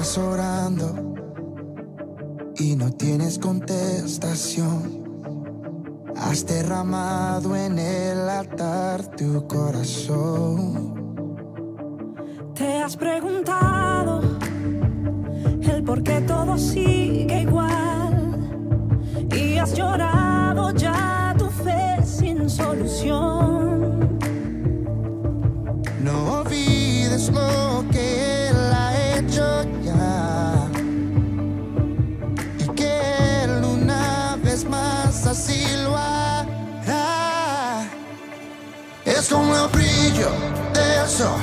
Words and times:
estás 0.00 0.18
orando 0.18 1.16
y 2.56 2.76
no 2.76 2.92
tienes 2.92 3.36
contestación. 3.36 5.02
Has 6.16 6.46
derramado 6.46 7.56
en 7.56 7.80
el 7.80 8.28
altar 8.28 9.08
tu 9.16 9.44
corazón. 9.48 10.94
Te 12.54 12.80
has 12.80 12.96
preguntado 12.96 14.20
el 15.62 15.82
por 15.82 16.04
qué 16.04 16.20
todo 16.20 16.56
sigue 16.56 17.42
igual 17.42 18.38
y 19.36 19.58
has 19.58 19.74
llorado 19.74 20.70
ya 20.76 21.34
tu 21.36 21.46
fe 21.50 21.96
sin 22.04 22.48
solución. 22.48 23.57
Como 39.30 39.54
el 39.54 39.68
brillo 39.68 40.30
del 40.72 41.06
sol, 41.06 41.38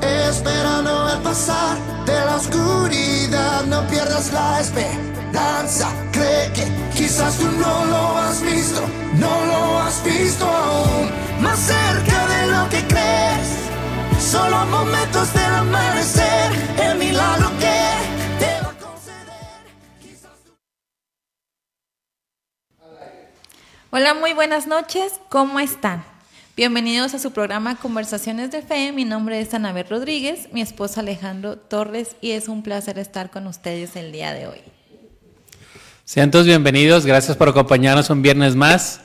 esperando 0.00 1.10
el 1.12 1.20
pasar 1.22 1.76
de 2.06 2.12
la 2.12 2.36
oscuridad. 2.36 3.64
No 3.64 3.84
pierdas 3.88 4.32
la 4.32 4.60
esperanza, 4.60 5.88
cree 6.12 6.52
que 6.52 6.64
quizás 6.94 7.36
tú 7.36 7.46
no 7.50 7.84
lo 7.86 8.16
has 8.18 8.40
visto, 8.40 8.82
no 9.14 9.46
lo 9.46 9.80
has 9.80 10.04
visto 10.04 10.46
aún. 10.46 11.10
Más 11.40 11.58
cerca 11.58 12.26
de 12.28 12.46
lo 12.46 12.68
que 12.68 12.86
crees. 12.86 13.48
Solo 14.20 14.64
momentos 14.66 15.34
del 15.34 15.54
amanecer, 15.54 16.52
el 16.78 16.98
milagro 16.98 17.50
que 17.58 17.82
te 18.38 18.60
va 18.62 18.70
a 18.70 18.74
conceder. 18.78 19.34
Hola, 23.90 24.14
muy 24.14 24.34
buenas 24.34 24.68
noches, 24.68 25.14
¿cómo 25.28 25.58
están? 25.58 26.13
Bienvenidos 26.56 27.14
a 27.14 27.18
su 27.18 27.32
programa 27.32 27.74
Conversaciones 27.74 28.52
de 28.52 28.62
Fe. 28.62 28.92
Mi 28.92 29.04
nombre 29.04 29.40
es 29.40 29.52
Anabel 29.54 29.88
Rodríguez, 29.90 30.48
mi 30.52 30.60
esposo 30.60 31.00
Alejandro 31.00 31.56
Torres 31.56 32.14
y 32.20 32.30
es 32.30 32.46
un 32.46 32.62
placer 32.62 32.96
estar 33.00 33.32
con 33.32 33.48
ustedes 33.48 33.96
el 33.96 34.12
día 34.12 34.32
de 34.32 34.46
hoy. 34.46 34.60
Sean 36.04 36.30
todos 36.30 36.46
bienvenidos, 36.46 37.06
gracias 37.06 37.36
por 37.36 37.48
acompañarnos 37.48 38.08
un 38.08 38.22
viernes 38.22 38.54
más. 38.54 39.00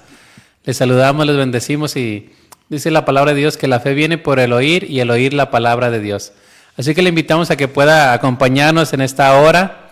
Les 0.64 0.77
saludamos, 0.77 1.25
les 1.25 1.38
bendecimos 1.38 1.95
y 1.95 2.30
dice 2.70 2.92
la 2.92 3.03
palabra 3.03 3.33
de 3.33 3.39
Dios 3.39 3.58
que 3.58 3.67
la 3.67 3.80
fe 3.80 3.95
viene 3.95 4.20
por 4.20 4.38
el 4.39 4.53
oír 4.53 4.83
y 4.83 5.00
el 5.00 5.09
oír 5.09 5.33
la 5.33 5.50
palabra 5.50 5.89
de 5.89 6.00
Dios. 6.02 6.33
Así 6.77 6.94
que 6.94 7.02
le 7.02 7.09
invitamos 7.09 7.50
a 7.50 7.58
que 7.58 7.67
pueda 7.67 8.14
acompañarnos 8.14 8.94
en 8.94 9.02
esta 9.02 9.33
hora. 9.39 9.89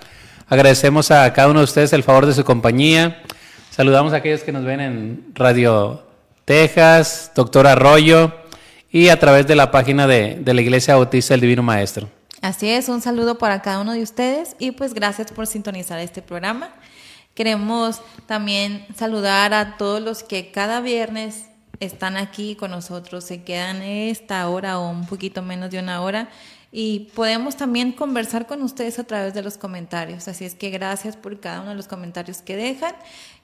Agradecemos 0.47 1.09
a 1.09 1.33
cada 1.33 1.49
uno 1.49 1.61
de 1.61 1.65
ustedes 1.65 1.91
el 1.91 2.03
favor 2.03 2.27
de 2.27 2.35
su 2.35 2.43
compañía. 2.43 3.23
Saludamos 3.71 4.13
a 4.13 4.17
aquellos 4.17 4.41
que 4.41 4.51
nos 4.51 4.63
ven 4.63 4.79
en 4.79 5.25
Radio 5.33 6.06
Texas, 6.47 7.33
Doctor 7.35 7.67
Arroyo 7.67 8.31
y 8.89 9.09
a 9.09 9.19
través 9.19 9.45
de 9.47 9.55
la 9.57 9.69
página 9.69 10.07
de, 10.07 10.35
de 10.35 10.53
la 10.53 10.61
Iglesia 10.61 10.95
Bautista 10.95 11.33
del 11.33 11.41
Divino 11.41 11.61
Maestro. 11.61 12.07
Así 12.41 12.69
es, 12.69 12.87
un 12.87 13.01
saludo 13.01 13.37
para 13.37 13.61
cada 13.61 13.81
uno 13.81 13.91
de 13.91 14.01
ustedes 14.01 14.55
y 14.57 14.71
pues 14.71 14.93
gracias 14.93 15.29
por 15.33 15.45
sintonizar 15.45 15.99
este 15.99 16.21
programa. 16.21 16.73
Queremos 17.33 17.99
también 18.27 18.85
saludar 18.95 19.53
a 19.53 19.75
todos 19.75 20.01
los 20.01 20.23
que 20.23 20.49
cada 20.49 20.79
viernes 20.79 21.47
están 21.81 22.15
aquí 22.15 22.55
con 22.55 22.71
nosotros, 22.71 23.25
se 23.25 23.43
quedan 23.43 23.81
esta 23.81 24.47
hora 24.47 24.79
o 24.79 24.89
un 24.89 25.05
poquito 25.05 25.41
menos 25.41 25.69
de 25.69 25.79
una 25.79 26.01
hora 26.01 26.29
y 26.79 27.09
podemos 27.15 27.57
también 27.57 27.91
conversar 27.91 28.45
con 28.45 28.61
ustedes 28.61 28.99
a 28.99 29.03
través 29.03 29.33
de 29.33 29.41
los 29.41 29.57
comentarios. 29.57 30.27
Así 30.27 30.45
es 30.45 30.53
que 30.53 30.69
gracias 30.69 31.17
por 31.17 31.39
cada 31.39 31.61
uno 31.61 31.71
de 31.71 31.75
los 31.75 31.87
comentarios 31.87 32.43
que 32.43 32.55
dejan. 32.55 32.93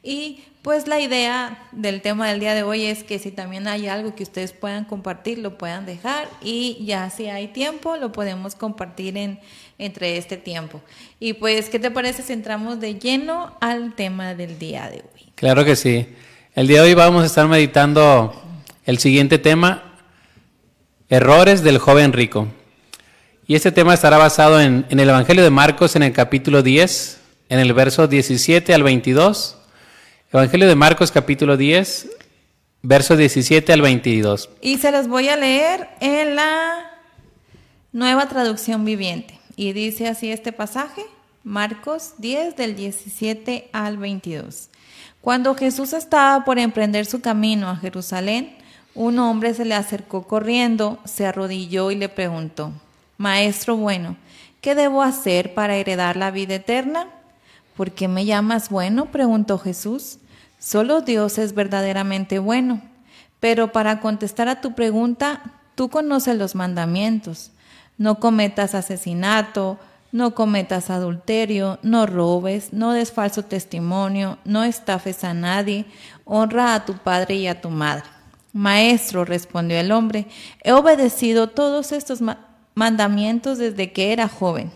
Y 0.03 0.43
pues 0.61 0.87
la 0.87 0.99
idea 0.99 1.67
del 1.71 2.03
tema 2.03 2.29
del 2.29 2.39
día 2.39 2.53
de 2.53 2.61
hoy 2.61 2.85
es 2.85 3.03
que 3.03 3.17
si 3.17 3.31
también 3.31 3.67
hay 3.67 3.87
algo 3.87 4.13
que 4.13 4.21
ustedes 4.21 4.53
puedan 4.53 4.85
compartir, 4.85 5.39
lo 5.39 5.57
puedan 5.57 5.87
dejar 5.87 6.29
y 6.43 6.85
ya 6.85 7.09
si 7.09 7.27
hay 7.27 7.47
tiempo, 7.47 7.97
lo 7.97 8.11
podemos 8.11 8.53
compartir 8.53 9.17
en, 9.17 9.39
entre 9.79 10.17
este 10.17 10.37
tiempo. 10.37 10.79
Y 11.19 11.33
pues, 11.33 11.69
¿qué 11.69 11.79
te 11.79 11.89
parece 11.89 12.21
si 12.21 12.33
entramos 12.33 12.79
de 12.79 12.99
lleno 12.99 13.57
al 13.61 13.95
tema 13.95 14.35
del 14.35 14.59
día 14.59 14.91
de 14.91 14.97
hoy? 14.97 15.31
Claro 15.33 15.65
que 15.65 15.75
sí. 15.75 16.07
El 16.53 16.67
día 16.67 16.83
de 16.83 16.89
hoy 16.89 16.93
vamos 16.93 17.23
a 17.23 17.25
estar 17.25 17.47
meditando 17.47 18.39
el 18.85 18.99
siguiente 18.99 19.39
tema, 19.39 19.95
errores 21.09 21.63
del 21.63 21.79
joven 21.79 22.13
rico. 22.13 22.47
Y 23.45 23.55
este 23.55 23.73
tema 23.73 23.93
estará 23.93 24.17
basado 24.17 24.61
en, 24.61 24.85
el 24.89 24.99
Evangelio 25.01 25.43
de 25.43 25.49
Marcos 25.49 25.97
en 25.97 26.03
el 26.03 26.13
capítulo 26.13 26.63
10, 26.63 27.19
en 27.49 27.59
el 27.59 27.73
verso 27.73 28.07
17 28.07 28.73
al 28.73 28.83
22. 28.83 29.57
Evangelio 30.31 30.65
de 30.65 30.75
Marcos 30.75 31.11
capítulo 31.11 31.57
10, 31.57 32.07
verso 32.83 33.17
17 33.17 33.73
al 33.73 33.81
22. 33.81 34.49
Y 34.61 34.77
se 34.77 34.93
los 34.93 35.09
voy 35.09 35.27
a 35.27 35.35
leer 35.35 35.89
en 35.99 36.37
la 36.37 36.89
nueva 37.91 38.29
traducción 38.29 38.85
viviente. 38.85 39.37
Y 39.57 39.73
dice 39.73 40.07
así 40.07 40.31
este 40.31 40.53
pasaje, 40.53 41.03
Marcos 41.43 42.13
10 42.19 42.55
del 42.55 42.77
17 42.77 43.69
al 43.73 43.97
22. 43.97 44.69
Cuando 45.19 45.53
Jesús 45.55 45.91
estaba 45.91 46.45
por 46.45 46.59
emprender 46.59 47.05
su 47.05 47.19
camino 47.19 47.69
a 47.69 47.75
Jerusalén, 47.75 48.55
un 48.95 49.19
hombre 49.19 49.53
se 49.53 49.65
le 49.65 49.75
acercó 49.75 50.25
corriendo, 50.25 50.99
se 51.03 51.25
arrodilló 51.25 51.91
y 51.91 51.95
le 51.95 52.07
preguntó, 52.07 52.71
Maestro 53.23 53.77
bueno, 53.77 54.17
¿qué 54.59 54.75
debo 54.75 55.01
hacer 55.01 55.53
para 55.53 55.77
heredar 55.77 56.17
la 56.17 56.29
vida 56.29 56.55
eterna? 56.55 57.07
¿Por 57.77 57.91
qué 57.91 58.09
me 58.09 58.25
llamas 58.25 58.69
bueno? 58.69 59.05
preguntó 59.13 59.57
Jesús. 59.57 60.17
Solo 60.59 60.99
Dios 60.99 61.37
es 61.37 61.55
verdaderamente 61.55 62.37
bueno. 62.39 62.81
Pero 63.39 63.71
para 63.71 64.01
contestar 64.01 64.49
a 64.49 64.59
tu 64.59 64.75
pregunta, 64.75 65.41
tú 65.75 65.87
conoces 65.87 66.37
los 66.37 66.53
mandamientos. 66.53 67.51
No 67.97 68.19
cometas 68.19 68.75
asesinato, 68.75 69.79
no 70.11 70.35
cometas 70.35 70.89
adulterio, 70.89 71.79
no 71.81 72.05
robes, 72.05 72.73
no 72.73 72.91
des 72.91 73.13
falso 73.13 73.45
testimonio, 73.45 74.37
no 74.43 74.65
estafes 74.65 75.23
a 75.23 75.33
nadie, 75.33 75.85
honra 76.25 76.75
a 76.75 76.83
tu 76.83 76.97
padre 76.97 77.35
y 77.35 77.47
a 77.47 77.61
tu 77.61 77.69
madre. 77.69 78.03
Maestro, 78.51 79.23
respondió 79.23 79.79
el 79.79 79.93
hombre, 79.93 80.27
he 80.61 80.73
obedecido 80.73 81.47
todos 81.47 81.93
estos 81.93 82.19
mandamientos 82.75 83.57
desde 83.57 83.91
que 83.91 84.13
era 84.13 84.27
joven. 84.27 84.71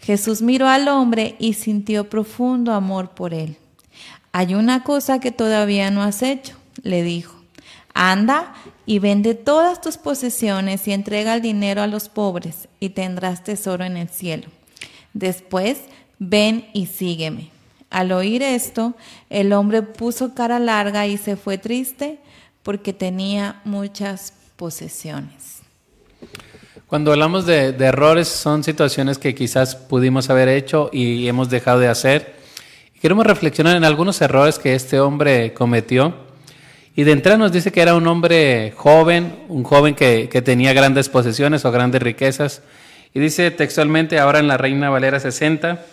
Jesús 0.00 0.42
miró 0.42 0.68
al 0.68 0.88
hombre 0.88 1.36
y 1.38 1.54
sintió 1.54 2.10
profundo 2.10 2.72
amor 2.72 3.10
por 3.10 3.32
él. 3.32 3.56
Hay 4.32 4.54
una 4.54 4.82
cosa 4.82 5.20
que 5.20 5.30
todavía 5.30 5.90
no 5.90 6.02
has 6.02 6.22
hecho, 6.22 6.56
le 6.82 7.02
dijo. 7.02 7.34
Anda 7.94 8.52
y 8.84 8.98
vende 8.98 9.34
todas 9.34 9.80
tus 9.80 9.96
posesiones 9.96 10.86
y 10.88 10.92
entrega 10.92 11.34
el 11.34 11.40
dinero 11.40 11.80
a 11.80 11.86
los 11.86 12.08
pobres 12.08 12.68
y 12.80 12.90
tendrás 12.90 13.44
tesoro 13.44 13.84
en 13.84 13.96
el 13.96 14.08
cielo. 14.08 14.48
Después, 15.12 15.78
ven 16.18 16.68
y 16.72 16.86
sígueme. 16.86 17.50
Al 17.90 18.10
oír 18.10 18.42
esto, 18.42 18.94
el 19.30 19.52
hombre 19.52 19.82
puso 19.82 20.34
cara 20.34 20.58
larga 20.58 21.06
y 21.06 21.16
se 21.16 21.36
fue 21.36 21.58
triste 21.58 22.18
porque 22.64 22.92
tenía 22.92 23.60
muchas 23.64 24.32
posesiones. 24.56 25.53
Cuando 26.94 27.10
hablamos 27.10 27.44
de, 27.44 27.70
errores, 27.70 28.28
son 28.28 28.62
situaciones 28.62 29.18
que 29.18 29.34
quizás 29.34 29.74
pudimos 29.74 30.30
haber 30.30 30.48
hecho 30.48 30.90
y 30.92 31.26
hemos 31.26 31.50
dejado 31.50 31.80
de 31.80 31.88
hacer. 31.88 32.36
Queremos 33.02 33.26
reflexionar 33.26 33.76
en 33.76 33.82
algunos 33.82 34.20
errores 34.22 34.60
que 34.60 34.76
este 34.76 35.00
hombre 35.00 35.52
cometió. 35.54 36.14
Y 36.94 37.02
de 37.02 37.10
entrada 37.10 37.36
nos 37.36 37.50
dice 37.50 37.72
que 37.72 37.80
era 37.80 37.96
un 37.96 38.06
hombre 38.06 38.72
joven, 38.76 39.40
un 39.48 39.64
joven 39.64 39.96
que, 39.96 40.28
que 40.30 40.40
tenía 40.40 40.72
grandes 40.72 41.08
posesiones 41.08 41.64
o 41.64 41.72
grandes 41.72 42.00
riquezas. 42.00 42.62
Y 43.12 43.18
dice 43.18 43.50
textualmente 43.50 44.20
ahora 44.20 44.38
en 44.38 44.46
la 44.46 44.56
Reina 44.56 44.88
Valera 44.88 45.18
60, 45.18 45.84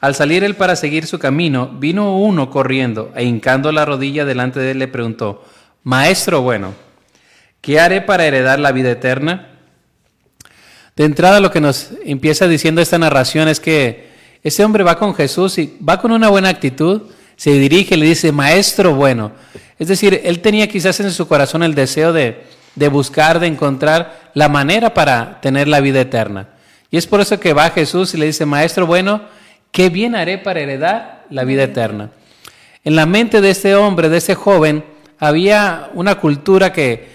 al 0.00 0.14
salir 0.14 0.44
él 0.44 0.54
para 0.54 0.76
seguir 0.76 1.06
su 1.06 1.18
camino, 1.18 1.68
vino 1.78 2.14
uno 2.14 2.50
corriendo 2.50 3.10
e 3.16 3.24
hincando 3.24 3.72
la 3.72 3.86
rodilla 3.86 4.26
delante 4.26 4.60
de 4.60 4.72
él 4.72 4.80
le 4.80 4.88
preguntó, 4.88 5.42
Maestro 5.82 6.42
bueno, 6.42 6.74
¿qué 7.62 7.80
haré 7.80 8.02
para 8.02 8.26
heredar 8.26 8.58
la 8.58 8.72
vida 8.72 8.90
eterna? 8.90 9.54
De 10.96 11.04
entrada 11.04 11.40
lo 11.40 11.50
que 11.50 11.60
nos 11.60 11.90
empieza 12.06 12.48
diciendo 12.48 12.80
esta 12.80 12.98
narración 12.98 13.48
es 13.48 13.60
que 13.60 14.08
ese 14.42 14.64
hombre 14.64 14.82
va 14.82 14.98
con 14.98 15.14
Jesús 15.14 15.58
y 15.58 15.76
va 15.86 16.00
con 16.00 16.10
una 16.10 16.30
buena 16.30 16.48
actitud, 16.48 17.02
se 17.36 17.50
dirige 17.52 17.98
le 17.98 18.06
dice, 18.06 18.32
Maestro 18.32 18.94
bueno. 18.94 19.32
Es 19.78 19.88
decir, 19.88 20.22
él 20.24 20.40
tenía 20.40 20.68
quizás 20.68 20.98
en 21.00 21.10
su 21.10 21.28
corazón 21.28 21.62
el 21.62 21.74
deseo 21.74 22.14
de, 22.14 22.44
de 22.74 22.88
buscar, 22.88 23.40
de 23.40 23.46
encontrar 23.46 24.30
la 24.32 24.48
manera 24.48 24.94
para 24.94 25.38
tener 25.42 25.68
la 25.68 25.80
vida 25.80 26.00
eterna. 26.00 26.48
Y 26.90 26.96
es 26.96 27.06
por 27.06 27.20
eso 27.20 27.38
que 27.38 27.52
va 27.52 27.68
Jesús 27.68 28.14
y 28.14 28.16
le 28.16 28.26
dice, 28.26 28.46
Maestro 28.46 28.86
bueno, 28.86 29.20
¿qué 29.72 29.90
bien 29.90 30.14
haré 30.14 30.38
para 30.38 30.60
heredar 30.60 31.26
la 31.28 31.44
vida 31.44 31.64
eterna? 31.64 32.10
En 32.84 32.96
la 32.96 33.04
mente 33.04 33.42
de 33.42 33.50
este 33.50 33.74
hombre, 33.74 34.08
de 34.08 34.16
ese 34.16 34.34
joven, 34.34 34.82
había 35.18 35.90
una 35.92 36.14
cultura 36.14 36.72
que 36.72 37.08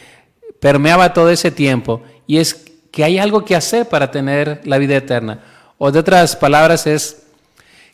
permeaba 0.59 1.13
todo 1.13 1.31
ese 1.31 1.49
tiempo 1.49 2.03
y 2.27 2.37
es 2.37 2.70
que 2.91 3.03
hay 3.03 3.17
algo 3.17 3.45
que 3.45 3.55
hacer 3.55 3.87
para 3.87 4.11
tener 4.11 4.61
la 4.65 4.77
vida 4.77 4.97
eterna. 4.97 5.39
O 5.77 5.91
de 5.91 5.99
otras 5.99 6.35
palabras 6.35 6.85
es, 6.85 7.23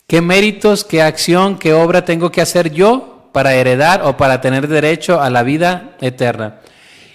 ¿qué 0.06 0.20
méritos, 0.20 0.84
qué 0.84 1.02
acción, 1.02 1.58
qué 1.58 1.72
obra 1.72 2.04
tengo 2.04 2.30
que 2.30 2.40
hacer 2.40 2.70
yo 2.72 3.30
para 3.32 3.54
heredar 3.54 4.02
o 4.02 4.16
para 4.16 4.40
tener 4.40 4.68
derecho 4.68 5.20
a 5.20 5.30
la 5.30 5.42
vida 5.42 5.96
eterna? 6.00 6.60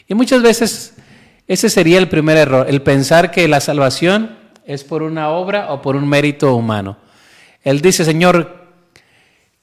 Y 0.08 0.14
muchas 0.14 0.42
veces 0.42 0.94
ese 1.48 1.70
sería 1.70 2.00
el 2.00 2.08
primer 2.08 2.38
error, 2.38 2.66
el 2.70 2.82
pensar 2.82 3.30
que 3.30 3.48
la 3.48 3.60
salvación 3.60 4.38
es 4.66 4.84
por 4.84 5.04
una 5.04 5.30
obra 5.30 5.74
o 5.74 5.82
por 5.82 5.96
un 5.96 6.08
mérito 6.08 6.56
humano. 6.56 6.98
Él 7.64 7.82
dice, 7.82 8.06
Señor, 8.06 8.68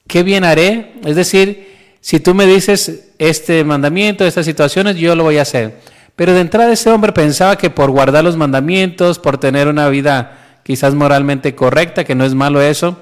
¿qué 0.07 0.23
bien 0.23 0.45
haré? 0.45 0.95
Es 1.05 1.17
decir, 1.17 1.97
si 2.01 2.21
tú 2.21 2.35
me 2.35 2.47
dices 2.47 3.13
este 3.19 3.65
mandamiento, 3.65 4.25
estas 4.25 4.47
situaciones, 4.47 4.97
yo 4.97 5.15
lo 5.15 5.25
voy 5.25 5.39
a 5.39 5.43
hacer. 5.43 5.81
Pero 6.21 6.35
de 6.35 6.41
entrada 6.43 6.71
ese 6.71 6.91
hombre 6.91 7.13
pensaba 7.13 7.57
que 7.57 7.71
por 7.71 7.91
guardar 7.91 8.23
los 8.23 8.37
mandamientos, 8.37 9.19
por 9.19 9.39
tener 9.39 9.69
una 9.69 9.89
vida 9.89 10.59
quizás 10.65 10.93
moralmente 10.93 11.55
correcta, 11.55 12.05
que 12.05 12.15
no 12.15 12.27
es 12.27 12.35
malo 12.35 12.61
eso, 12.61 12.99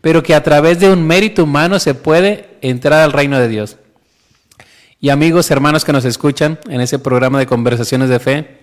pero 0.00 0.22
que 0.22 0.34
a 0.34 0.42
través 0.42 0.80
de 0.80 0.90
un 0.90 1.06
mérito 1.06 1.44
humano 1.44 1.78
se 1.78 1.92
puede 1.92 2.48
entrar 2.62 3.00
al 3.02 3.12
reino 3.12 3.38
de 3.38 3.48
Dios. 3.48 3.76
Y 5.00 5.10
amigos, 5.10 5.50
hermanos 5.50 5.84
que 5.84 5.92
nos 5.92 6.06
escuchan 6.06 6.58
en 6.66 6.80
ese 6.80 6.98
programa 6.98 7.38
de 7.38 7.44
conversaciones 7.44 8.08
de 8.08 8.20
fe, 8.20 8.60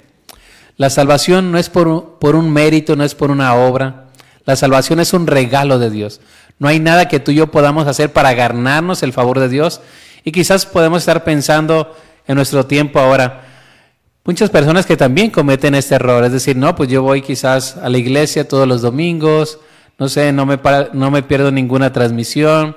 la 0.75 0.89
salvación 0.89 1.51
no 1.51 1.59
es 1.59 1.69
por 1.69 2.17
por 2.17 2.35
un 2.35 2.51
mérito, 2.51 2.95
no 2.95 3.03
es 3.03 3.13
por 3.13 3.29
una 3.29 3.53
obra. 3.53 4.07
La 4.43 4.55
salvación 4.55 4.99
es 4.99 5.13
un 5.13 5.27
regalo 5.27 5.77
de 5.77 5.91
Dios. 5.91 6.19
No 6.57 6.67
hay 6.67 6.79
nada 6.79 7.07
que 7.07 7.19
tú 7.19 7.29
y 7.29 7.35
yo 7.35 7.51
podamos 7.51 7.85
hacer 7.85 8.11
para 8.11 8.33
ganarnos 8.33 9.03
el 9.03 9.13
favor 9.13 9.39
de 9.39 9.49
Dios. 9.49 9.81
Y 10.23 10.31
quizás 10.31 10.65
podemos 10.65 11.03
estar 11.03 11.23
pensando 11.23 11.95
en 12.25 12.37
nuestro 12.37 12.65
tiempo 12.65 12.99
ahora, 12.99 13.45
muchas 14.23 14.49
personas 14.49 14.85
que 14.85 14.97
también 14.97 15.31
cometen 15.31 15.75
este 15.75 15.95
error, 15.95 16.23
es 16.23 16.31
decir, 16.31 16.55
no, 16.55 16.75
pues 16.75 16.89
yo 16.89 17.01
voy 17.03 17.21
quizás 17.21 17.77
a 17.77 17.89
la 17.89 17.97
iglesia 17.97 18.47
todos 18.47 18.67
los 18.67 18.81
domingos, 18.81 19.59
no 19.97 20.07
sé, 20.09 20.31
no 20.31 20.45
me, 20.45 20.59
no 20.93 21.11
me 21.11 21.23
pierdo 21.23 21.51
ninguna 21.51 21.91
transmisión, 21.91 22.75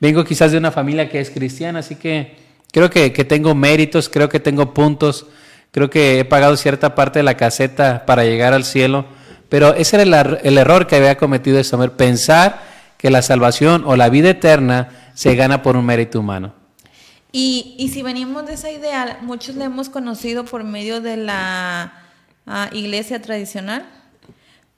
vengo 0.00 0.24
quizás 0.24 0.52
de 0.52 0.58
una 0.58 0.70
familia 0.70 1.08
que 1.08 1.20
es 1.20 1.30
cristiana, 1.30 1.80
así 1.80 1.96
que 1.96 2.36
creo 2.72 2.90
que, 2.90 3.12
que 3.12 3.24
tengo 3.24 3.54
méritos, 3.54 4.08
creo 4.08 4.28
que 4.28 4.40
tengo 4.40 4.72
puntos 4.74 5.26
Creo 5.72 5.88
que 5.88 6.20
he 6.20 6.24
pagado 6.26 6.56
cierta 6.58 6.94
parte 6.94 7.18
de 7.18 7.22
la 7.22 7.38
caseta 7.38 8.04
para 8.04 8.24
llegar 8.24 8.52
al 8.52 8.64
cielo. 8.64 9.06
Pero 9.48 9.74
ese 9.74 9.96
era 10.00 10.38
el, 10.42 10.58
error 10.58 10.86
que 10.86 10.96
había 10.96 11.16
cometido 11.16 11.58
ese 11.58 11.74
hombre, 11.74 11.90
pensar 11.90 12.62
que 12.98 13.10
la 13.10 13.22
salvación 13.22 13.82
o 13.86 13.96
la 13.96 14.10
vida 14.10 14.30
eterna 14.30 14.90
se 15.14 15.34
gana 15.34 15.62
por 15.62 15.76
un 15.76 15.86
mérito 15.86 16.20
humano. 16.20 16.54
Y, 17.32 17.74
y 17.78 17.88
si 17.88 18.02
venimos 18.02 18.44
de 18.46 18.52
esa 18.52 18.70
idea, 18.70 19.18
muchos 19.22 19.56
le 19.56 19.64
hemos 19.64 19.88
conocido 19.88 20.44
por 20.44 20.64
medio 20.64 21.00
de 21.00 21.16
la 21.16 21.94
ah, 22.46 22.68
iglesia 22.72 23.22
tradicional, 23.22 23.86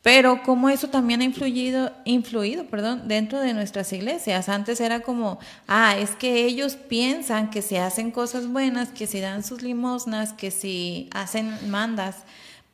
pero 0.02 0.42
como 0.42 0.68
eso 0.68 0.88
también 0.88 1.22
ha 1.22 1.24
influido, 1.24 1.90
influido 2.04 2.66
perdón, 2.66 3.08
dentro 3.08 3.40
de 3.40 3.54
nuestras 3.54 3.92
iglesias. 3.92 4.48
Antes 4.48 4.80
era 4.80 5.00
como, 5.00 5.40
ah, 5.66 5.96
es 5.98 6.10
que 6.10 6.44
ellos 6.44 6.76
piensan 6.76 7.50
que 7.50 7.60
si 7.60 7.76
hacen 7.76 8.12
cosas 8.12 8.46
buenas, 8.46 8.90
que 8.90 9.08
si 9.08 9.18
dan 9.18 9.42
sus 9.42 9.62
limosnas, 9.62 10.32
que 10.32 10.52
si 10.52 11.08
hacen 11.12 11.70
mandas, 11.70 12.18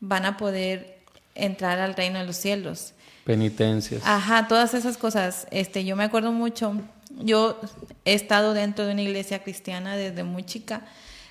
van 0.01 0.27
a 0.27 0.37
poder 0.37 0.99
entrar 1.35 1.79
al 1.79 1.95
reino 1.95 2.19
de 2.19 2.27
los 2.27 2.37
cielos. 2.37 2.93
Penitencias. 3.25 4.03
Ajá, 4.05 4.49
todas 4.49 4.75
esas 4.75 4.97
cosas. 4.99 5.47
Este, 5.51 5.85
yo 5.85 5.95
me 5.95 6.05
acuerdo 6.05 6.33
mucho, 6.33 6.75
yo 7.21 7.61
he 8.05 8.15
estado 8.15 8.55
dentro 8.55 8.87
de 8.87 8.93
una 8.93 9.03
iglesia 9.03 9.43
cristiana 9.43 9.97
desde 9.97 10.25
muy 10.25 10.45
chica, 10.45 10.83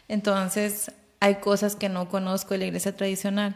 entonces 0.07 0.91
hay 1.19 1.35
cosas 1.35 1.75
que 1.75 1.89
no 1.89 2.09
conozco 2.09 2.53
de 2.53 2.59
la 2.59 2.65
iglesia 2.65 2.95
tradicional. 2.95 3.55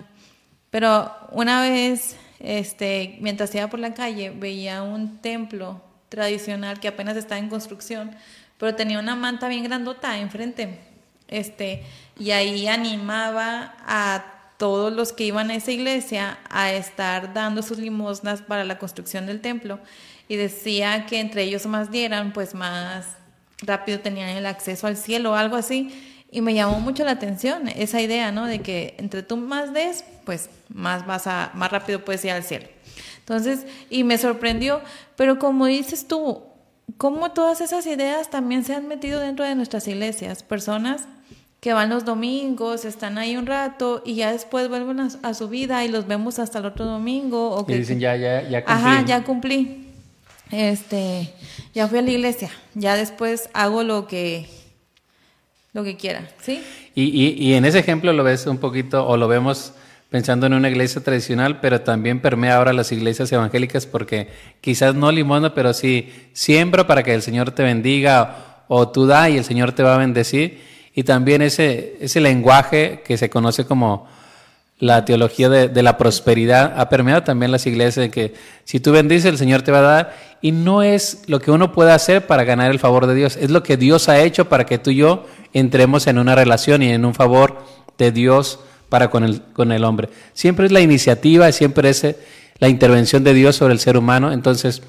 Pero 0.69 1.11
una 1.31 1.61
vez 1.61 2.17
este, 2.43 3.17
mientras 3.21 3.55
iba 3.55 3.67
por 3.69 3.79
la 3.79 3.93
calle, 3.93 4.29
veía 4.29 4.83
un 4.83 5.19
templo 5.19 5.81
tradicional 6.09 6.79
que 6.79 6.89
apenas 6.89 7.15
estaba 7.15 7.39
en 7.39 7.49
construcción, 7.49 8.11
pero 8.57 8.75
tenía 8.75 8.99
una 8.99 9.15
manta 9.15 9.47
bien 9.47 9.63
grandota 9.63 10.17
enfrente. 10.17 10.79
Este, 11.29 11.83
y 12.19 12.31
ahí 12.31 12.67
animaba 12.67 13.75
a 13.87 14.25
todos 14.57 14.93
los 14.93 15.13
que 15.13 15.23
iban 15.23 15.49
a 15.49 15.55
esa 15.55 15.71
iglesia 15.71 16.37
a 16.49 16.71
estar 16.73 17.33
dando 17.33 17.63
sus 17.63 17.79
limosnas 17.79 18.41
para 18.41 18.65
la 18.65 18.77
construcción 18.77 19.25
del 19.25 19.39
templo 19.41 19.79
y 20.27 20.35
decía 20.35 21.05
que 21.05 21.19
entre 21.19 21.43
ellos 21.43 21.65
más 21.65 21.91
dieran, 21.91 22.33
pues 22.33 22.55
más 22.55 23.05
rápido 23.61 23.99
tenían 23.99 24.29
el 24.29 24.45
acceso 24.45 24.87
al 24.87 24.97
cielo 24.97 25.31
o 25.31 25.35
algo 25.35 25.55
así. 25.55 25.93
Y 26.31 26.41
me 26.41 26.53
llamó 26.53 26.79
mucho 26.79 27.03
la 27.03 27.11
atención 27.11 27.67
esa 27.67 28.01
idea, 28.01 28.31
¿no? 28.31 28.45
De 28.47 28.59
que 28.59 28.95
entre 28.97 29.21
tú 29.21 29.37
más 29.37 29.73
des, 29.73 30.03
pues 30.25 30.49
más 30.69 31.05
vas 31.05 31.27
a, 31.27 31.51
más 31.53 31.71
rápido 31.71 32.03
puedes 32.03 32.25
ir 32.25 32.31
al 32.31 32.43
cielo. 32.43 32.67
Entonces, 33.19 33.65
y 33.89 34.03
me 34.03 34.17
sorprendió, 34.17 34.81
pero 35.15 35.37
como 35.37 35.67
dices 35.67 36.07
tú, 36.07 36.43
cómo 36.97 37.31
todas 37.31 37.61
esas 37.61 37.85
ideas 37.85 38.29
también 38.29 38.63
se 38.63 38.73
han 38.73 38.87
metido 38.87 39.19
dentro 39.19 39.45
de 39.45 39.55
nuestras 39.55 39.87
iglesias, 39.87 40.43
personas 40.43 41.07
que 41.59 41.71
van 41.71 41.89
los 41.89 42.03
domingos, 42.03 42.83
están 42.83 43.17
ahí 43.17 43.37
un 43.37 43.45
rato 43.45 44.01
y 44.03 44.15
ya 44.15 44.33
después 44.33 44.67
vuelven 44.67 44.99
a, 44.99 45.33
su 45.33 45.47
vida 45.47 45.85
y 45.85 45.87
los 45.87 46.07
vemos 46.07 46.37
hasta 46.37 46.59
el 46.59 46.65
otro 46.65 46.83
domingo. 46.83 47.51
O 47.51 47.65
que, 47.65 47.77
dicen, 47.77 48.01
ya, 48.01 48.17
ya, 48.17 48.41
ya 48.41 48.65
cumplí. 48.65 48.85
Ajá, 48.85 49.05
ya 49.05 49.23
cumplí. 49.23 49.82
Este, 50.51 51.33
ya 51.73 51.87
fui 51.87 51.99
a 51.99 52.01
la 52.01 52.11
iglesia, 52.11 52.51
ya 52.75 52.95
después 52.95 53.49
hago 53.53 53.83
lo 53.83 54.07
que 54.07 54.47
lo 55.73 55.83
que 55.83 55.97
quiera, 55.97 56.29
¿sí? 56.41 56.63
Y, 56.93 57.05
y, 57.05 57.35
y, 57.39 57.53
en 57.55 57.65
ese 57.65 57.79
ejemplo 57.79 58.13
lo 58.13 58.23
ves 58.23 58.45
un 58.45 58.59
poquito, 58.59 59.07
o 59.07 59.17
lo 59.17 59.27
vemos 59.27 59.73
pensando 60.09 60.45
en 60.45 60.53
una 60.53 60.69
iglesia 60.69 61.01
tradicional, 61.03 61.59
pero 61.59 61.81
también 61.81 62.19
permea 62.19 62.57
ahora 62.57 62.71
las 62.71 62.91
iglesias 62.91 63.31
evangélicas 63.31 63.87
porque 63.87 64.27
quizás 64.61 64.93
no 64.93 65.11
limona, 65.11 65.55
pero 65.55 65.73
sí 65.73 66.13
siembra 66.33 66.85
para 66.85 67.01
que 67.01 67.15
el 67.15 67.23
Señor 67.23 67.49
te 67.49 67.63
bendiga, 67.63 68.65
o 68.67 68.89
tú 68.89 69.07
da 69.07 69.27
y 69.29 69.37
el 69.37 69.43
Señor 69.43 69.71
te 69.71 69.81
va 69.81 69.95
a 69.95 69.97
bendecir. 69.97 70.61
Y 70.93 71.03
también 71.03 71.41
ese, 71.41 71.97
ese 71.99 72.21
lenguaje 72.21 73.01
que 73.03 73.17
se 73.17 73.31
conoce 73.31 73.65
como 73.65 74.07
la 74.79 75.05
teología 75.05 75.49
de, 75.49 75.83
la 75.83 75.97
prosperidad 75.97 76.73
ha 76.77 76.89
permeado 76.89 77.23
también 77.23 77.51
las 77.51 77.65
iglesias, 77.65 78.05
de 78.05 78.11
que 78.11 78.33
si 78.65 78.79
tú 78.79 78.91
bendices, 78.91 79.25
el 79.25 79.37
Señor 79.37 79.61
te 79.61 79.71
va 79.71 79.79
a 79.79 79.81
dar. 79.81 80.15
Y 80.41 80.51
no 80.51 80.83
es 80.83 81.23
lo 81.27 81.39
que 81.39 81.51
uno 81.51 81.71
puede 81.71 81.91
hacer 81.91 82.27
para 82.27 82.43
ganar 82.43 82.69
el 82.69 82.79
favor 82.79 83.07
de 83.07 83.15
Dios, 83.15 83.37
es 83.37 83.49
lo 83.49 83.63
que 83.63 83.77
Dios 83.77 84.09
ha 84.09 84.19
hecho 84.19 84.49
para 84.49 84.65
que 84.65 84.77
tú 84.77 84.89
y 84.89 84.97
yo 84.97 85.25
entremos 85.53 86.07
en 86.07 86.17
una 86.17 86.35
relación 86.35 86.83
y 86.83 86.89
en 86.89 87.05
un 87.05 87.13
favor 87.13 87.63
de 87.97 88.11
Dios 88.11 88.59
para 88.89 89.09
con 89.09 89.23
el, 89.23 89.41
con 89.41 89.71
el 89.71 89.85
hombre. 89.85 90.09
Siempre 90.33 90.65
es 90.65 90.71
la 90.71 90.81
iniciativa, 90.81 91.51
siempre 91.51 91.89
es 91.89 92.03
eh, 92.03 92.17
la 92.59 92.67
intervención 92.67 93.23
de 93.23 93.33
Dios 93.33 93.55
sobre 93.55 93.73
el 93.73 93.79
ser 93.79 93.95
humano. 93.95 94.31
Entonces, 94.31 94.81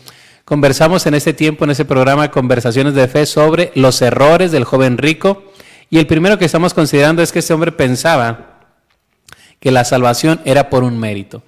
conversamos 0.44 1.06
en 1.06 1.14
este 1.14 1.32
tiempo, 1.32 1.64
en 1.64 1.70
ese 1.70 1.84
programa, 1.84 2.30
conversaciones 2.30 2.94
de 2.94 3.06
fe 3.06 3.26
sobre 3.26 3.70
los 3.74 4.02
errores 4.02 4.50
del 4.50 4.64
joven 4.64 4.98
rico. 4.98 5.44
Y 5.88 5.98
el 5.98 6.06
primero 6.06 6.38
que 6.38 6.46
estamos 6.46 6.74
considerando 6.74 7.22
es 7.22 7.30
que 7.30 7.38
este 7.38 7.54
hombre 7.54 7.70
pensaba 7.70 8.53
que 9.64 9.71
la 9.71 9.87
salvación 9.87 10.42
era 10.44 10.68
por 10.68 10.85
un 10.85 10.99
mérito. 10.99 11.42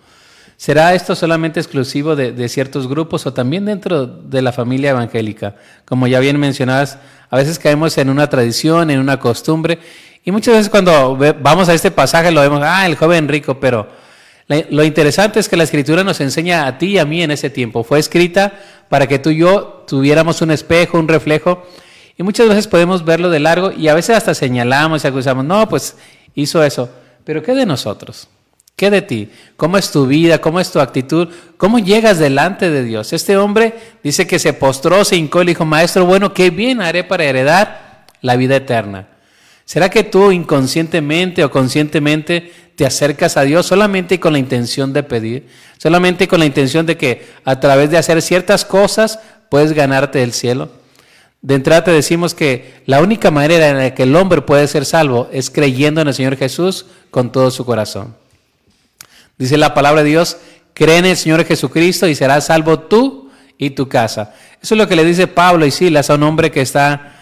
¿Será 0.57 0.95
esto 0.95 1.15
solamente 1.15 1.61
exclusivo 1.61 2.17
de, 2.17 2.49
ciertos 2.49 2.89
grupos 2.89 3.27
o 3.27 3.35
también 3.35 3.67
dentro 3.67 4.07
de 4.07 4.41
la 4.41 4.53
familia 4.53 4.93
evangélica? 4.93 5.57
Como 5.85 6.07
ya 6.07 6.19
bien 6.19 6.41
mencionadas, 6.41 6.97
a 7.29 7.37
veces 7.37 7.59
caemos 7.59 7.99
en 7.99 8.09
una 8.09 8.27
tradición, 8.31 8.91
en 8.91 9.01
una 9.01 9.21
costumbre, 9.21 9.81
y 10.25 10.31
muchas 10.31 10.55
veces 10.55 10.71
cuando 10.71 11.19
vamos 11.43 11.69
a 11.69 11.75
este 11.75 11.91
pasaje 11.91 12.31
lo 12.31 12.41
vemos, 12.41 12.63
ah, 12.65 12.87
el 12.87 12.97
joven 12.97 13.29
rico, 13.29 13.61
pero 13.61 13.87
lo 14.71 14.83
interesante 14.83 15.39
es 15.39 15.51
que 15.51 15.59
la 15.59 15.65
escritura 15.65 16.03
nos 16.03 16.19
enseña 16.23 16.67
a 16.67 16.79
ti 16.79 16.93
y 16.93 16.99
a 16.99 17.05
mí 17.05 17.23
en 17.23 17.33
ese 17.33 17.51
tiempo. 17.51 17.85
Fue 17.85 17.99
escrita 17.99 18.55
para 18.89 19.07
que 19.07 19.19
tú 19.19 19.29
y 19.29 19.41
yo 19.41 19.85
tuviéramos 19.87 20.41
un 20.41 20.53
espejo, 20.53 20.99
un 20.99 21.07
reflejo, 21.07 21.67
y 22.17 22.23
muchas 22.23 22.49
veces 22.49 22.67
podemos 22.67 23.05
verlo 23.05 23.29
de 23.29 23.41
largo 23.41 23.73
y 23.73 23.89
a 23.89 23.95
veces 23.95 24.17
hasta 24.17 24.35
señalamos 24.35 25.05
y 25.05 25.07
acusamos, 25.07 25.45
no, 25.45 25.69
pues 25.69 25.99
hizo 26.35 26.65
eso, 26.65 26.89
pero 27.26 27.42
¿qué 27.42 27.56
de 27.56 27.66
nosotros? 27.66 28.28
¿Qué 28.76 28.88
de 28.88 29.02
ti? 29.02 29.30
¿Cómo 29.56 29.78
es 29.78 29.90
tu 29.90 30.06
vida? 30.06 30.40
¿Cómo 30.40 30.61
es 30.61 30.71
tu 30.71 30.78
actitud? 30.78 31.28
¿Cómo 31.56 31.80
llegas 31.80 32.21
delante 32.21 32.71
de 32.71 32.85
Dios? 32.85 33.12
Este 33.12 33.37
hombre 33.37 33.75
dice 34.04 34.28
que 34.28 34.38
se 34.38 34.52
postró, 34.52 35.04
se 35.04 35.16
hincó 35.16 35.42
y 35.42 35.47
dijo, 35.47 35.64
Maestro, 35.64 36.06
bueno, 36.06 36.33
¿qué 36.33 36.50
bien 36.50 36.80
haré 36.80 37.02
para 37.02 37.25
heredar 37.25 38.06
la 38.21 38.37
vida 38.37 38.54
eterna? 38.54 39.09
¿Será 39.64 39.88
que 39.90 40.04
tú 40.04 40.30
inconscientemente 40.30 41.42
o 41.42 41.50
conscientemente 41.50 42.52
te 42.76 42.87
acercas 42.87 43.37
a 43.37 43.42
Dios 43.42 43.66
solamente 43.66 44.21
con 44.21 44.33
la 44.33 44.38
intención 44.38 44.92
de 44.92 45.02
pedir? 45.02 45.49
Solamente 45.78 46.28
con 46.28 46.38
la 46.38 46.47
intención 46.47 46.87
de 46.87 46.97
que 46.97 47.26
a 47.45 47.59
través 47.59 47.90
de 47.90 47.99
hacer 47.99 48.23
ciertas 48.23 48.64
cosas 48.64 49.18
puedes 49.49 49.73
ganarte 49.73 50.23
el 50.23 50.33
cielo. 50.33 50.71
De 51.43 51.55
entrada 51.55 51.85
te 51.85 51.90
decimos 51.90 52.35
que 52.35 52.83
la 52.87 53.00
única 53.00 53.31
manera 53.31 53.69
en 53.69 53.78
la 53.78 53.95
que 53.95 54.05
el 54.05 54.16
hombre 54.16 54.43
puede 54.43 54.66
ser 54.66 54.85
salvo 54.85 55.28
es 55.33 55.50
creyendo 55.50 56.00
en 56.00 56.09
el 56.09 56.14
Señor 56.14 56.37
Jesús 56.37 56.87
con 57.11 57.31
todo 57.31 57.50
su 57.50 57.64
corazón. 57.64 58.16
Dice 59.38 59.57
la 59.57 59.75
palabra 59.75 60.02
de 60.02 60.11
Dios, 60.11 60.38
cree 60.75 60.99
en 60.99 61.07
el 61.07 61.16
Señor 61.16 61.45
Jesucristo 61.45 62.09
y 62.09 62.14
serás 62.14 62.47
salvo 62.47 62.81
tú 62.81 63.31
y 63.59 63.71
tu 63.71 63.88
casa. 63.88 64.35
Eso 64.62 64.75
es 64.75 64.78
lo 64.78 64.88
que 64.88 64.97
le 64.97 65.05
dice 65.05 65.26
Pablo 65.26 65.66
y 65.66 65.71
Silas 65.71 66.11
a 66.11 66.14
un 66.14 66.23
hombre 66.23 66.50
que 66.50 66.62
está 66.62 67.12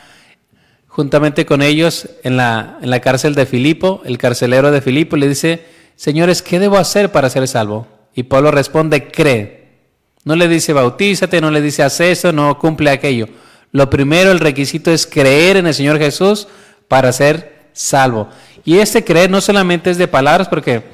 juntamente 0.87 1.44
con 1.44 1.61
ellos 1.61 2.09
en 2.23 2.37
la, 2.37 2.78
en 2.80 2.88
la 2.88 3.00
cárcel 3.00 3.35
de 3.35 3.47
Filipo, 3.47 4.00
el 4.04 4.16
carcelero 4.16 4.71
de 4.71 4.80
Filipo, 4.80 5.16
le 5.16 5.28
dice, 5.28 5.64
señores, 5.97 6.40
¿qué 6.40 6.61
debo 6.61 6.76
hacer 6.76 7.11
para 7.11 7.28
ser 7.28 7.49
salvo? 7.49 7.88
Y 8.14 8.23
Pablo 8.23 8.52
responde, 8.52 9.09
cree. 9.09 9.64
No 10.25 10.37
le 10.37 10.47
dice 10.49 10.73
bautízate, 10.73 11.40
no 11.40 11.50
le 11.50 11.61
dice 11.61 11.83
haz 11.83 12.00
eso, 12.00 12.33
no 12.33 12.59
cumple 12.59 12.90
aquello. 12.90 13.28
Lo 13.75 13.90
primero, 13.90 14.31
el 14.31 14.38
requisito 14.38 14.93
es 14.93 15.04
creer 15.04 15.57
en 15.57 15.66
el 15.66 15.75
Señor 15.75 15.99
Jesús 15.99 16.47
para 16.87 17.12
ser 17.12 17.71
salvo. 17.73 18.28
Y 18.64 18.78
este 18.78 19.02
creer 19.02 19.28
no 19.28 19.40
solamente 19.40 19.90
es 19.90 19.99
de 19.99 20.07
palabras, 20.07 20.47
porque 20.47 20.85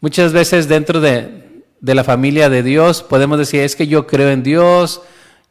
muchas 0.00 0.32
veces 0.32 0.66
dentro 0.66 1.00
de, 1.00 1.62
de 1.80 1.94
la 1.94 2.02
familia 2.02 2.48
de 2.50 2.64
Dios 2.64 3.04
podemos 3.04 3.38
decir, 3.38 3.60
es 3.60 3.76
que 3.76 3.86
yo 3.86 4.08
creo 4.08 4.30
en 4.30 4.42
Dios, 4.42 5.02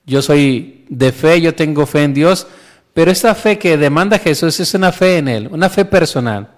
yo 0.06 0.22
soy 0.22 0.84
de 0.90 1.14
fe, 1.14 1.40
yo 1.40 1.56
tengo 1.56 1.86
fe 1.86 2.04
en 2.04 2.14
Dios, 2.14 2.46
pero 2.94 3.10
esta 3.10 3.34
fe 3.34 3.58
que 3.58 3.78
demanda 3.78 4.20
Jesús 4.20 4.60
es 4.60 4.74
una 4.74 4.92
fe 4.92 5.20
en 5.20 5.30
Él, 5.30 5.48
una 5.50 5.70
fe 5.70 5.86
personal. 5.86 6.50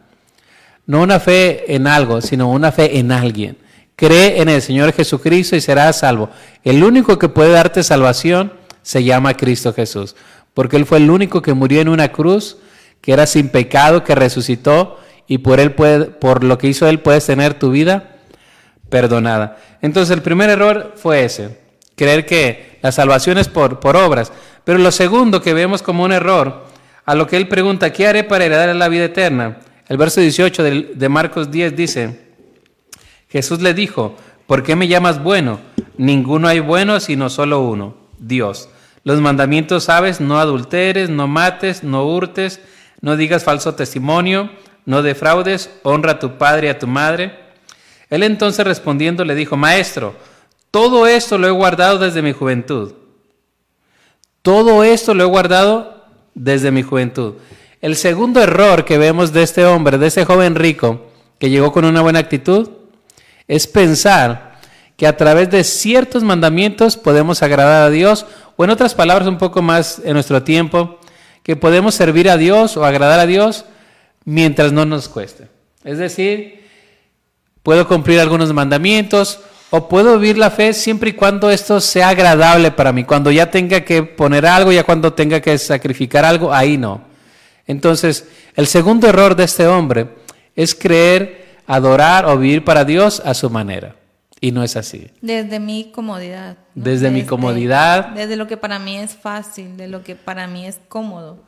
No 0.88 1.03
una 1.03 1.20
fe 1.20 1.75
en 1.75 1.86
algo, 1.86 2.22
sino 2.22 2.50
una 2.50 2.72
fe 2.72 2.98
en 2.98 3.12
alguien. 3.12 3.56
Cree 3.96 4.41
en 4.41 4.50
el 4.50 4.63
Señor 4.63 4.94
Jesucristo 4.94 5.56
y 5.56 5.62
serás 5.62 6.00
salvo. 6.00 6.32
El 6.63 6.84
único 6.84 7.20
que 7.20 7.29
puede 7.29 7.51
darte 7.51 7.84
salvación 7.84 8.65
se 8.88 9.03
llama 9.03 9.36
Cristo 9.36 9.74
Jesús, 9.74 10.15
porque 10.53 10.77
Él 10.77 10.86
fue 10.86 11.00
el 11.00 11.12
único 11.12 11.41
que 11.41 11.53
murió 11.53 11.82
en 11.82 11.89
una 11.89 12.13
cruz, 12.13 12.56
que 13.01 13.12
era 13.12 13.25
sin 13.25 13.50
pecado, 13.50 14.06
que 14.06 14.15
resucitó 14.15 14.98
y 15.27 15.39
por, 15.39 15.60
él 15.60 15.74
puede, 15.74 16.06
por 16.06 16.46
lo 16.46 16.58
que 16.58 16.67
hizo 16.67 16.88
Él 16.88 17.01
puedes 17.01 17.25
tener 17.25 17.56
tu 17.56 17.70
vida 17.70 18.15
perdonada. 18.89 19.58
Entonces 19.82 20.15
el 20.15 20.22
primer 20.22 20.50
error 20.50 20.94
fue 20.96 21.25
ese, 21.25 21.60
creer 21.98 22.25
que 22.25 22.79
la 22.82 22.94
salvación 22.94 23.38
es 23.38 23.50
por, 23.50 23.77
obras. 23.98 24.32
Pero 24.63 24.77
lo 24.77 24.91
segundo 24.94 25.41
que 25.41 25.53
vemos 25.53 25.82
como 25.82 26.06
un 26.06 26.13
error, 26.13 26.65
a 27.06 27.13
lo 27.13 27.27
que 27.27 27.36
Él 27.36 27.50
pregunta, 27.50 27.91
¿qué 27.91 28.08
haré 28.08 28.24
para 28.24 28.46
heredar 28.46 28.74
la 28.74 28.88
vida 28.88 29.03
eterna? 29.03 29.58
El 29.89 29.98
verso 29.98 30.22
18 30.22 30.63
de, 30.63 31.10
Marcos 31.10 31.51
10 31.51 31.75
dice, 31.75 32.22
Jesús 33.27 33.62
le 33.62 33.74
dijo, 33.74 34.15
¿por 34.46 34.63
qué 34.63 34.77
me 34.77 34.88
llamas 34.88 35.22
bueno? 35.22 35.60
Ninguno 35.98 36.48
hay 36.48 36.62
bueno 36.62 37.01
sino 37.01 37.29
solo 37.29 37.60
uno, 37.60 37.98
Dios. 38.17 38.70
Los 39.08 39.22
mandamientos 39.22 39.86
sabes, 39.86 40.20
no 40.20 40.38
adulteres, 40.38 41.10
no 41.10 41.30
mates, 41.30 41.82
no 41.82 42.06
hurtes, 42.06 42.60
no 43.00 43.16
digas 43.16 43.46
falso 43.46 43.74
testimonio, 43.74 44.50
no 44.84 45.02
defraudes, 45.02 45.70
honra 45.84 46.12
a 46.12 46.20
tu 46.20 46.38
padre 46.38 46.68
y 46.68 46.70
a 46.72 46.78
tu 46.78 46.88
madre. 46.88 47.40
Él 48.10 48.22
entonces 48.22 48.68
respondiendo 48.68 49.24
le 49.24 49.34
dijo, 49.34 49.56
Maestro, 49.56 50.14
todo 50.72 51.08
esto 51.08 51.38
lo 51.38 51.48
he 51.48 51.52
guardado 51.52 52.00
desde 52.00 52.22
mi 52.22 52.34
juventud. 52.34 52.96
Todo 54.42 54.84
esto 54.84 55.14
lo 55.14 55.24
he 55.24 55.28
guardado 55.28 56.04
desde 56.36 56.72
mi 56.72 56.84
juventud. 56.84 57.36
El 57.80 57.96
segundo 57.96 58.42
error 58.42 58.84
que 58.84 58.98
vemos 58.98 59.32
de 59.32 59.44
este 59.44 59.66
hombre, 59.66 59.98
de 59.98 60.08
ese 60.08 60.26
joven 60.26 60.56
rico, 60.56 61.06
que 61.40 61.50
llegó 61.50 61.72
con 61.72 61.86
una 61.86 62.02
buena 62.02 62.20
actitud, 62.20 62.72
es 63.48 63.68
pensar 63.68 64.47
que 64.98 65.08
a 65.08 65.16
través 65.16 65.50
de 65.51 65.63
ciertos 65.63 66.24
mandamientos 66.24 66.98
podemos 66.98 67.44
agradar 67.44 67.84
a 67.84 67.89
Dios, 67.89 68.25
o 68.58 68.63
en 68.63 68.72
otras 68.72 68.96
palabras, 68.96 69.27
un 69.27 69.38
poco 69.38 69.62
más 69.62 70.01
en 70.04 70.13
nuestro 70.13 70.44
tiempo, 70.44 71.00
que 71.44 71.56
podemos 71.56 71.96
servir 71.96 72.30
a 72.30 72.36
Dios 72.36 72.75
o 72.75 72.84
agradar 72.84 73.20
a 73.20 73.27
Dios 73.27 73.66
mientras 74.25 74.74
no 74.74 74.86
nos 74.86 75.08
cueste. 75.08 75.48
Es 75.86 76.00
decir, 76.00 76.66
puedo 77.63 77.88
cumplir 77.88 78.20
algunos 78.20 78.51
mandamientos 78.51 79.39
o 79.70 79.88
puedo 79.88 80.18
vivir 80.18 80.38
la 80.38 80.50
fe 80.50 80.74
siempre 80.74 81.12
y 81.12 81.13
cuando 81.13 81.51
esto 81.51 81.80
sea 81.80 82.10
agradable 82.10 82.72
para 82.72 82.92
mí. 82.92 83.04
Cuando 83.04 83.30
ya 83.30 83.51
tenga 83.51 83.82
que 83.82 84.01
poner 84.04 84.46
algo, 84.46 84.72
ya 84.72 84.84
cuando 84.84 85.13
tenga 85.13 85.39
que 85.42 85.58
sacrificar 85.58 86.25
algo, 86.25 86.51
ahí 86.51 86.77
no. 86.77 87.01
Entonces, 87.68 88.27
el 88.56 88.66
segundo 88.66 89.08
error 89.08 89.36
de 89.36 89.44
este 89.44 89.68
hombre 89.68 90.08
es 90.56 90.74
creer, 90.74 91.60
adorar 91.68 92.25
o 92.25 92.38
vivir 92.38 92.63
para 92.63 92.84
Dios 92.84 93.22
a 93.24 93.34
su 93.34 93.50
manera. 93.50 93.97
Y 94.39 94.51
no 94.51 94.63
es 94.63 94.75
así. 94.75 95.08
Desde 95.22 95.60
mi 95.60 95.91
comodidad. 95.91 96.58
Desde, 96.75 97.10
mi 97.10 97.24
comodidad. 97.24 98.10
Desde 98.10 98.36
lo 98.36 98.48
que 98.48 98.58
para 98.58 98.77
mí 98.77 98.98
es 98.98 99.15
fácil, 99.15 99.77
de 99.77 99.88
lo 99.88 100.03
que 100.03 100.15
para 100.15 100.48
mí 100.48 100.65
es 100.65 100.79
cómodo. 100.88 101.44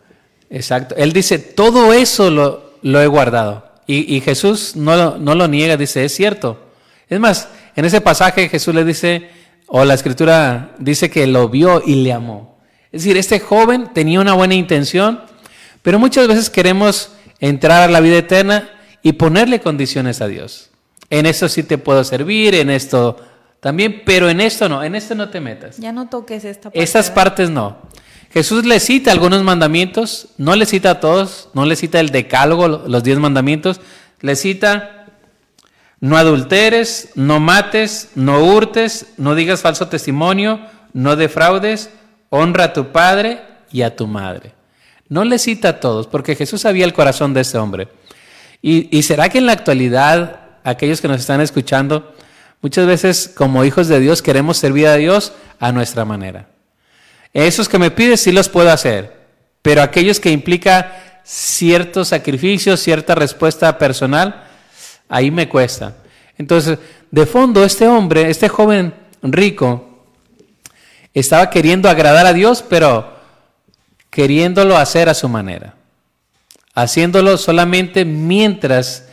Exacto. 0.49 0.95
Él 0.97 1.13
dice, 1.13 1.37
todo 1.37 1.93
eso 1.93 2.31
lo, 2.31 2.73
lo 2.81 3.01
he 3.01 3.07
guardado. 3.07 3.69
Y, 3.91 4.21
Jesús 4.21 4.75
no, 4.75 5.17
no 5.17 5.33
lo 5.33 5.47
niega, 5.47 5.75
dice, 5.75 6.05
es 6.05 6.13
cierto. 6.13 6.59
Es 7.09 7.19
más, 7.19 7.47
en 7.75 7.85
ese 7.85 8.01
pasaje 8.01 8.47
Jesús 8.47 8.75
le 8.75 8.85
dice, 8.85 9.29
o 9.65 9.83
la 9.83 9.95
escritura 9.95 10.75
dice 10.77 11.09
que 11.09 11.25
lo 11.25 11.49
vio 11.49 11.81
y 11.83 11.95
le 11.95 12.13
amó. 12.13 12.59
Es 12.91 13.01
decir, 13.01 13.17
este 13.17 13.39
joven 13.39 13.91
tenía 13.91 14.19
una 14.19 14.35
buena 14.35 14.53
intención, 14.53 15.21
pero 15.81 15.97
muchas 15.97 16.27
veces 16.27 16.51
queremos 16.51 17.13
entrar 17.39 17.81
a 17.81 17.91
la 17.91 17.99
vida 17.99 18.17
eterna 18.17 18.69
y 19.01 19.13
ponerle 19.13 19.59
condiciones 19.59 20.21
a 20.21 20.27
Dios. 20.27 20.69
En 21.09 21.25
esto 21.25 21.49
sí 21.49 21.63
te 21.63 21.77
puedo 21.77 22.03
servir, 22.03 22.55
en 22.55 22.69
esto 22.69 23.17
también, 23.59 24.03
pero 24.05 24.29
en 24.29 24.41
esto 24.41 24.69
no, 24.69 24.83
en 24.83 24.95
esto 24.95 25.15
no 25.15 25.29
te 25.29 25.39
metas. 25.39 25.77
Ya 25.77 25.91
no 25.91 26.07
toques 26.07 26.45
esta 26.45 26.69
parte. 26.69 26.81
Estas 26.81 27.11
partes 27.11 27.49
no. 27.49 27.77
Jesús 28.31 28.65
le 28.65 28.79
cita 28.79 29.11
algunos 29.11 29.43
mandamientos, 29.43 30.29
no 30.37 30.55
le 30.55 30.65
cita 30.65 30.91
a 30.91 30.99
todos, 30.99 31.49
no 31.53 31.65
le 31.65 31.75
cita 31.75 31.99
el 31.99 32.09
decálogo, 32.09 32.67
los 32.67 33.03
diez 33.03 33.17
mandamientos, 33.17 33.81
le 34.21 34.35
cita 34.35 34.99
no 36.01 36.17
adulteres, 36.17 37.09
no 37.15 37.39
mates, 37.39 38.11
no 38.15 38.43
hurtes, 38.43 39.07
no 39.17 39.35
digas 39.35 39.61
falso 39.61 39.89
testimonio, 39.89 40.61
no 40.93 41.15
defraudes, 41.15 41.89
honra 42.29 42.65
a 42.65 42.73
tu 42.73 42.91
padre 42.91 43.41
y 43.71 43.81
a 43.81 43.95
tu 43.95 44.07
madre. 44.07 44.53
No 45.09 45.25
le 45.25 45.39
cita 45.39 45.69
a 45.69 45.79
todos, 45.79 46.07
porque 46.07 46.35
Jesús 46.35 46.61
sabía 46.61 46.85
el 46.85 46.93
corazón 46.93 47.33
de 47.33 47.41
ese 47.41 47.57
hombre. 47.57 47.89
Y, 48.61 49.01
será 49.03 49.29
que 49.29 49.37
en 49.37 49.45
la 49.45 49.53
actualidad, 49.53 50.41
aquellos 50.63 51.01
que 51.01 51.07
nos 51.07 51.21
están 51.21 51.41
escuchando, 51.41 52.13
muchas 52.61 52.87
veces 52.87 53.31
como 53.33 53.63
hijos 53.65 53.87
de 53.87 53.99
Dios 53.99 54.21
queremos 54.21 54.57
servir 54.57 54.87
a 54.87 54.95
Dios 54.95 55.33
a 55.59 55.71
nuestra 55.71 56.05
manera. 56.05 56.47
Esos 57.33 57.69
que 57.69 57.79
me 57.79 57.91
pides 57.91 58.21
sí 58.21 58.31
los 58.31 58.49
puedo 58.49 58.71
hacer, 58.71 59.17
pero 59.61 59.81
aquellos 59.81 60.19
que 60.19 60.31
implica 60.31 61.21
cierto 61.23 62.05
sacrificio, 62.05 62.75
cierta 62.75 63.13
respuesta 63.13 63.77
personal, 63.77 64.47
ahí 65.07 65.29
me 65.29 65.47
cuesta. 65.47 65.95
Entonces, 66.37 66.79
de 67.11 67.25
fondo, 67.25 67.63
este 67.63 67.87
hombre, 67.87 68.29
este 68.29 68.49
joven 68.49 68.93
rico, 69.21 70.05
estaba 71.13 71.49
queriendo 71.49 71.89
agradar 71.89 72.25
a 72.25 72.33
Dios, 72.33 72.63
pero 72.67 73.17
queriéndolo 74.09 74.77
hacer 74.77 75.09
a 75.09 75.13
su 75.13 75.29
manera, 75.29 75.75
haciéndolo 76.73 77.37
solamente 77.37 78.05
mientras 78.05 79.08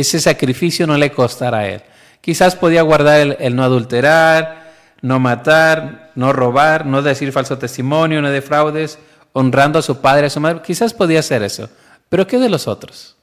ese 0.00 0.20
sacrificio 0.20 0.86
no 0.86 0.96
le 0.96 1.10
costara 1.10 1.58
a 1.58 1.68
él. 1.68 1.82
Quizás 2.20 2.56
podía 2.56 2.82
guardar 2.82 3.36
el, 3.38 3.56
no 3.56 3.62
adulterar, 3.62 4.72
no 5.02 5.20
matar, 5.20 6.10
no 6.14 6.32
robar, 6.32 6.86
no 6.86 7.02
decir 7.02 7.32
falso 7.32 7.58
testimonio, 7.58 8.20
no 8.20 8.30
defraudes, 8.30 8.98
honrando 9.32 9.78
a 9.78 9.82
su 9.82 10.00
padre, 10.00 10.26
a 10.26 10.30
su 10.30 10.40
madre. 10.40 10.60
Quizás 10.64 10.92
podía 10.92 11.20
hacer 11.20 11.42
eso. 11.42 11.68
Pero 12.08 12.26
¿qué 12.26 12.38
de 12.38 12.48
los 12.48 12.66
otros? 12.66 13.16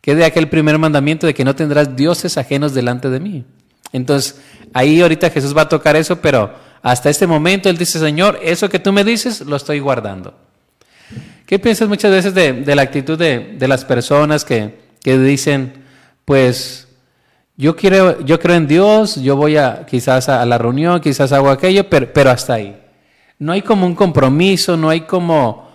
¿Qué 0.00 0.14
de 0.14 0.24
aquel 0.24 0.48
primer 0.48 0.78
mandamiento 0.78 1.26
de 1.26 1.34
que 1.34 1.44
no 1.44 1.56
tendrás 1.56 1.96
dioses 1.96 2.38
ajenos 2.38 2.74
delante 2.74 3.10
de 3.10 3.20
mí? 3.20 3.44
Entonces, 3.92 4.40
ahí 4.72 5.00
ahorita 5.00 5.30
Jesús 5.30 5.56
va 5.56 5.62
a 5.62 5.68
tocar 5.68 5.96
eso, 5.96 6.20
pero 6.20 6.54
hasta 6.82 7.10
este 7.10 7.26
momento 7.26 7.68
Él 7.68 7.76
dice, 7.76 7.98
Señor, 7.98 8.38
eso 8.42 8.68
que 8.68 8.78
tú 8.78 8.92
me 8.92 9.04
dices, 9.04 9.40
lo 9.40 9.56
estoy 9.56 9.80
guardando. 9.80 10.34
¿Qué 11.46 11.58
piensas 11.58 11.88
muchas 11.88 12.10
veces 12.10 12.34
de, 12.34 12.74
la 12.74 12.82
actitud 12.82 13.18
de, 13.18 13.56
las 13.68 13.84
personas 13.84 14.44
que, 14.44 14.74
dicen, 15.04 15.84
pues 16.26 16.88
yo, 17.56 17.74
quiero, 17.74 18.20
yo 18.20 18.38
creo 18.38 18.56
en 18.56 18.66
Dios, 18.66 19.16
yo 19.16 19.36
voy 19.36 19.56
a 19.56 19.86
quizás 19.86 20.28
a, 20.28 20.44
la 20.44 20.58
reunión, 20.58 21.00
quizás 21.00 21.32
hago 21.32 21.48
aquello, 21.48 21.88
pero, 21.88 22.12
pero 22.12 22.30
hasta 22.30 22.54
ahí? 22.54 22.76
No 23.38 23.52
hay 23.52 23.62
como 23.62 23.86
un 23.86 23.94
compromiso, 23.94 24.76
no 24.76 24.90
hay 24.90 25.02
como 25.02 25.70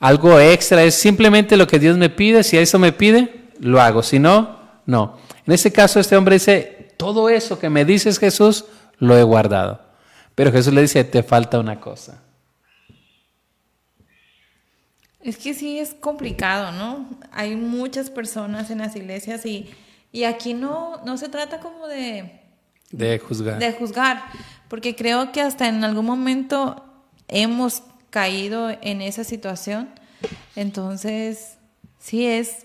algo 0.00 0.38
extra, 0.38 0.82
es 0.82 0.96
simplemente 0.96 1.56
lo 1.56 1.66
que 1.66 1.78
Dios 1.78 1.96
me 1.96 2.10
pide, 2.10 2.42
si 2.42 2.58
eso 2.58 2.78
me 2.78 2.92
pide, 2.92 3.46
lo 3.60 3.80
hago, 3.80 4.02
si 4.02 4.18
no, 4.18 4.58
no. 4.84 5.16
En 5.46 5.54
este 5.54 5.72
caso 5.72 6.00
este 6.00 6.16
hombre 6.16 6.34
dice, 6.34 6.92
todo 6.96 7.28
eso 7.28 7.58
que 7.58 7.70
me 7.70 7.84
dices 7.84 8.18
Jesús, 8.18 8.64
lo 8.98 9.16
he 9.16 9.22
guardado. 9.22 9.80
Pero 10.34 10.50
Jesús 10.50 10.74
le 10.74 10.82
dice, 10.82 11.04
te 11.04 11.22
falta 11.22 11.60
una 11.60 11.78
cosa. 11.78 12.20
Es 15.20 15.38
que 15.38 15.54
sí 15.54 15.78
es 15.78 15.94
complicado, 15.94 16.72
¿no? 16.72 17.08
Hay 17.32 17.54
muchas 17.56 18.10
personas 18.10 18.70
en 18.70 18.78
las 18.78 18.94
iglesias 18.96 19.46
y, 19.46 19.70
y 20.14 20.22
aquí 20.22 20.54
no, 20.54 21.02
no 21.04 21.18
se 21.18 21.28
trata 21.28 21.58
como 21.58 21.88
de... 21.88 22.40
De 22.92 23.18
juzgar. 23.18 23.58
De 23.58 23.72
juzgar, 23.72 24.22
porque 24.68 24.94
creo 24.94 25.32
que 25.32 25.40
hasta 25.40 25.66
en 25.66 25.82
algún 25.82 26.06
momento 26.06 26.84
hemos 27.26 27.82
caído 28.10 28.70
en 28.80 29.02
esa 29.02 29.24
situación. 29.24 29.88
Entonces, 30.54 31.58
sí 31.98 32.26
es, 32.26 32.64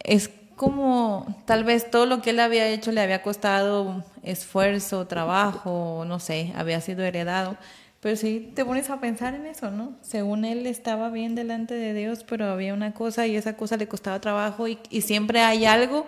es 0.00 0.30
como 0.56 1.42
tal 1.44 1.62
vez 1.62 1.92
todo 1.92 2.06
lo 2.06 2.22
que 2.22 2.30
él 2.30 2.40
había 2.40 2.66
hecho 2.66 2.90
le 2.90 3.02
había 3.02 3.22
costado 3.22 4.04
esfuerzo, 4.24 5.06
trabajo, 5.06 6.04
no 6.08 6.18
sé, 6.18 6.52
había 6.56 6.80
sido 6.80 7.04
heredado. 7.04 7.56
Pero 8.00 8.16
sí 8.16 8.52
te 8.54 8.64
pones 8.64 8.90
a 8.90 9.00
pensar 9.00 9.34
en 9.34 9.46
eso, 9.46 9.70
¿no? 9.70 9.92
Según 10.02 10.44
él 10.44 10.66
estaba 10.66 11.10
bien 11.10 11.34
delante 11.34 11.74
de 11.74 11.94
Dios, 11.94 12.24
pero 12.28 12.46
había 12.46 12.74
una 12.74 12.94
cosa 12.94 13.26
y 13.28 13.36
esa 13.36 13.56
cosa 13.56 13.76
le 13.76 13.86
costaba 13.86 14.20
trabajo 14.20 14.66
y, 14.66 14.78
siempre 15.02 15.40
hay 15.40 15.64
algo 15.64 16.06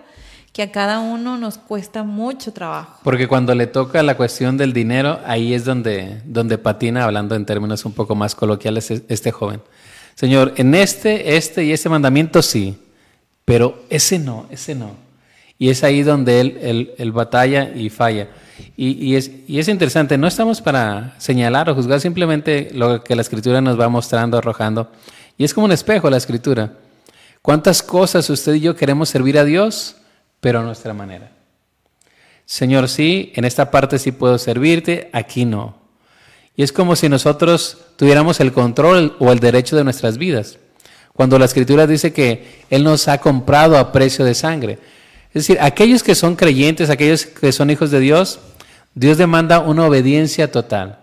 que 0.53 0.63
a 0.63 0.71
cada 0.71 0.99
uno 0.99 1.37
nos 1.37 1.57
cuesta 1.57 2.03
mucho 2.03 2.51
trabajo. 2.51 2.99
Porque 3.03 3.27
cuando 3.27 3.55
le 3.55 3.67
toca 3.67 4.03
la 4.03 4.17
cuestión 4.17 4.57
del 4.57 4.73
dinero, 4.73 5.19
ahí 5.25 5.53
es 5.53 5.63
donde, 5.63 6.21
donde 6.25 6.57
patina, 6.57 7.05
hablando 7.05 7.35
en 7.35 7.45
términos 7.45 7.85
un 7.85 7.93
poco 7.93 8.15
más 8.15 8.35
coloquiales, 8.35 8.91
este 8.91 9.31
joven. 9.31 9.61
Señor, 10.15 10.53
en 10.57 10.75
este, 10.75 11.37
este 11.37 11.63
y 11.63 11.71
este 11.71 11.87
mandamiento 11.87 12.41
sí, 12.41 12.77
pero 13.45 13.83
ese 13.89 14.19
no, 14.19 14.45
ese 14.51 14.75
no. 14.75 14.91
Y 15.57 15.69
es 15.69 15.83
ahí 15.83 16.03
donde 16.03 16.41
él, 16.41 16.93
él, 16.97 17.11
batalla 17.11 17.71
y 17.73 17.89
falla. 17.89 18.29
Y, 18.75 19.15
es, 19.15 19.31
y, 19.47 19.59
es, 19.59 19.67
interesante, 19.67 20.17
no 20.17 20.27
estamos 20.27 20.59
para 20.59 21.13
señalar 21.19 21.69
o 21.69 21.75
juzgar 21.75 22.01
simplemente 22.01 22.69
lo 22.73 23.03
que 23.03 23.15
la 23.15 23.21
escritura 23.21 23.61
nos 23.61 23.79
va 23.79 23.87
mostrando, 23.87 24.37
arrojando. 24.37 24.91
Y 25.37 25.43
es 25.43 25.53
como 25.53 25.65
un 25.65 25.71
espejo 25.71 26.09
la 26.09 26.17
escritura. 26.17 26.73
¿Cuántas 27.41 27.83
cosas 27.83 28.29
usted 28.29 28.55
y 28.55 28.61
yo 28.61 28.75
queremos 28.75 29.09
servir 29.09 29.37
a 29.37 29.45
Dios, 29.45 29.97
pero 30.41 30.59
a 30.59 30.63
nuestra 30.63 30.93
manera? 30.93 31.31
Señor, 32.45 32.89
sí, 32.89 33.31
en 33.35 33.45
esta 33.45 33.71
parte 33.71 33.97
sí 33.97 34.11
puedo 34.11 34.37
servirte, 34.37 35.09
aquí 35.13 35.45
no. 35.45 35.77
Y 36.57 36.63
es 36.63 36.73
como 36.73 36.97
si 36.97 37.07
nosotros 37.07 37.77
tuviéramos 37.95 38.41
el 38.41 38.51
control 38.51 39.15
o 39.19 39.31
el 39.31 39.39
derecho 39.39 39.77
de 39.77 39.85
nuestras 39.85 40.17
vidas. 40.17 40.57
Cuando 41.13 41.39
la 41.39 41.45
escritura 41.45 41.87
dice 41.87 42.11
que 42.11 42.65
Él 42.69 42.83
nos 42.83 43.07
ha 43.07 43.19
comprado 43.19 43.77
a 43.77 43.91
precio 43.93 44.25
de 44.25 44.33
sangre. 44.33 44.79
Es 45.29 45.45
decir, 45.45 45.57
aquellos 45.61 46.03
que 46.03 46.15
son 46.15 46.35
creyentes, 46.35 46.89
aquellos 46.89 47.25
que 47.25 47.53
son 47.53 47.69
hijos 47.69 47.89
de 47.89 48.01
Dios, 48.01 48.39
Dios 48.95 49.17
demanda 49.17 49.59
una 49.59 49.85
obediencia 49.85 50.51
total. 50.51 50.99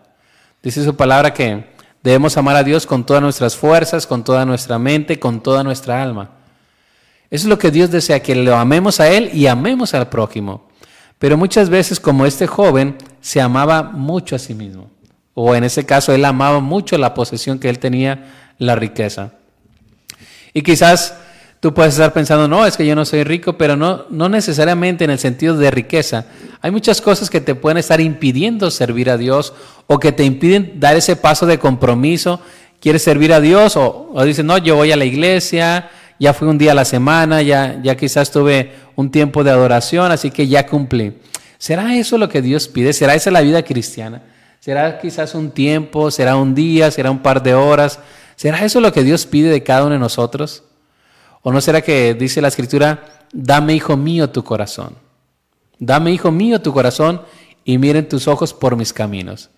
Dice 0.62 0.85
su 0.85 0.97
palabra 0.97 1.33
que 1.33 1.64
debemos 2.02 2.37
amar 2.37 2.57
a 2.57 2.64
Dios 2.64 2.85
con 2.85 3.07
todas 3.07 3.23
nuestras 3.23 3.57
fuerzas, 3.57 4.07
con 4.07 4.25
toda 4.25 4.45
nuestra 4.45 4.78
mente, 4.78 5.18
con 5.18 5.42
toda 5.42 5.64
nuestra 5.64 6.02
alma. 6.02 6.38
Eso 7.30 7.47
es 7.47 7.49
lo 7.49 7.58
que 7.58 7.70
Dios 7.70 7.90
desea, 7.90 8.20
que 8.20 8.35
lo 8.35 8.56
amemos 8.56 9.00
a 9.00 9.08
Él 9.08 9.30
y 9.35 9.47
amemos 9.47 9.94
al 9.94 10.08
prójimo. 10.08 10.68
Pero 11.18 11.37
muchas 11.37 11.68
veces, 11.68 12.00
como 12.00 12.26
este 12.26 12.47
joven, 12.47 12.97
se 13.20 13.40
amaba 13.40 13.82
mucho 13.82 14.37
a 14.37 14.38
sí 14.38 14.54
mismo. 14.54 14.90
O 15.35 15.54
en 15.54 15.64
ese 15.64 15.85
caso, 15.85 16.12
él 16.12 16.25
amaba 16.25 16.61
mucho 16.61 16.97
la 16.99 17.14
posesión 17.14 17.58
que 17.58 17.68
él 17.68 17.78
tenía, 17.78 18.52
la 18.58 18.75
riqueza. 18.76 19.32
Y 20.52 20.62
quizás 20.62 21.14
tú 21.61 21.75
puedes 21.75 21.94
estar 21.94 22.12
pensando, 22.12 22.49
no, 22.49 22.66
es 22.66 22.76
que 22.76 22.87
yo 22.87 22.94
no 22.94 23.04
soy 23.04 23.25
rico, 23.25 23.58
pero 23.58 23.76
no, 23.76 24.06
no 24.11 24.28
necesariamente 24.28 25.04
en 25.04 25.11
el 25.11 25.18
sentido 25.18 25.56
de 25.56 25.70
riqueza. 25.70 26.26
Hay 26.61 26.70
muchas 26.70 27.00
cosas 27.00 27.30
que 27.30 27.40
te 27.40 27.54
pueden 27.54 27.78
estar 27.78 28.00
impidiendo 28.00 28.70
servir 28.70 29.11
a 29.11 29.16
Dios 29.16 29.52
o 29.87 29.99
que 29.99 30.12
te 30.12 30.25
impiden 30.25 30.80
dar 30.80 30.97
ese 30.97 31.16
paso 31.16 31.47
de 31.47 31.58
compromiso. 31.58 32.40
¿Quieres 32.80 33.02
servir 33.02 33.32
a 33.32 33.40
Dios? 33.40 33.76
O, 33.76 34.11
o 34.12 34.25
dices, 34.25 34.44
no, 34.44 34.58
yo 34.58 34.76
voy 34.76 34.92
a 34.92 34.97
la 34.97 35.04
iglesia, 35.04 35.90
ya 36.18 36.32
fui 36.34 36.48
un 36.48 36.58
día 36.58 36.72
a 36.72 36.75
la 36.75 36.84
semana, 36.84 37.42
ya, 37.42 37.80
ya 37.82 37.96
quizás 37.96 38.30
tuve 38.30 38.72
un 38.96 39.10
tiempo 39.10 39.44
de 39.44 39.50
adoración, 39.50 40.10
así 40.10 40.30
que 40.30 40.48
ya 40.48 40.66
cumplí. 40.66 41.18
¿Será 41.58 41.96
eso 41.96 42.18
lo 42.18 42.28
que 42.28 42.42
Dios 42.42 42.68
pide? 42.68 42.92
¿Será 42.92 43.14
esa 43.14 43.30
la 43.30 43.40
vida 43.40 43.62
cristiana? 43.62 44.22
¿Será 44.60 44.98
quizás 45.00 45.34
un 45.34 45.50
tiempo? 45.50 46.10
¿Será 46.10 46.37
un 46.37 46.54
día? 46.54 46.90
¿Será 46.90 47.10
un 47.10 47.20
par 47.20 47.42
de 47.42 47.54
horas? 47.54 48.00
¿Será 48.37 48.64
eso 48.64 48.80
lo 48.80 48.92
que 48.92 49.02
Dios 49.02 49.26
pide 49.26 49.50
de 49.50 49.62
cada 49.62 49.84
uno 49.84 49.94
de 49.94 49.98
nosotros? 49.98 50.64
¿O 51.42 51.52
no 51.52 51.60
será 51.60 51.80
que 51.80 52.14
dice 52.14 52.40
la 52.40 52.48
escritura, 52.48 53.04
dame 53.32 53.75
hijo 53.75 53.96
mío 53.96 54.30
tu 54.30 54.44
corazón? 54.44 54.94
Dame 55.78 56.12
hijo 56.12 56.30
mío 56.30 56.60
tu 56.60 56.72
corazón 56.72 57.22
y 57.64 57.78
miren 57.78 58.09
tus 58.09 58.26
ojos 58.28 58.52
por 58.52 58.76
mis 58.76 58.92
caminos. 58.92 59.50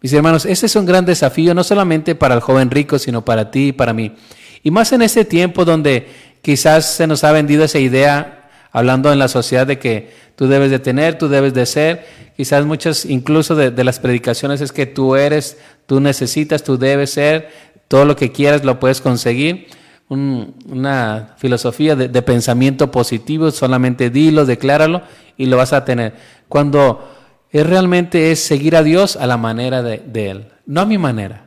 Mis 0.00 0.12
hermanos, 0.12 0.44
este 0.46 0.66
es 0.66 0.76
un 0.76 0.84
gran 0.84 1.06
desafío 1.06 1.54
no 1.54 1.62
solamente 1.62 2.14
para 2.14 2.34
el 2.34 2.40
joven 2.40 2.70
rico, 2.70 2.98
sino 2.98 3.24
para 3.24 3.50
ti 3.50 3.68
y 3.68 3.72
para 3.72 3.92
mí. 3.92 4.14
Y 4.62 4.70
más 4.70 4.92
en 4.92 5.02
este 5.02 5.24
tiempo 5.24 5.64
donde 5.64 6.06
quizás 6.40 6.94
se 6.94 7.06
nos 7.06 7.24
ha 7.24 7.32
vendido 7.32 7.64
esa 7.64 7.78
idea, 7.78 8.50
hablando 8.70 9.12
en 9.12 9.18
la 9.18 9.28
sociedad 9.28 9.66
de 9.66 9.78
que 9.78 10.10
tú 10.36 10.46
debes 10.46 10.70
de 10.70 10.78
tener, 10.78 11.18
tú 11.18 11.28
debes 11.28 11.54
de 11.54 11.66
ser. 11.66 12.06
Quizás 12.36 12.64
muchas, 12.64 13.04
incluso 13.04 13.54
de, 13.54 13.84
las 13.84 13.98
predicaciones 13.98 14.60
es 14.60 14.72
que 14.72 14.86
tú 14.86 15.16
eres, 15.16 15.58
tú 15.86 16.00
necesitas, 16.00 16.62
tú 16.62 16.78
debes 16.78 17.10
ser, 17.10 17.50
todo 17.88 18.04
lo 18.04 18.16
que 18.16 18.32
quieras 18.32 18.64
lo 18.64 18.80
puedes 18.80 19.00
conseguir. 19.00 19.68
una 20.08 21.34
filosofía 21.38 21.96
de, 21.96 22.22
pensamiento 22.22 22.90
positivo, 22.90 23.50
solamente 23.50 24.10
dilo, 24.10 24.44
decláralo 24.44 25.02
y 25.36 25.46
lo 25.46 25.56
vas 25.56 25.72
a 25.72 25.84
tener. 25.84 26.14
Cuando 26.48 27.08
es 27.50 27.66
realmente 27.66 28.32
es 28.32 28.40
seguir 28.40 28.76
a 28.76 28.82
Dios 28.82 29.16
a 29.16 29.26
la 29.26 29.36
manera 29.36 29.82
de, 29.82 29.98
de 29.98 30.30
Él, 30.30 30.48
no 30.66 30.80
a 30.80 30.86
mi 30.86 30.98
manera, 30.98 31.46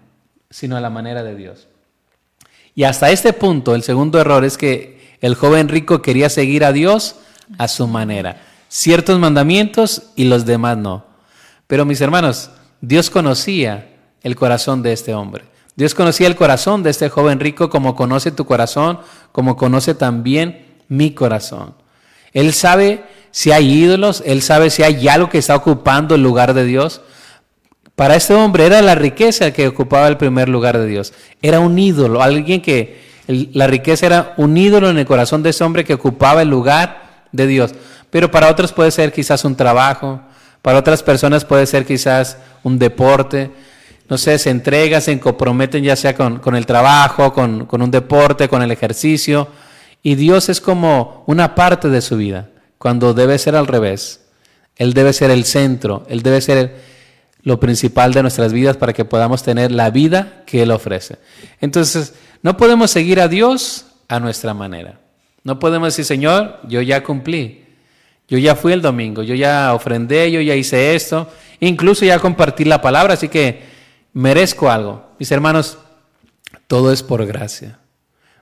sino 0.49 0.78
a 0.78 0.82
la 0.82 0.89
manera 0.89 1.23
de 1.23 1.36
Dios. 1.36 1.67
Y 2.76 2.84
hasta 2.84 3.10
este 3.10 3.32
punto, 3.34 3.74
el 3.74 3.84
segundo 3.84 4.20
error 4.20 4.44
es 4.44 4.58
que 4.58 5.18
el 5.22 5.36
joven 5.36 5.70
rico 5.70 6.02
quería 6.02 6.30
seguir 6.30 6.66
a 6.66 6.74
Dios 6.74 7.16
a 7.58 7.68
su 7.70 7.88
manera. 7.88 8.42
Ciertos 8.68 9.18
mandamientos 9.18 10.12
y 10.16 10.26
los 10.26 10.46
demás 10.46 10.78
no. 10.78 11.06
Pero 11.68 11.86
mis 11.86 12.02
hermanos, 12.02 12.52
Dios 12.82 13.10
conocía 13.10 13.96
el 14.22 14.36
corazón 14.36 14.84
de 14.84 14.92
este 14.92 15.14
hombre. 15.14 15.46
Dios 15.76 15.94
conocía 15.94 16.28
el 16.28 16.36
corazón 16.36 16.84
de 16.84 16.90
este 16.90 17.10
joven 17.10 17.40
rico 17.40 17.70
como 17.70 17.96
conoce 17.96 18.32
tu 18.32 18.46
corazón, 18.46 19.00
como 19.32 19.56
conoce 19.56 19.96
también 19.96 20.66
mi 20.88 21.12
corazón. 21.12 21.76
Él 22.34 22.54
sabe 22.54 23.04
si 23.32 23.52
hay 23.52 23.72
ídolos, 23.72 24.22
él 24.26 24.42
sabe 24.42 24.70
si 24.70 24.84
hay 24.84 25.08
algo 25.08 25.30
que 25.30 25.38
está 25.38 25.56
ocupando 25.56 26.16
el 26.16 26.24
lugar 26.24 26.54
de 26.54 26.66
Dios. 26.66 27.02
Para 27.95 28.15
este 28.15 28.34
hombre 28.34 28.65
era 28.65 28.81
la 28.81 28.95
riqueza 28.95 29.51
que 29.51 29.67
ocupaba 29.67 30.08
el 30.08 30.17
primer 30.17 30.49
lugar 30.49 30.77
de 30.77 30.86
Dios. 30.86 31.13
Era 31.41 31.60
un 31.60 31.79
ídolo, 31.79 32.21
alguien 32.21 32.62
que 32.62 33.05
la 33.27 33.67
riqueza 33.67 34.05
era 34.05 34.34
un 34.38 34.58
ídolo 34.58 34.89
en 34.89 34.97
el 34.97 35.05
corazón 35.05 35.41
de 35.43 35.51
ese 35.51 35.63
hombre 35.63 35.86
que 35.86 35.93
ocupaba 35.93 36.41
el 36.41 36.49
lugar 36.49 37.25
de 37.31 37.47
Dios. 37.47 37.73
Pero 38.10 38.29
para 38.29 38.49
otros 38.49 38.73
puede 38.73 38.91
ser 38.91 39.13
quizás 39.13 39.45
un 39.45 39.55
trabajo, 39.55 40.21
para 40.62 40.79
otras 40.79 41.03
personas 41.03 41.45
puede 41.45 41.65
ser 41.65 41.86
quizás 41.86 42.38
un 42.63 42.77
deporte, 42.77 43.51
no 44.10 44.17
sé, 44.17 44.38
se 44.38 44.49
entregan, 44.49 45.01
se 45.01 45.19
comprometen 45.19 45.84
ya 45.84 45.95
sea 45.95 46.15
con, 46.15 46.55
el 46.55 46.65
trabajo, 46.65 47.34
con, 47.34 47.67
un 47.69 47.91
deporte, 47.91 48.47
con 48.47 48.62
el 48.62 48.71
ejercicio, 48.71 49.47
y 50.03 50.15
Dios 50.15 50.49
es 50.49 50.62
como 50.62 51.23
una 51.27 51.55
parte 51.55 51.89
de 51.89 52.01
su 52.01 52.17
vida, 52.17 52.49
cuando 52.77 53.13
debe 53.13 53.39
ser 53.39 53.55
al 53.55 53.67
revés. 53.67 54.21
Él 54.75 54.93
debe 54.93 55.13
ser 55.13 55.31
el 55.31 55.45
centro, 55.45 56.03
Él 56.10 56.21
debe 56.21 56.41
ser 56.41 56.75
lo 57.45 57.60
principal 57.60 58.13
de 58.13 58.23
nuestras 58.23 58.51
vidas 58.51 58.75
para 58.75 58.91
que 58.91 59.05
podamos 59.05 59.43
tener 59.43 59.71
la 59.71 59.91
vida 59.91 60.43
que 60.45 60.63
Él 60.63 60.71
ofrece. 60.71 61.19
Entonces, 61.62 62.15
no 62.41 62.58
podemos 62.58 62.91
seguir 62.91 63.21
a 63.21 63.27
Dios 63.27 63.86
a 64.10 64.19
nuestra 64.19 64.53
manera. 64.53 64.99
No 65.43 65.60
podemos 65.60 65.89
decir, 65.89 66.03
Señor, 66.03 66.60
yo 66.67 66.81
ya 66.81 67.03
cumplí, 67.03 67.63
yo 68.27 68.39
ya 68.39 68.55
fui 68.55 68.73
el 68.73 68.81
domingo, 68.81 69.21
yo 69.21 69.36
ya 69.36 69.73
ofrendé, 69.73 70.31
yo 70.31 70.41
ya 70.41 70.55
hice 70.55 70.95
esto, 70.95 71.29
incluso 71.60 72.03
ya 72.03 72.19
compartí 72.19 72.65
la 72.65 72.81
palabra, 72.81 73.13
así 73.13 73.29
que 73.29 73.62
merezco 74.12 74.69
algo. 74.69 75.05
Mis 75.19 75.31
hermanos, 75.31 75.77
todo 76.67 76.91
es 76.91 77.03
por 77.03 77.25
gracia. 77.27 77.77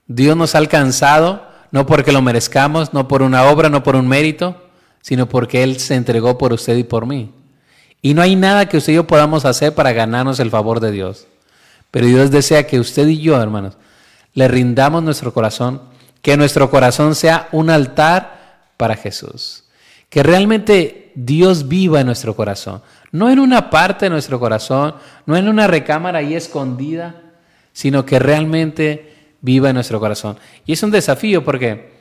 Dios 0.07 0.37
nos 0.37 0.55
ha 0.55 0.59
alcanzado 0.59 1.53
no 1.71 1.85
porque 1.85 2.13
lo 2.13 2.21
merezcamos, 2.21 2.93
no 2.93 3.07
por 3.07 3.21
una 3.21 3.45
obra, 3.45 3.67
no 3.67 3.83
por 3.83 3.97
un 3.97 4.07
mérito, 4.07 4.69
sino 5.01 5.27
porque 5.27 5.63
Él 5.63 5.79
se 5.79 5.95
entregó 5.95 6.37
por 6.37 6.53
usted 6.53 6.77
y 6.77 6.83
por 6.83 7.05
mí. 7.05 7.33
Y 8.03 8.13
no 8.13 8.21
hay 8.21 8.35
nada 8.35 8.69
que 8.69 8.77
usted 8.77 8.93
y 8.93 8.97
yo 8.97 9.07
podamos 9.07 9.45
hacer 9.45 9.73
para 9.73 9.93
ganarnos 9.93 10.39
el 10.39 10.51
favor 10.51 10.79
de 10.79 10.91
Dios. 10.91 11.25
Pero 11.89 12.05
Dios 12.05 12.29
desea 12.29 12.67
que 12.67 12.79
usted 12.79 13.07
y 13.07 13.19
yo, 13.19 13.41
hermanos, 13.41 13.77
le 14.35 14.47
rindamos 14.47 15.01
nuestro 15.01 15.33
corazón, 15.33 15.81
que 16.21 16.37
nuestro 16.37 16.69
corazón 16.69 17.15
sea 17.15 17.49
un 17.51 17.71
altar 17.71 18.67
para 18.77 18.95
Jesús. 18.95 19.63
Que 20.09 20.21
realmente 20.21 21.11
Dios 21.15 21.67
viva 21.67 22.01
en 22.01 22.05
nuestro 22.05 22.35
corazón 22.35 22.83
no 23.13 23.29
en 23.29 23.39
una 23.39 23.69
parte 23.69 24.05
de 24.05 24.09
nuestro 24.09 24.39
corazón, 24.39 24.95
no 25.27 25.37
en 25.37 25.47
una 25.47 25.67
recámara 25.67 26.17
ahí 26.19 26.33
escondida, 26.33 27.21
sino 27.71 28.05
que 28.05 28.17
realmente 28.17 29.13
viva 29.39 29.69
en 29.69 29.75
nuestro 29.75 29.99
corazón. 29.99 30.37
Y 30.65 30.73
es 30.73 30.81
un 30.81 30.89
desafío 30.89 31.43
porque 31.43 31.93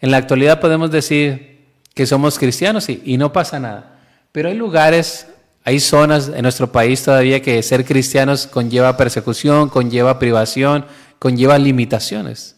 en 0.00 0.10
la 0.10 0.18
actualidad 0.18 0.60
podemos 0.60 0.90
decir 0.90 1.64
que 1.94 2.06
somos 2.06 2.38
cristianos 2.38 2.90
y, 2.90 3.16
no 3.16 3.32
pasa 3.32 3.58
nada, 3.58 3.98
pero 4.30 4.50
hay 4.50 4.56
lugares, 4.56 5.26
hay 5.68 5.80
zonas 5.80 6.30
en 6.34 6.40
nuestro 6.40 6.72
país 6.72 7.02
todavía 7.02 7.42
que 7.42 7.62
ser 7.62 7.84
cristianos 7.84 8.46
conlleva 8.46 8.96
persecución, 8.96 9.68
conlleva 9.68 10.18
privación, 10.18 10.86
conlleva 11.18 11.58
limitaciones. 11.58 12.56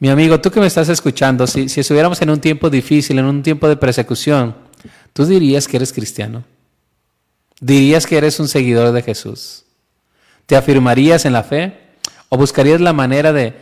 Mi 0.00 0.08
amigo, 0.08 0.40
tú 0.40 0.50
que 0.50 0.58
me 0.58 0.66
estás 0.66 0.88
escuchando, 0.88 1.46
si, 1.46 1.68
si 1.68 1.82
estuviéramos 1.82 2.20
en 2.20 2.30
un 2.30 2.40
tiempo 2.40 2.68
difícil, 2.68 3.20
en 3.20 3.26
un 3.26 3.44
tiempo 3.44 3.68
de 3.68 3.76
persecución, 3.76 4.56
¿tú 5.12 5.24
dirías 5.24 5.68
que 5.68 5.76
eres 5.76 5.92
cristiano? 5.92 6.42
¿Dirías 7.60 8.06
que 8.06 8.18
eres 8.18 8.40
un 8.40 8.48
seguidor 8.48 8.90
de 8.90 9.02
Jesús? 9.02 9.64
¿Te 10.46 10.56
afirmarías 10.56 11.24
en 11.24 11.32
la 11.32 11.44
fe? 11.44 11.78
¿O 12.28 12.36
buscarías 12.36 12.80
la 12.80 12.92
manera 12.92 13.32
de, 13.32 13.54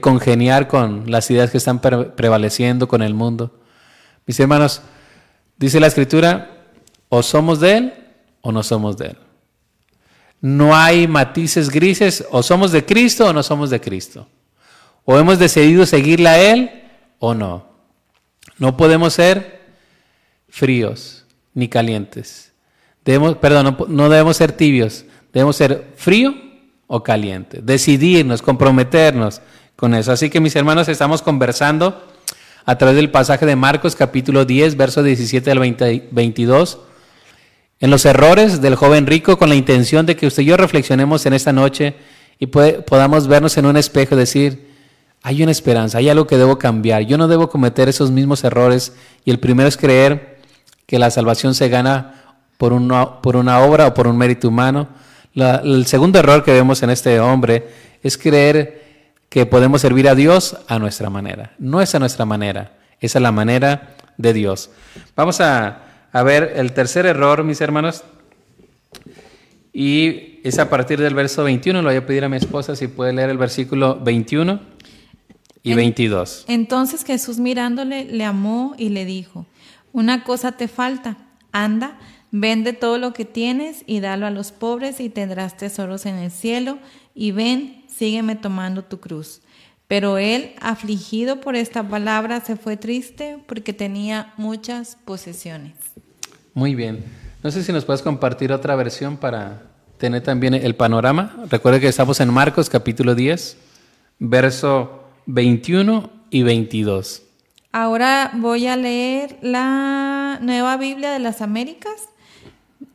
congeniar 0.00 0.68
con 0.68 1.10
las 1.10 1.30
ideas 1.30 1.50
que 1.50 1.58
están 1.58 1.80
prevaleciendo 1.80 2.88
con 2.88 3.02
el 3.02 3.12
mundo? 3.12 3.60
Mis 4.24 4.40
hermanos, 4.40 4.80
dice 5.58 5.80
la 5.80 5.88
Escritura, 5.88 6.54
o 7.08 7.22
somos 7.22 7.60
de 7.60 7.76
Él 7.76 7.94
o 8.40 8.52
no 8.52 8.62
somos 8.62 8.96
de 8.96 9.08
Él. 9.08 9.16
No 10.40 10.76
hay 10.76 11.08
matices 11.08 11.70
grises, 11.70 12.24
o 12.30 12.42
somos 12.42 12.70
de 12.70 12.84
Cristo 12.84 13.26
o 13.26 13.32
no 13.32 13.42
somos 13.42 13.70
de 13.70 13.80
Cristo. 13.80 14.28
O 15.04 15.18
hemos 15.18 15.38
decidido 15.38 15.84
seguirle 15.86 16.28
a 16.28 16.38
Él 16.38 16.70
o 17.18 17.34
no. 17.34 17.66
No 18.58 18.76
podemos 18.76 19.14
ser 19.14 19.60
fríos 20.48 21.24
ni 21.54 21.68
calientes. 21.68 22.52
Debemos, 23.04 23.36
perdón, 23.36 23.76
no, 23.88 24.08
debemos 24.08 24.36
ser 24.36 24.52
tibios. 24.52 25.04
Debemos 25.32 25.56
ser 25.56 25.92
frío 25.96 26.34
o 26.86 27.02
caliente. 27.02 27.60
Decidirnos, 27.62 28.42
comprometernos 28.42 29.40
con 29.76 29.94
eso. 29.94 30.12
Así 30.12 30.30
que 30.30 30.40
mis 30.40 30.54
hermanos, 30.56 30.88
estamos 30.88 31.22
conversando 31.22 32.04
a 32.64 32.76
través 32.76 32.96
del 32.96 33.10
pasaje 33.10 33.46
de 33.46 33.56
Marcos 33.56 33.96
capítulo 33.96 34.44
10, 34.44 34.76
verso 34.76 35.02
17 35.02 35.50
al 35.50 35.58
22, 35.58 36.78
en 37.80 37.90
los 37.90 38.04
errores 38.04 38.60
del 38.60 38.74
joven 38.74 39.06
rico 39.06 39.38
con 39.38 39.48
la 39.48 39.54
intención 39.54 40.06
de 40.06 40.16
que 40.16 40.26
usted 40.26 40.42
y 40.42 40.46
yo 40.46 40.56
reflexionemos 40.56 41.26
en 41.26 41.32
esta 41.32 41.52
noche 41.52 41.94
y 42.38 42.46
podamos 42.46 43.26
vernos 43.28 43.56
en 43.56 43.66
un 43.66 43.76
espejo 43.76 44.14
y 44.14 44.18
decir, 44.18 44.68
hay 45.22 45.42
una 45.42 45.52
esperanza, 45.52 45.98
hay 45.98 46.08
algo 46.08 46.26
que 46.26 46.36
debo 46.36 46.58
cambiar, 46.58 47.02
yo 47.02 47.18
no 47.18 47.28
debo 47.28 47.48
cometer 47.48 47.88
esos 47.88 48.10
mismos 48.10 48.44
errores 48.44 48.92
y 49.24 49.30
el 49.30 49.38
primero 49.38 49.68
es 49.68 49.76
creer 49.76 50.38
que 50.86 50.98
la 50.98 51.10
salvación 51.10 51.54
se 51.54 51.68
gana 51.68 52.36
por 52.56 52.72
una, 52.72 53.60
obra 53.60 53.88
o 53.88 53.94
por 53.94 54.06
un 54.06 54.16
mérito 54.16 54.48
humano. 54.48 54.88
el 55.34 55.86
segundo 55.86 56.18
error 56.18 56.44
que 56.44 56.52
vemos 56.52 56.82
en 56.82 56.90
este 56.90 57.20
hombre 57.20 57.68
es 58.02 58.16
creer 58.16 58.86
que 59.28 59.46
podemos 59.46 59.80
servir 59.80 60.08
a 60.08 60.14
Dios 60.14 60.56
a 60.66 60.78
nuestra 60.78 61.10
manera. 61.10 61.52
No 61.58 61.80
es 61.80 61.94
a 61.94 61.98
nuestra 61.98 62.24
manera, 62.24 62.72
es 63.00 63.14
a 63.14 63.20
la 63.20 63.30
manera 63.30 63.94
de 64.16 64.32
Dios. 64.32 64.70
Vamos 65.14 65.40
a, 65.40 65.87
a 66.18 66.22
ver 66.24 66.54
el 66.56 66.72
tercer 66.72 67.06
error, 67.06 67.44
mis 67.44 67.60
hermanos. 67.60 68.02
Y 69.72 70.40
es 70.42 70.58
a 70.58 70.68
partir 70.68 71.00
del 71.00 71.14
verso 71.14 71.44
21. 71.44 71.80
Lo 71.80 71.88
voy 71.88 71.96
a 71.96 72.06
pedir 72.06 72.24
a 72.24 72.28
mi 72.28 72.36
esposa 72.36 72.74
si 72.74 72.88
puede 72.88 73.12
leer 73.12 73.30
el 73.30 73.38
versículo 73.38 74.00
21 74.00 74.58
y 75.62 75.74
22. 75.74 76.46
Entonces 76.48 77.04
Jesús 77.04 77.38
mirándole 77.38 78.04
le 78.04 78.24
amó 78.24 78.74
y 78.76 78.88
le 78.88 79.04
dijo, 79.04 79.46
una 79.92 80.24
cosa 80.24 80.50
te 80.50 80.66
falta, 80.66 81.18
anda, 81.52 81.96
vende 82.32 82.72
todo 82.72 82.98
lo 82.98 83.12
que 83.12 83.24
tienes 83.24 83.84
y 83.86 84.00
dalo 84.00 84.26
a 84.26 84.30
los 84.30 84.50
pobres 84.50 84.98
y 84.98 85.10
tendrás 85.10 85.56
tesoros 85.56 86.04
en 86.04 86.16
el 86.16 86.32
cielo 86.32 86.78
y 87.14 87.30
ven, 87.30 87.84
sígueme 87.86 88.34
tomando 88.34 88.82
tu 88.82 88.98
cruz. 88.98 89.40
Pero 89.86 90.18
él, 90.18 90.54
afligido 90.60 91.40
por 91.40 91.54
esta 91.54 91.88
palabra, 91.88 92.40
se 92.40 92.56
fue 92.56 92.76
triste 92.76 93.38
porque 93.46 93.72
tenía 93.72 94.34
muchas 94.36 94.98
posesiones. 95.04 95.77
Muy 96.54 96.74
bien. 96.74 97.04
No 97.42 97.50
sé 97.50 97.62
si 97.62 97.72
nos 97.72 97.84
puedes 97.84 98.02
compartir 98.02 98.52
otra 98.52 98.74
versión 98.74 99.16
para 99.16 99.62
tener 99.98 100.22
también 100.22 100.54
el 100.54 100.74
panorama. 100.74 101.44
Recuerda 101.50 101.80
que 101.80 101.88
estamos 101.88 102.20
en 102.20 102.32
Marcos 102.32 102.68
capítulo 102.68 103.14
10, 103.14 103.56
verso 104.18 105.04
21 105.26 106.10
y 106.30 106.42
22. 106.42 107.22
Ahora 107.70 108.32
voy 108.34 108.66
a 108.66 108.76
leer 108.76 109.38
la 109.42 110.38
Nueva 110.40 110.76
Biblia 110.76 111.12
de 111.12 111.18
las 111.18 111.42
Américas. 111.42 112.08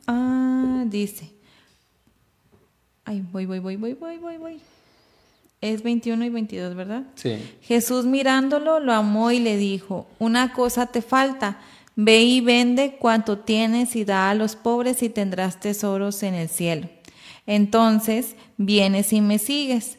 Ah, 0.06 0.84
dice. 0.86 1.30
Ay, 3.04 3.22
voy, 3.32 3.46
voy, 3.46 3.60
voy, 3.60 3.76
voy, 3.76 3.94
voy, 3.94 4.18
voy, 4.18 4.36
voy. 4.38 4.60
Es 5.60 5.82
21 5.82 6.24
y 6.24 6.28
22, 6.28 6.74
¿verdad? 6.74 7.04
Sí. 7.14 7.38
Jesús 7.62 8.04
mirándolo 8.04 8.80
lo 8.80 8.92
amó 8.92 9.30
y 9.30 9.38
le 9.38 9.56
dijo, 9.56 10.06
una 10.18 10.52
cosa 10.52 10.86
te 10.86 11.00
falta 11.00 11.58
Ve 11.96 12.22
y 12.22 12.40
vende 12.40 12.96
cuanto 12.98 13.38
tienes 13.38 13.94
y 13.94 14.04
da 14.04 14.30
a 14.30 14.34
los 14.34 14.56
pobres 14.56 15.02
y 15.02 15.08
tendrás 15.08 15.60
tesoros 15.60 16.22
en 16.22 16.34
el 16.34 16.48
cielo. 16.48 16.88
Entonces 17.46 18.34
vienes 18.56 19.12
y 19.12 19.20
me 19.20 19.38
sigues. 19.38 19.98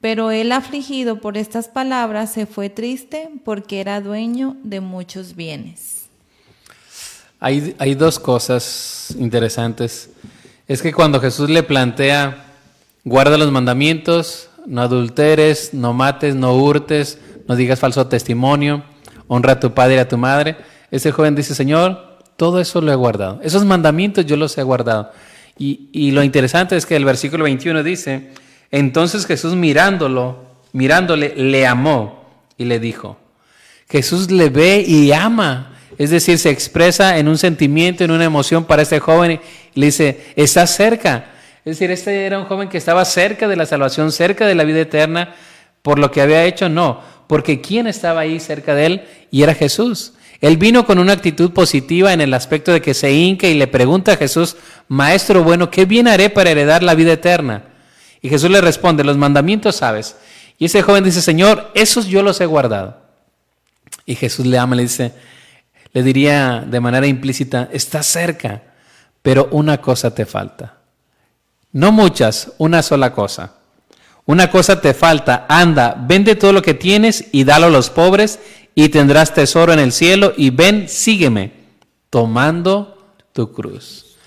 Pero 0.00 0.30
él 0.30 0.52
afligido 0.52 1.20
por 1.20 1.36
estas 1.36 1.68
palabras 1.68 2.32
se 2.32 2.46
fue 2.46 2.68
triste 2.68 3.30
porque 3.44 3.80
era 3.80 4.00
dueño 4.00 4.56
de 4.62 4.80
muchos 4.80 5.34
bienes. 5.34 6.06
Hay, 7.38 7.94
dos 7.94 8.18
cosas 8.18 9.14
interesantes. 9.18 10.10
Es 10.66 10.82
que 10.82 10.92
cuando 10.92 11.20
Jesús 11.20 11.50
le 11.50 11.62
plantea, 11.62 12.44
guarda 13.04 13.38
los 13.38 13.52
mandamientos, 13.52 14.48
no 14.66 14.82
adulteres, 14.82 15.72
no 15.72 15.92
mates, 15.92 16.34
no 16.34 16.56
hurtes, 16.56 17.18
no 17.46 17.54
digas 17.54 17.78
falso 17.78 18.06
testimonio, 18.06 18.84
honra 19.28 19.52
a 19.52 19.60
tu 19.60 19.74
padre 19.74 19.96
y 19.96 19.98
a 19.98 20.08
tu 20.08 20.18
madre, 20.18 20.56
ese 20.90 21.12
joven 21.12 21.34
dice, 21.34 21.54
Señor, 21.54 22.18
todo 22.36 22.60
eso 22.60 22.80
lo 22.80 22.92
he 22.92 22.94
guardado. 22.94 23.40
Esos 23.42 23.64
mandamientos 23.64 24.26
yo 24.26 24.36
los 24.36 24.56
he 24.58 24.62
guardado. 24.62 25.12
Y, 25.58 26.10
lo 26.10 26.22
interesante 26.22 26.76
es 26.76 26.84
que 26.84 26.96
el 26.96 27.04
versículo 27.06 27.44
21 27.44 27.82
dice, 27.82 28.30
entonces 28.70 29.24
Jesús 29.26 29.54
mirándolo, 29.54 30.44
mirándole, 30.72 31.34
le 31.34 31.66
amó 31.66 32.26
y 32.58 32.66
le 32.66 32.78
dijo. 32.78 33.18
Jesús 33.88 34.30
le 34.30 34.50
ve 34.50 34.84
y 34.86 35.12
ama. 35.12 35.72
Es 35.96 36.10
decir, 36.10 36.38
se 36.38 36.50
expresa 36.50 37.16
en 37.16 37.26
un 37.26 37.38
sentimiento, 37.38 38.04
en 38.04 38.10
una 38.10 38.24
emoción 38.24 38.64
para 38.64 38.82
este 38.82 39.00
joven 39.00 39.40
y 39.74 39.80
le 39.80 39.86
dice, 39.86 40.26
está 40.36 40.66
cerca. 40.66 41.32
Es 41.64 41.78
decir, 41.78 41.90
este 41.90 42.26
era 42.26 42.38
un 42.38 42.44
joven 42.44 42.68
que 42.68 42.76
estaba 42.76 43.04
cerca 43.06 43.48
de 43.48 43.56
la 43.56 43.64
salvación, 43.64 44.12
cerca 44.12 44.46
de 44.46 44.54
la 44.54 44.64
vida 44.64 44.80
eterna, 44.80 45.34
por 45.80 45.98
lo 45.98 46.10
que 46.10 46.20
había 46.20 46.44
hecho, 46.44 46.68
no, 46.68 47.00
porque 47.26 47.60
¿quién 47.60 47.86
estaba 47.86 48.20
ahí 48.20 48.40
cerca 48.40 48.74
de 48.74 48.86
él? 48.86 49.04
Y 49.30 49.42
era 49.42 49.54
Jesús. 49.54 50.12
Él 50.40 50.56
vino 50.56 50.84
con 50.84 50.98
una 50.98 51.12
actitud 51.12 51.52
positiva 51.52 52.12
en 52.12 52.20
el 52.20 52.34
aspecto 52.34 52.72
de 52.72 52.82
que 52.82 52.94
se 52.94 53.12
hinca 53.12 53.46
y 53.46 53.54
le 53.54 53.66
pregunta 53.66 54.12
a 54.12 54.16
Jesús, 54.16 54.56
Maestro 54.88 55.42
bueno, 55.42 55.70
¿qué 55.70 55.84
bien 55.86 56.08
haré 56.08 56.30
para 56.30 56.50
heredar 56.50 56.82
la 56.82 56.94
vida 56.94 57.12
eterna? 57.12 57.64
Y 58.20 58.28
Jesús 58.28 58.50
le 58.50 58.60
responde, 58.60 59.04
los 59.04 59.16
mandamientos 59.16 59.76
sabes. 59.76 60.16
Y 60.58 60.66
ese 60.66 60.82
joven 60.82 61.04
dice, 61.04 61.22
Señor, 61.22 61.70
esos 61.74 62.06
yo 62.06 62.22
los 62.22 62.40
he 62.40 62.46
guardado. 62.46 62.98
Y 64.04 64.14
Jesús 64.14 64.46
le 64.46 64.58
ama, 64.58 64.76
le 64.76 64.82
dice, 64.82 65.12
le 65.92 66.02
diría 66.02 66.64
de 66.66 66.80
manera 66.80 67.06
implícita, 67.06 67.68
está 67.72 68.02
cerca, 68.02 68.62
pero 69.22 69.48
una 69.52 69.80
cosa 69.80 70.14
te 70.14 70.26
falta. 70.26 70.78
No 71.72 71.92
muchas, 71.92 72.52
una 72.58 72.82
sola 72.82 73.12
cosa. 73.12 73.54
Una 74.24 74.50
cosa 74.50 74.80
te 74.80 74.92
falta, 74.92 75.46
anda, 75.48 75.96
vende 75.96 76.34
todo 76.34 76.52
lo 76.52 76.62
que 76.62 76.74
tienes 76.74 77.26
y 77.32 77.44
dalo 77.44 77.66
a 77.66 77.70
los 77.70 77.90
pobres 77.90 78.40
y 78.78 78.90
tendrás 78.90 79.32
tesoro 79.32 79.72
en 79.72 79.78
el 79.78 79.90
cielo 79.90 80.34
y 80.36 80.50
ven, 80.50 80.86
sígueme, 80.86 81.54
tomando 82.10 83.16
tu 83.32 83.50
cruz. 83.50 84.18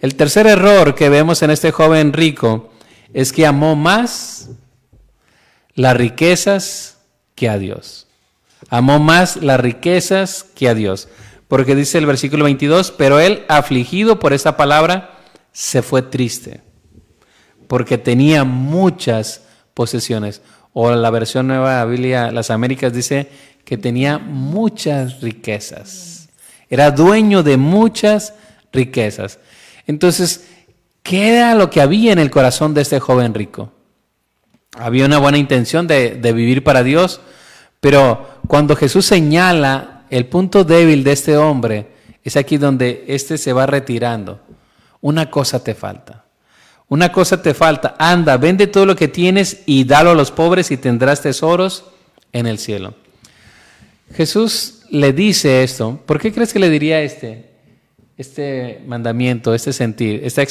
El 0.00 0.14
tercer 0.14 0.46
error 0.46 0.94
que 0.94 1.08
vemos 1.08 1.42
en 1.42 1.50
este 1.50 1.72
joven 1.72 2.12
rico 2.12 2.70
es 3.12 3.32
que 3.32 3.44
amó 3.44 3.74
más 3.74 4.50
las 5.74 5.96
riquezas 5.96 6.98
que 7.34 7.48
a 7.48 7.58
Dios. 7.58 8.06
Amó 8.68 9.00
más 9.00 9.38
las 9.38 9.58
riquezas 9.58 10.44
que 10.54 10.68
a 10.68 10.74
Dios. 10.74 11.08
Porque 11.48 11.74
dice 11.74 11.98
el 11.98 12.06
versículo 12.06 12.44
22, 12.44 12.92
pero 12.92 13.18
él, 13.18 13.44
afligido 13.48 14.20
por 14.20 14.32
esta 14.32 14.56
palabra, 14.56 15.18
se 15.50 15.82
fue 15.82 16.02
triste, 16.02 16.60
porque 17.66 17.98
tenía 17.98 18.44
muchas 18.44 19.42
posesiones. 19.74 20.42
O 20.72 20.90
la 20.90 21.10
versión 21.10 21.48
nueva 21.48 21.80
de 21.80 21.90
Biblia, 21.90 22.30
las 22.30 22.50
Américas, 22.50 22.92
dice 22.92 23.30
que 23.66 23.76
tenía 23.76 24.18
muchas 24.18 25.20
riquezas. 25.20 26.28
Era 26.70 26.92
dueño 26.92 27.42
de 27.42 27.56
muchas 27.56 28.32
riquezas. 28.72 29.40
Entonces, 29.88 30.46
¿qué 31.02 31.30
era 31.30 31.54
lo 31.56 31.68
que 31.68 31.80
había 31.80 32.12
en 32.12 32.20
el 32.20 32.30
corazón 32.30 32.74
de 32.74 32.82
este 32.82 33.00
joven 33.00 33.34
rico? 33.34 33.72
Había 34.78 35.04
una 35.04 35.18
buena 35.18 35.36
intención 35.36 35.88
de, 35.88 36.14
de 36.14 36.32
vivir 36.32 36.62
para 36.62 36.84
Dios, 36.84 37.20
pero 37.80 38.38
cuando 38.46 38.76
Jesús 38.76 39.04
señala 39.04 40.04
el 40.10 40.26
punto 40.26 40.62
débil 40.62 41.02
de 41.02 41.12
este 41.12 41.36
hombre, 41.36 41.88
es 42.22 42.36
aquí 42.36 42.58
donde 42.58 43.04
éste 43.08 43.36
se 43.36 43.52
va 43.52 43.66
retirando. 43.66 44.40
Una 45.00 45.28
cosa 45.28 45.64
te 45.64 45.74
falta. 45.74 46.24
Una 46.88 47.10
cosa 47.10 47.42
te 47.42 47.52
falta. 47.52 47.96
Anda, 47.98 48.36
vende 48.36 48.68
todo 48.68 48.86
lo 48.86 48.94
que 48.94 49.08
tienes 49.08 49.64
y 49.66 49.82
dalo 49.82 50.10
a 50.10 50.14
los 50.14 50.30
pobres 50.30 50.70
y 50.70 50.76
tendrás 50.76 51.20
tesoros 51.20 51.84
en 52.32 52.46
el 52.46 52.58
cielo. 52.58 52.94
Jesús 54.12 54.82
le 54.90 55.12
dice 55.12 55.62
esto. 55.62 56.00
¿Por 56.06 56.20
qué 56.20 56.32
crees 56.32 56.52
que 56.52 56.58
le 56.58 56.70
diría 56.70 57.02
este, 57.02 57.50
este 58.16 58.82
mandamiento, 58.86 59.54
este 59.54 59.72
sentir, 59.72 60.20
esta 60.24 60.42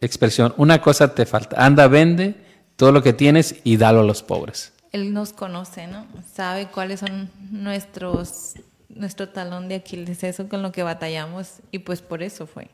expresión? 0.00 0.54
Una 0.56 0.80
cosa 0.80 1.14
te 1.14 1.26
falta. 1.26 1.64
Anda, 1.64 1.88
vende 1.88 2.34
todo 2.76 2.92
lo 2.92 3.02
que 3.02 3.12
tienes 3.12 3.56
y 3.64 3.76
dalo 3.76 4.00
a 4.00 4.04
los 4.04 4.22
pobres. 4.22 4.72
Él 4.92 5.12
nos 5.12 5.32
conoce, 5.32 5.86
¿no? 5.86 6.06
Sabe 6.34 6.68
cuáles 6.68 7.00
son 7.00 7.30
nuestros 7.50 8.54
nuestro 8.88 9.28
talón 9.28 9.68
de 9.68 9.76
Aquiles, 9.76 10.24
eso 10.24 10.48
con 10.48 10.62
lo 10.62 10.72
que 10.72 10.82
batallamos 10.82 11.60
y 11.70 11.80
pues 11.80 12.02
por 12.02 12.22
eso 12.22 12.46
fue. 12.46 12.68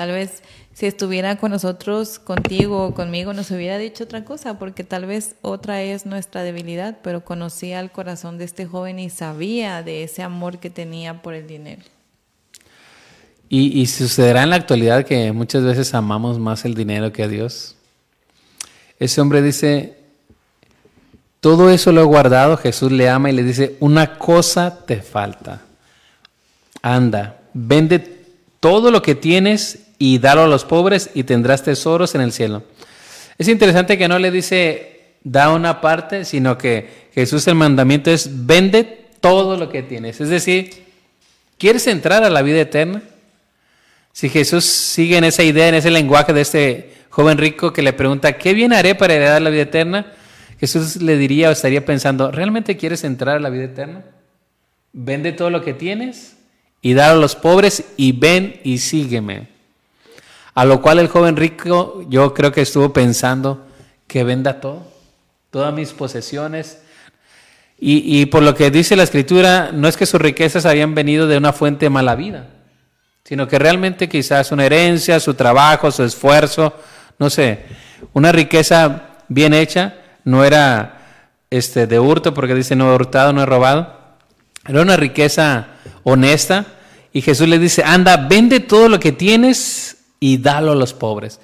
Tal 0.00 0.12
vez 0.12 0.42
si 0.72 0.86
estuviera 0.86 1.36
con 1.36 1.50
nosotros, 1.50 2.18
contigo 2.18 2.86
o 2.86 2.94
conmigo, 2.94 3.34
nos 3.34 3.50
hubiera 3.50 3.76
dicho 3.76 4.04
otra 4.04 4.24
cosa, 4.24 4.58
porque 4.58 4.82
tal 4.82 5.04
vez 5.04 5.34
otra 5.42 5.82
es 5.82 6.06
nuestra 6.06 6.42
debilidad, 6.42 7.00
pero 7.02 7.22
conocía 7.22 7.80
el 7.80 7.90
corazón 7.90 8.38
de 8.38 8.44
este 8.44 8.64
joven 8.64 8.98
y 8.98 9.10
sabía 9.10 9.82
de 9.82 10.02
ese 10.02 10.22
amor 10.22 10.56
que 10.56 10.70
tenía 10.70 11.20
por 11.20 11.34
el 11.34 11.46
dinero. 11.46 11.82
Y, 13.50 13.78
y 13.78 13.86
sucederá 13.88 14.42
en 14.42 14.48
la 14.48 14.56
actualidad 14.56 15.04
que 15.04 15.32
muchas 15.32 15.64
veces 15.64 15.92
amamos 15.92 16.38
más 16.38 16.64
el 16.64 16.72
dinero 16.72 17.12
que 17.12 17.24
a 17.24 17.28
Dios. 17.28 17.76
Ese 18.98 19.20
hombre 19.20 19.42
dice, 19.42 19.98
todo 21.40 21.68
eso 21.68 21.92
lo 21.92 22.00
he 22.00 22.04
guardado, 22.04 22.56
Jesús 22.56 22.90
le 22.90 23.10
ama 23.10 23.28
y 23.28 23.34
le 23.34 23.44
dice, 23.44 23.76
una 23.80 24.16
cosa 24.16 24.86
te 24.86 25.02
falta. 25.02 25.60
anda, 26.80 27.42
vende 27.52 28.18
todo 28.60 28.90
lo 28.90 29.02
que 29.02 29.14
tienes 29.14 29.89
y 30.00 30.18
dalo 30.18 30.44
a 30.44 30.48
los 30.48 30.64
pobres 30.64 31.10
y 31.12 31.24
tendrás 31.24 31.62
tesoros 31.62 32.14
en 32.14 32.22
el 32.22 32.32
cielo. 32.32 32.64
Es 33.36 33.48
interesante 33.48 33.98
que 33.98 34.08
no 34.08 34.18
le 34.18 34.30
dice 34.30 35.18
da 35.22 35.52
una 35.52 35.82
parte, 35.82 36.24
sino 36.24 36.56
que 36.56 37.10
Jesús 37.14 37.46
el 37.46 37.54
mandamiento 37.54 38.10
es 38.10 38.46
vende 38.46 39.08
todo 39.20 39.58
lo 39.58 39.68
que 39.68 39.82
tienes. 39.82 40.18
Es 40.22 40.30
decir, 40.30 40.86
¿quieres 41.58 41.86
entrar 41.86 42.24
a 42.24 42.30
la 42.30 42.40
vida 42.40 42.62
eterna? 42.62 43.02
Si 44.14 44.30
Jesús 44.30 44.64
sigue 44.64 45.18
en 45.18 45.24
esa 45.24 45.42
idea, 45.42 45.68
en 45.68 45.74
ese 45.74 45.90
lenguaje 45.90 46.32
de 46.32 46.40
este 46.40 46.94
joven 47.10 47.36
rico 47.36 47.74
que 47.74 47.82
le 47.82 47.92
pregunta, 47.92 48.38
¿qué 48.38 48.54
bien 48.54 48.72
haré 48.72 48.94
para 48.94 49.12
heredar 49.12 49.42
la 49.42 49.50
vida 49.50 49.62
eterna? 49.62 50.14
Jesús 50.58 50.96
le 50.96 51.18
diría 51.18 51.50
o 51.50 51.52
estaría 51.52 51.84
pensando, 51.84 52.30
¿realmente 52.30 52.78
quieres 52.78 53.04
entrar 53.04 53.36
a 53.36 53.40
la 53.40 53.50
vida 53.50 53.64
eterna? 53.64 54.02
Vende 54.94 55.32
todo 55.32 55.50
lo 55.50 55.62
que 55.62 55.74
tienes 55.74 56.38
y 56.80 56.94
dalo 56.94 57.18
a 57.18 57.20
los 57.20 57.36
pobres 57.36 57.84
y 57.98 58.12
ven 58.12 58.60
y 58.64 58.78
sígueme. 58.78 59.59
A 60.54 60.64
lo 60.64 60.82
cual 60.82 60.98
el 60.98 61.08
joven 61.08 61.36
rico 61.36 62.04
yo 62.08 62.34
creo 62.34 62.52
que 62.52 62.62
estuvo 62.62 62.92
pensando 62.92 63.66
que 64.06 64.24
venda 64.24 64.60
todo, 64.60 64.86
todas 65.50 65.72
mis 65.72 65.92
posesiones. 65.92 66.78
Y, 67.78 68.20
y 68.20 68.26
por 68.26 68.42
lo 68.42 68.54
que 68.54 68.70
dice 68.70 68.96
la 68.96 69.04
escritura, 69.04 69.70
no 69.72 69.88
es 69.88 69.96
que 69.96 70.06
sus 70.06 70.20
riquezas 70.20 70.66
habían 70.66 70.94
venido 70.94 71.26
de 71.26 71.38
una 71.38 71.52
fuente 71.52 71.86
de 71.86 71.90
mala 71.90 72.14
vida, 72.14 72.48
sino 73.24 73.48
que 73.48 73.58
realmente 73.58 74.08
quizás 74.08 74.52
una 74.52 74.66
herencia, 74.66 75.20
su 75.20 75.34
trabajo, 75.34 75.90
su 75.90 76.02
esfuerzo, 76.02 76.74
no 77.18 77.30
sé, 77.30 77.64
una 78.12 78.32
riqueza 78.32 79.10
bien 79.28 79.54
hecha, 79.54 79.94
no 80.24 80.44
era 80.44 81.00
este, 81.48 81.86
de 81.86 81.98
hurto, 81.98 82.34
porque 82.34 82.54
dice 82.54 82.76
no 82.76 82.90
he 82.90 82.94
hurtado, 82.94 83.32
no 83.32 83.42
he 83.42 83.46
robado, 83.46 83.96
era 84.66 84.82
una 84.82 84.96
riqueza 84.96 85.68
honesta. 86.02 86.66
Y 87.12 87.22
Jesús 87.22 87.48
le 87.48 87.58
dice, 87.58 87.82
anda, 87.84 88.16
vende 88.16 88.60
todo 88.60 88.88
lo 88.88 89.00
que 89.00 89.12
tienes 89.12 89.96
y 90.20 90.36
dalo 90.36 90.72
a 90.72 90.76
los 90.76 90.92
pobres. 90.92 91.40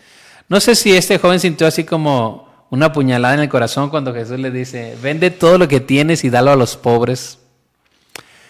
No 0.48 0.60
sé 0.60 0.76
si 0.76 0.94
este 0.94 1.18
joven 1.18 1.40
sintió 1.40 1.66
así 1.66 1.84
como 1.84 2.46
una 2.70 2.92
puñalada 2.92 3.34
en 3.34 3.40
el 3.40 3.48
corazón 3.48 3.90
cuando 3.90 4.12
Jesús 4.12 4.38
le 4.38 4.50
dice, 4.50 4.96
vende 5.02 5.30
todo 5.30 5.58
lo 5.58 5.66
que 5.66 5.80
tienes 5.80 6.22
y 6.24 6.30
dalo 6.30 6.52
a 6.52 6.56
los 6.56 6.76
pobres. 6.76 7.38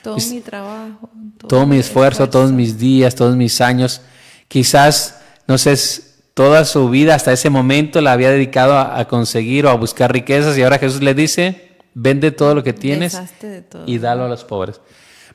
Todo 0.03 0.17
mi 0.17 0.41
trabajo. 0.41 1.11
Todo, 1.49 1.67
mi 1.67 1.79
esfuerzo, 1.79 2.29
todos 2.29 2.53
mis 2.53 2.79
días, 2.79 3.15
todos 3.15 3.37
mis 3.37 3.61
años. 3.61 4.03
Quizás, 4.49 5.21
no 5.47 5.59
sé, 5.59 5.77
toda 6.35 6.65
su 6.65 6.89
vida 6.91 7.15
hasta 7.15 7.33
ese 7.33 7.51
momento 7.51 8.01
la 8.01 8.13
había 8.13 8.31
dedicado 8.31 8.79
a, 8.79 9.07
conseguir 9.09 9.67
o 9.67 9.71
a 9.71 9.75
buscar 9.75 10.13
riquezas 10.13 10.57
y 10.57 10.63
ahora 10.63 10.79
Jesús 10.79 11.03
le 11.03 11.15
dice, 11.15 11.79
vende 11.95 12.31
todo 12.31 12.55
lo 12.55 12.63
que 12.63 12.73
tienes 12.73 13.19
y 13.87 13.99
dalo 13.99 14.25
a 14.25 14.29
los 14.29 14.45
pobres. 14.45 14.81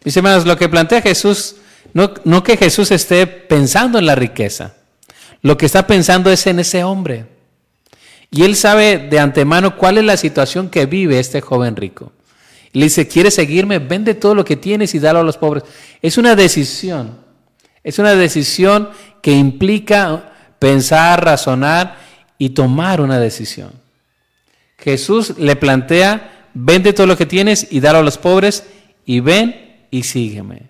Mis 0.03 0.15
hermanos, 0.15 0.45
lo 0.45 0.57
que 0.57 0.69
plantea 0.69 1.01
Jesús, 1.01 1.55
no, 1.93 2.13
no 2.23 2.43
que 2.43 2.57
Jesús 2.57 2.91
esté 2.91 3.27
pensando 3.27 3.99
en 3.99 4.05
la 4.05 4.15
riqueza, 4.15 4.75
lo 5.41 5.57
que 5.57 5.65
está 5.65 5.87
pensando 5.87 6.31
es 6.31 6.45
en 6.47 6.59
ese 6.59 6.83
hombre. 6.83 7.25
Y 8.29 8.43
él 8.43 8.55
sabe 8.55 8.97
de 8.97 9.19
antemano 9.19 9.77
cuál 9.77 9.97
es 9.97 10.05
la 10.05 10.17
situación 10.17 10.69
que 10.69 10.85
vive 10.85 11.19
este 11.19 11.41
joven 11.41 11.75
rico. 11.75 12.13
Y 12.71 12.79
le 12.79 12.85
dice, 12.85 13.07
¿quieres 13.07 13.35
seguirme? 13.35 13.79
Vende 13.79 14.13
todo 14.13 14.35
lo 14.35 14.45
que 14.45 14.55
tienes 14.55 14.95
y 14.95 14.99
dalo 14.99 15.19
a 15.19 15.23
los 15.23 15.37
pobres. 15.37 15.63
Es 16.01 16.17
una 16.17 16.35
decisión. 16.35 17.17
Es 17.83 17.99
una 17.99 18.15
decisión 18.15 18.89
que 19.21 19.33
implica 19.33 20.31
pensar, 20.59 21.25
razonar 21.25 21.97
y 22.37 22.51
tomar 22.51 23.01
una 23.01 23.19
decisión. 23.19 23.71
Jesús 24.77 25.37
le 25.37 25.55
plantea, 25.55 26.47
vende 26.53 26.93
todo 26.93 27.07
lo 27.07 27.17
que 27.17 27.25
tienes 27.25 27.67
y 27.69 27.81
dalo 27.81 27.99
a 27.99 28.03
los 28.03 28.17
pobres 28.17 28.63
y 29.05 29.19
ven 29.19 29.85
y 29.91 30.03
sígueme. 30.03 30.69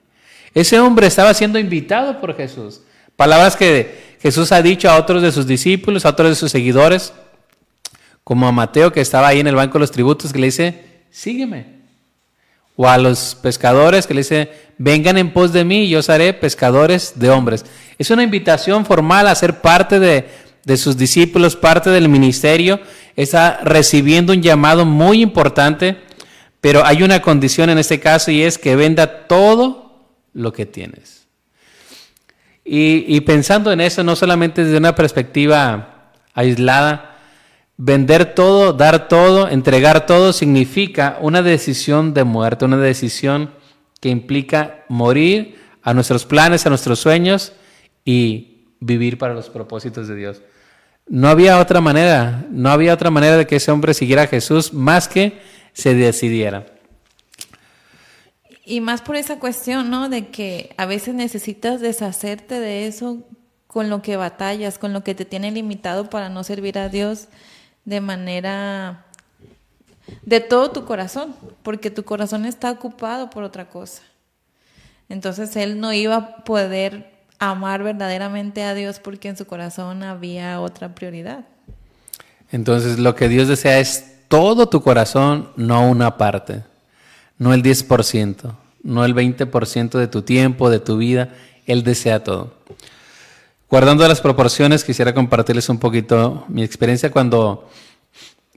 Ese 0.53 0.79
hombre 0.79 1.07
estaba 1.07 1.33
siendo 1.33 1.59
invitado 1.59 2.19
por 2.19 2.35
Jesús. 2.35 2.81
Palabras 3.15 3.55
que 3.55 4.00
Jesús 4.21 4.51
ha 4.51 4.61
dicho 4.61 4.89
a 4.89 4.97
otros 4.97 5.21
de 5.21 5.31
sus 5.31 5.47
discípulos, 5.47 6.05
a 6.05 6.09
otros 6.09 6.29
de 6.29 6.35
sus 6.35 6.51
seguidores, 6.51 7.13
como 8.23 8.47
a 8.47 8.51
Mateo 8.51 8.91
que 8.91 9.01
estaba 9.01 9.27
ahí 9.27 9.39
en 9.39 9.47
el 9.47 9.55
banco 9.55 9.73
de 9.73 9.79
los 9.79 9.91
tributos, 9.91 10.31
que 10.31 10.39
le 10.39 10.47
dice, 10.47 10.83
sígueme. 11.09 11.81
O 12.75 12.87
a 12.87 12.97
los 12.97 13.35
pescadores 13.41 14.05
que 14.05 14.13
le 14.13 14.21
dice, 14.21 14.51
vengan 14.77 15.17
en 15.17 15.33
pos 15.33 15.53
de 15.53 15.65
mí 15.65 15.83
y 15.83 15.89
yo 15.89 15.99
os 15.99 16.09
haré 16.09 16.33
pescadores 16.33 17.13
de 17.15 17.29
hombres. 17.29 17.65
Es 17.97 18.11
una 18.11 18.23
invitación 18.23 18.85
formal 18.85 19.27
a 19.27 19.35
ser 19.35 19.59
parte 19.59 19.99
de, 19.99 20.29
de 20.65 20.77
sus 20.77 20.97
discípulos, 20.97 21.55
parte 21.55 21.89
del 21.89 22.07
ministerio. 22.07 22.79
Está 23.15 23.59
recibiendo 23.63 24.33
un 24.33 24.41
llamado 24.41 24.85
muy 24.85 25.21
importante, 25.21 25.97
pero 26.61 26.85
hay 26.85 27.03
una 27.03 27.21
condición 27.21 27.71
en 27.71 27.79
este 27.79 27.99
caso 27.99 28.31
y 28.31 28.43
es 28.43 28.57
que 28.57 28.75
venda 28.75 29.27
todo 29.27 30.09
lo 30.33 30.53
que 30.53 30.65
tienes. 30.65 31.20
Y, 32.63 33.19
pensando 33.21 33.71
en 33.71 33.81
eso, 33.81 34.03
no 34.03 34.15
solamente 34.15 34.63
desde 34.63 34.77
una 34.77 34.95
perspectiva 34.95 36.11
aislada, 36.33 37.11
Vender 37.83 38.35
todo, 38.35 38.73
dar 38.73 39.07
todo, 39.07 39.49
entregar 39.49 40.05
todo 40.05 40.33
significa 40.33 41.17
una 41.19 41.41
decisión 41.41 42.13
de 42.13 42.23
muerte, 42.23 42.65
una 42.65 42.77
decisión 42.77 43.49
que 43.99 44.09
implica 44.09 44.85
morir 44.87 45.55
a 45.81 45.95
nuestros 45.95 46.27
planes, 46.27 46.63
a 46.67 46.69
nuestros 46.69 46.99
sueños 46.99 47.53
y 48.05 48.67
vivir 48.79 49.17
para 49.17 49.33
los 49.33 49.49
propósitos 49.49 50.07
de 50.07 50.15
Dios. 50.15 50.43
No 51.07 51.27
había 51.27 51.59
otra 51.59 51.81
manera, 51.81 52.45
no 52.51 52.69
había 52.69 52.93
otra 52.93 53.09
manera 53.09 53.35
de 53.35 53.47
que 53.47 53.55
ese 53.55 53.71
hombre 53.71 53.95
siguiera 53.95 54.21
a 54.21 54.27
Jesús 54.27 54.73
más 54.73 55.07
que 55.07 55.41
se 55.73 55.95
decidiera. 55.95 56.67
Y 58.71 58.79
más 58.79 59.01
por 59.01 59.17
esa 59.17 59.37
cuestión, 59.37 59.89
¿no? 59.89 60.07
De 60.07 60.29
que 60.29 60.73
a 60.77 60.85
veces 60.85 61.13
necesitas 61.13 61.81
deshacerte 61.81 62.57
de 62.61 62.87
eso 62.87 63.17
con 63.67 63.89
lo 63.89 64.01
que 64.01 64.15
batallas, 64.15 64.77
con 64.77 64.93
lo 64.93 65.03
que 65.03 65.13
te 65.13 65.25
tiene 65.25 65.51
limitado 65.51 66.09
para 66.09 66.29
no 66.29 66.45
servir 66.45 66.79
a 66.79 66.87
Dios 66.87 67.27
de 67.83 67.99
manera 67.99 69.03
de 70.21 70.39
todo 70.39 70.71
tu 70.71 70.85
corazón, 70.85 71.35
porque 71.63 71.91
tu 71.91 72.05
corazón 72.05 72.45
está 72.45 72.71
ocupado 72.71 73.29
por 73.29 73.43
otra 73.43 73.67
cosa. 73.67 74.03
Entonces 75.09 75.53
él 75.57 75.81
no 75.81 75.91
iba 75.91 76.15
a 76.15 76.35
poder 76.45 77.11
amar 77.39 77.83
verdaderamente 77.83 78.63
a 78.63 78.73
Dios 78.73 78.99
porque 78.99 79.27
en 79.27 79.35
su 79.35 79.47
corazón 79.47 80.01
había 80.01 80.61
otra 80.61 80.95
prioridad. 80.95 81.43
Entonces 82.53 82.99
lo 82.99 83.15
que 83.15 83.27
Dios 83.27 83.49
desea 83.49 83.79
es 83.79 84.15
todo 84.29 84.69
tu 84.69 84.81
corazón, 84.81 85.49
no 85.57 85.89
una 85.89 86.15
parte, 86.17 86.63
no 87.37 87.53
el 87.53 87.63
10%, 87.63 88.60
no 88.83 89.05
el 89.05 89.15
20% 89.15 89.91
de 89.97 90.07
tu 90.07 90.21
tiempo, 90.21 90.69
de 90.69 90.79
tu 90.79 90.97
vida, 90.97 91.29
Él 91.65 91.83
desea 91.83 92.23
todo. 92.23 92.53
Guardando 93.69 94.05
las 94.07 94.19
proporciones, 94.19 94.83
quisiera 94.83 95.13
compartirles 95.13 95.69
un 95.69 95.79
poquito 95.79 96.45
mi 96.49 96.63
experiencia 96.63 97.09
cuando, 97.09 97.69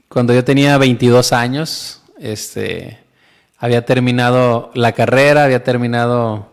cuando 0.09 0.33
yo 0.33 0.43
tenía 0.43 0.77
22 0.77 1.31
años. 1.31 2.01
Este, 2.19 2.99
había 3.57 3.85
terminado 3.85 4.71
la 4.73 4.91
carrera, 4.91 5.45
había 5.45 5.63
terminado 5.63 6.51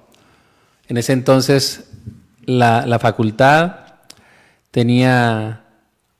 en 0.89 0.97
ese 0.97 1.13
entonces 1.13 1.91
la, 2.45 2.87
la 2.87 2.99
facultad, 2.99 3.77
tenía 4.71 5.65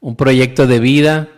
un 0.01 0.17
proyecto 0.17 0.67
de 0.67 0.81
vida. 0.81 1.29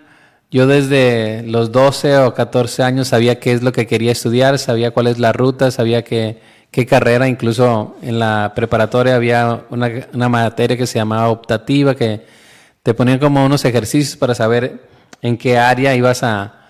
Yo 0.55 0.69
desde 0.69 1.43
los 1.43 1.73
12 1.73 2.17
o 2.19 2.33
14 2.33 2.85
años 2.85 3.09
sabía 3.09 3.41
qué 3.41 3.51
es 3.51 3.65
lo 3.65 3.73
que 3.73 3.89
quería 3.89 4.13
estudiar, 4.13 4.57
sabía 4.61 4.93
cuál 4.93 5.09
es 5.09 5.19
la 5.19 5.33
ruta, 5.33 5.73
sabía 5.73 6.05
que 6.05 6.39
qué 6.71 6.87
carrera, 6.87 7.27
incluso 7.27 7.97
en 8.03 8.21
la 8.21 8.53
preparatoria 8.55 9.17
había 9.17 9.65
una, 9.71 10.29
materia 10.29 10.77
que 10.77 10.87
se 10.87 11.01
llamaba 11.01 11.29
optativa, 11.29 11.97
que 11.97 12.25
te 12.85 12.95
ponían 12.95 13.19
como 13.19 13.45
unos 13.45 13.65
ejercicios 13.65 14.17
para 14.17 14.37
saber 14.37 14.87
en 15.23 15.37
qué 15.39 15.59
área 15.59 15.97
ibas 15.97 16.23
a, 16.23 16.69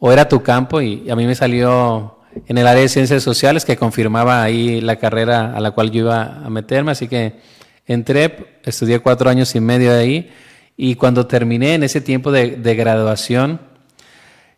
o 0.00 0.10
era 0.10 0.28
tu 0.28 0.42
campo, 0.42 0.80
y 0.80 1.08
a 1.08 1.14
mí 1.14 1.24
me 1.24 1.36
salió 1.36 2.18
en 2.48 2.58
el 2.58 2.66
área 2.66 2.82
de 2.82 2.88
ciencias 2.88 3.22
sociales 3.22 3.64
que 3.64 3.76
confirmaba 3.76 4.42
ahí 4.42 4.80
la 4.80 4.96
carrera 4.96 5.54
a 5.54 5.60
la 5.60 5.70
cual 5.70 5.92
yo 5.92 6.00
iba 6.00 6.44
a 6.44 6.50
meterme, 6.50 6.90
así 6.90 7.06
que 7.06 7.34
entré, 7.86 8.58
estudié 8.64 8.98
cuatro 8.98 9.30
años 9.30 9.54
y 9.54 9.60
medio 9.60 9.92
de 9.92 10.00
ahí, 10.00 10.30
y 10.82 10.94
cuando 10.94 11.26
terminé 11.26 11.74
en 11.74 11.82
ese 11.82 12.00
tiempo 12.00 12.32
de, 12.32 12.56
graduación, 12.74 13.60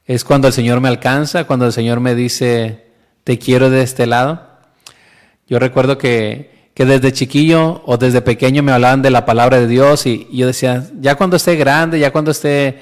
es 0.06 0.22
cuando 0.22 0.46
el 0.46 0.52
Señor 0.54 0.80
me 0.80 0.86
alcanza, 0.86 1.48
cuando 1.48 1.66
el 1.66 1.72
Señor 1.72 1.98
me 1.98 2.14
dice, 2.14 2.84
te 3.24 3.40
quiero 3.40 3.70
de 3.70 3.82
este 3.82 4.06
lado. 4.06 4.40
Yo 5.48 5.58
recuerdo 5.58 5.98
que, 5.98 6.68
que, 6.74 6.84
desde 6.84 7.10
chiquillo 7.10 7.82
o 7.86 7.96
desde 7.96 8.22
pequeño 8.22 8.62
me 8.62 8.70
hablaban 8.70 9.02
de 9.02 9.10
la 9.10 9.26
palabra 9.26 9.58
de 9.58 9.66
Dios 9.66 10.06
y, 10.06 10.28
yo 10.32 10.46
decía, 10.46 10.86
ya 11.00 11.16
cuando 11.16 11.34
esté 11.34 11.56
grande, 11.56 11.98
ya 11.98 12.12
cuando 12.12 12.30
esté 12.30 12.80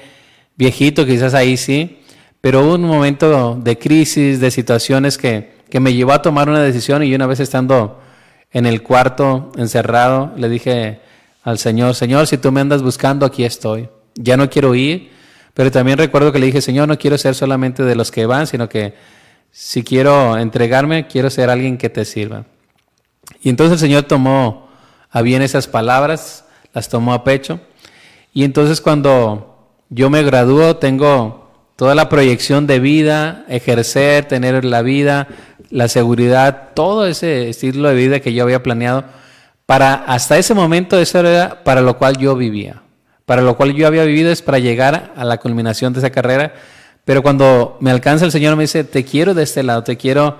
viejito, 0.55 1.03
quizás 1.07 1.33
ahí 1.33 1.57
sí, 1.57 1.97
pero 2.41 2.61
hubo 2.61 2.75
un 2.75 2.83
momento 2.83 3.55
de 3.59 3.75
crisis, 3.79 4.39
de 4.39 4.51
situaciones 4.51 5.17
que, 5.17 5.53
que 5.67 5.79
me 5.79 5.95
llevó 5.95 6.11
a 6.11 6.21
tomar 6.21 6.47
una 6.47 6.61
decisión 6.61 7.03
y 7.03 7.15
una 7.15 7.25
vez 7.25 7.39
estando 7.39 8.03
en 8.51 8.67
el 8.67 8.83
cuarto 8.83 9.51
encerrado, 9.57 10.31
le 10.37 10.47
dije 10.47 10.99
al 11.43 11.57
Señor, 11.57 11.95
Señor, 11.95 12.27
si 12.27 12.37
tú 12.37 12.51
me 12.51 12.61
andas 12.61 12.81
buscando, 12.81 13.25
aquí 13.25 13.43
estoy. 13.43 13.89
Ya 14.15 14.37
no 14.37 14.49
quiero 14.49 14.75
ir, 14.75 15.11
pero 15.53 15.71
también 15.71 15.97
recuerdo 15.97 16.31
que 16.31 16.39
le 16.39 16.45
dije, 16.47 16.61
Señor, 16.61 16.87
no 16.87 16.97
quiero 16.97 17.17
ser 17.17 17.35
solamente 17.35 17.83
de 17.83 17.95
los 17.95 18.11
que 18.11 18.25
van, 18.25 18.47
sino 18.47 18.69
que 18.69 18.93
si 19.51 19.83
quiero 19.83 20.37
entregarme, 20.37 21.07
quiero 21.07 21.29
ser 21.29 21.49
alguien 21.49 21.77
que 21.77 21.89
te 21.89 22.05
sirva. 22.05 22.45
Y 23.41 23.49
entonces 23.49 23.73
el 23.73 23.79
Señor 23.79 24.03
tomó 24.03 24.69
a 25.09 25.21
bien 25.21 25.41
esas 25.41 25.67
palabras, 25.67 26.45
las 26.73 26.89
tomó 26.89 27.13
a 27.13 27.23
pecho. 27.23 27.59
Y 28.33 28.43
entonces 28.43 28.79
cuando 28.79 29.69
yo 29.89 30.09
me 30.09 30.23
gradúo, 30.23 30.77
tengo 30.77 31.49
toda 31.75 31.95
la 31.95 32.07
proyección 32.07 32.67
de 32.67 32.79
vida, 32.79 33.45
ejercer, 33.49 34.25
tener 34.25 34.63
la 34.63 34.81
vida, 34.81 35.27
la 35.69 35.87
seguridad, 35.87 36.69
todo 36.73 37.07
ese 37.07 37.49
estilo 37.49 37.89
de 37.89 37.95
vida 37.95 38.19
que 38.19 38.33
yo 38.33 38.43
había 38.43 38.63
planeado. 38.63 39.03
Para 39.71 40.03
hasta 40.05 40.37
ese 40.37 40.53
momento 40.53 40.99
eso 40.99 41.19
era 41.19 41.63
para 41.63 41.79
lo 41.79 41.97
cual 41.97 42.17
yo 42.17 42.35
vivía. 42.35 42.81
Para 43.25 43.41
lo 43.41 43.55
cual 43.55 43.73
yo 43.73 43.87
había 43.87 44.03
vivido 44.03 44.29
es 44.29 44.41
para 44.41 44.59
llegar 44.59 45.13
a 45.15 45.23
la 45.23 45.37
culminación 45.37 45.93
de 45.93 45.99
esa 45.99 46.09
carrera. 46.09 46.53
Pero 47.05 47.23
cuando 47.23 47.77
me 47.79 47.89
alcanza 47.89 48.25
el 48.25 48.33
Señor 48.33 48.57
me 48.57 48.63
dice, 48.63 48.83
te 48.83 49.05
quiero 49.05 49.33
de 49.33 49.43
este 49.43 49.63
lado, 49.63 49.81
te 49.83 49.95
quiero 49.95 50.39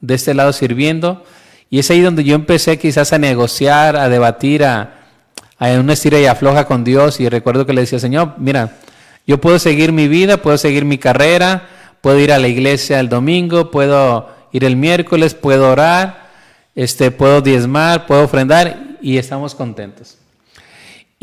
de 0.00 0.14
este 0.14 0.34
lado 0.34 0.52
sirviendo. 0.52 1.24
Y 1.70 1.78
es 1.78 1.92
ahí 1.92 2.00
donde 2.00 2.24
yo 2.24 2.34
empecé 2.34 2.76
quizás 2.76 3.12
a 3.12 3.18
negociar, 3.18 3.94
a 3.94 4.08
debatir, 4.08 4.64
a, 4.64 4.94
a 5.60 5.68
una 5.74 5.92
estira 5.92 6.18
y 6.18 6.26
afloja 6.26 6.64
con 6.64 6.82
Dios. 6.82 7.20
Y 7.20 7.28
recuerdo 7.28 7.64
que 7.64 7.74
le 7.74 7.82
decía, 7.82 8.00
Señor, 8.00 8.34
mira, 8.38 8.78
yo 9.28 9.40
puedo 9.40 9.60
seguir 9.60 9.92
mi 9.92 10.08
vida, 10.08 10.38
puedo 10.38 10.58
seguir 10.58 10.84
mi 10.84 10.98
carrera, 10.98 11.68
puedo 12.00 12.18
ir 12.18 12.32
a 12.32 12.40
la 12.40 12.48
iglesia 12.48 12.98
el 12.98 13.08
domingo, 13.08 13.70
puedo 13.70 14.28
ir 14.50 14.64
el 14.64 14.74
miércoles, 14.74 15.34
puedo 15.34 15.70
orar, 15.70 16.21
este, 16.74 17.10
puedo 17.10 17.40
diezmar, 17.40 18.06
puedo 18.06 18.24
ofrendar 18.24 18.98
y 19.00 19.18
estamos 19.18 19.54
contentos. 19.54 20.18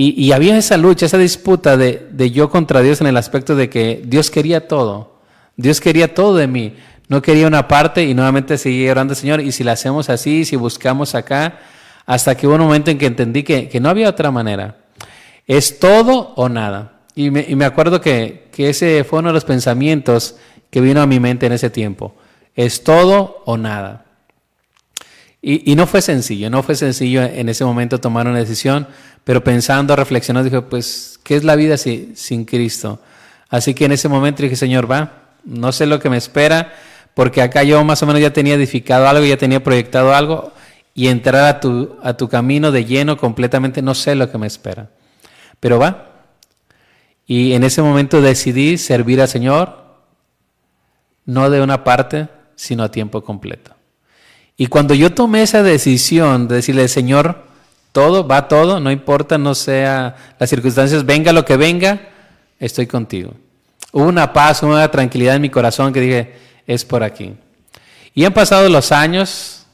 Y, 0.02 0.32
había 0.32 0.58
esa 0.58 0.78
lucha, 0.78 1.08
esa 1.08 1.18
disputa 1.18 1.76
de, 1.76 2.08
de, 2.12 2.32
yo 2.32 2.50
contra 2.50 2.82
Dios 2.82 3.02
en 3.02 3.08
el 3.08 3.18
aspecto 3.18 3.58
de 3.58 3.70
que 3.70 4.02
Dios 4.06 4.32
quería 4.32 4.66
todo. 4.66 5.20
Dios 5.58 5.82
quería 5.82 6.14
todo 6.14 6.38
de 6.38 6.48
mí. 6.48 6.78
No 7.10 7.22
quería 7.22 7.48
una 7.48 7.68
parte 7.68 8.06
y 8.06 8.14
nuevamente 8.14 8.58
seguía 8.58 8.92
orando, 8.92 9.14
Señor, 9.14 9.42
y 9.42 9.52
si 9.52 9.66
la 9.66 9.74
hacemos 9.74 10.10
así, 10.10 10.46
si 10.46 10.56
buscamos 10.56 11.16
acá, 11.16 11.60
hasta 12.06 12.38
que 12.38 12.48
hubo 12.48 12.56
un 12.56 12.62
momento 12.62 12.92
en 12.92 12.98
que 12.98 13.08
entendí 13.08 13.44
que, 13.44 13.68
que 13.68 13.82
no 13.82 13.90
había 13.90 14.08
otra 14.08 14.32
manera. 14.32 14.78
Es 15.46 15.80
todo 15.80 16.34
o 16.38 16.48
nada. 16.48 17.02
Y 17.14 17.30
me, 17.30 17.46
y 17.46 17.58
me 17.58 17.66
acuerdo 17.66 18.00
que, 18.00 18.48
que 18.54 18.70
ese 18.70 19.04
fue 19.04 19.20
uno 19.20 19.30
de 19.30 19.34
los 19.34 19.44
pensamientos 19.44 20.38
que 20.70 20.80
vino 20.80 21.02
a 21.02 21.08
mi 21.08 21.20
mente 21.20 21.46
en 21.48 21.52
ese 21.52 21.70
tiempo. 21.70 22.16
Es 22.56 22.86
todo 22.86 23.42
o 23.44 23.58
nada. 23.58 24.06
Y, 25.42 25.76
no 25.76 25.88
fue 25.88 26.02
sencillo, 26.02 26.50
no 26.50 26.64
fue 26.64 26.76
sencillo 26.76 27.24
en 27.24 27.48
ese 27.48 27.64
momento 27.64 28.02
tomar 28.02 28.28
una 28.28 28.40
decisión, 28.40 28.88
pero 29.24 29.42
pensando, 29.42 29.96
reflexionando, 29.96 30.50
dije, 30.50 30.62
pues, 30.62 31.18
¿qué 31.24 31.38
es 31.38 31.46
la 31.46 31.56
vida 31.56 31.78
sin 31.78 32.44
Cristo? 32.44 33.00
Así 33.48 33.74
que 33.74 33.86
en 33.86 33.94
ese 33.94 34.10
momento 34.10 34.44
dije, 34.44 34.58
Señor, 34.58 34.92
va, 34.92 35.30
no 35.46 35.72
sé 35.72 35.86
lo 35.86 36.00
que 36.00 36.10
me 36.10 36.18
espera, 36.18 36.74
porque 37.14 37.42
acá 37.42 37.64
yo 37.64 37.82
más 37.86 38.04
o 38.04 38.06
menos 38.06 38.22
ya 38.22 38.34
tenía 38.34 38.56
edificado 38.56 39.08
algo, 39.08 39.26
ya 39.26 39.38
tenía 39.38 39.64
proyectado 39.64 40.14
algo, 40.14 40.52
y 40.94 41.08
entrar 41.08 41.62
a 42.04 42.18
tu 42.18 42.28
camino 42.30 42.74
de 42.74 42.84
lleno 42.84 43.16
completamente, 43.16 43.82
no 43.82 43.96
sé 43.96 44.16
lo 44.16 44.30
que 44.30 44.38
me 44.38 44.48
espera. 44.48 44.90
Pero 45.62 45.80
va. 45.80 46.10
Y 47.26 47.54
en 47.54 47.64
ese 47.64 47.82
momento 47.82 48.22
decidí 48.22 48.78
servir 48.78 49.22
al 49.22 49.30
Señor, 49.30 49.86
no 51.26 51.50
de 51.50 51.62
una 51.62 51.86
parte, 51.86 52.28
sino 52.56 52.84
a 52.84 52.92
tiempo 52.92 53.24
completo. 53.24 53.79
Y 54.60 54.68
cuando 54.68 54.94
yo 54.94 55.14
tomé 55.14 55.44
esa 55.44 55.64
decisión 55.64 56.50
de 56.50 56.56
decirle, 56.56 56.90
Señor, 56.90 57.46
todo, 57.94 58.28
va 58.28 58.50
todo, 58.50 58.82
no 58.82 58.92
importa, 58.92 59.38
no 59.38 59.56
sea 59.56 60.18
las 60.38 60.50
circunstancias, 60.50 61.06
venga 61.06 61.32
lo 61.32 61.46
que 61.46 61.56
venga, 61.56 62.10
estoy 62.60 62.86
contigo. 62.86 63.32
Hubo 63.94 64.04
una 64.04 64.34
paz, 64.34 64.62
una 64.62 64.92
tranquilidad 64.92 65.38
en 65.38 65.44
mi 65.44 65.50
corazón 65.50 65.94
que 65.94 66.02
dije, 66.02 66.34
es 66.68 66.84
por 66.84 67.04
aquí. 67.04 67.36
Y 68.14 68.26
han 68.26 68.34
pasado 68.34 68.68
los 68.68 68.92
años, 68.92 69.66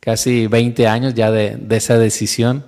casi 0.00 0.46
20 0.46 0.88
años 0.88 1.12
ya 1.12 1.30
de, 1.30 1.58
esa 1.68 1.98
decisión, 1.98 2.64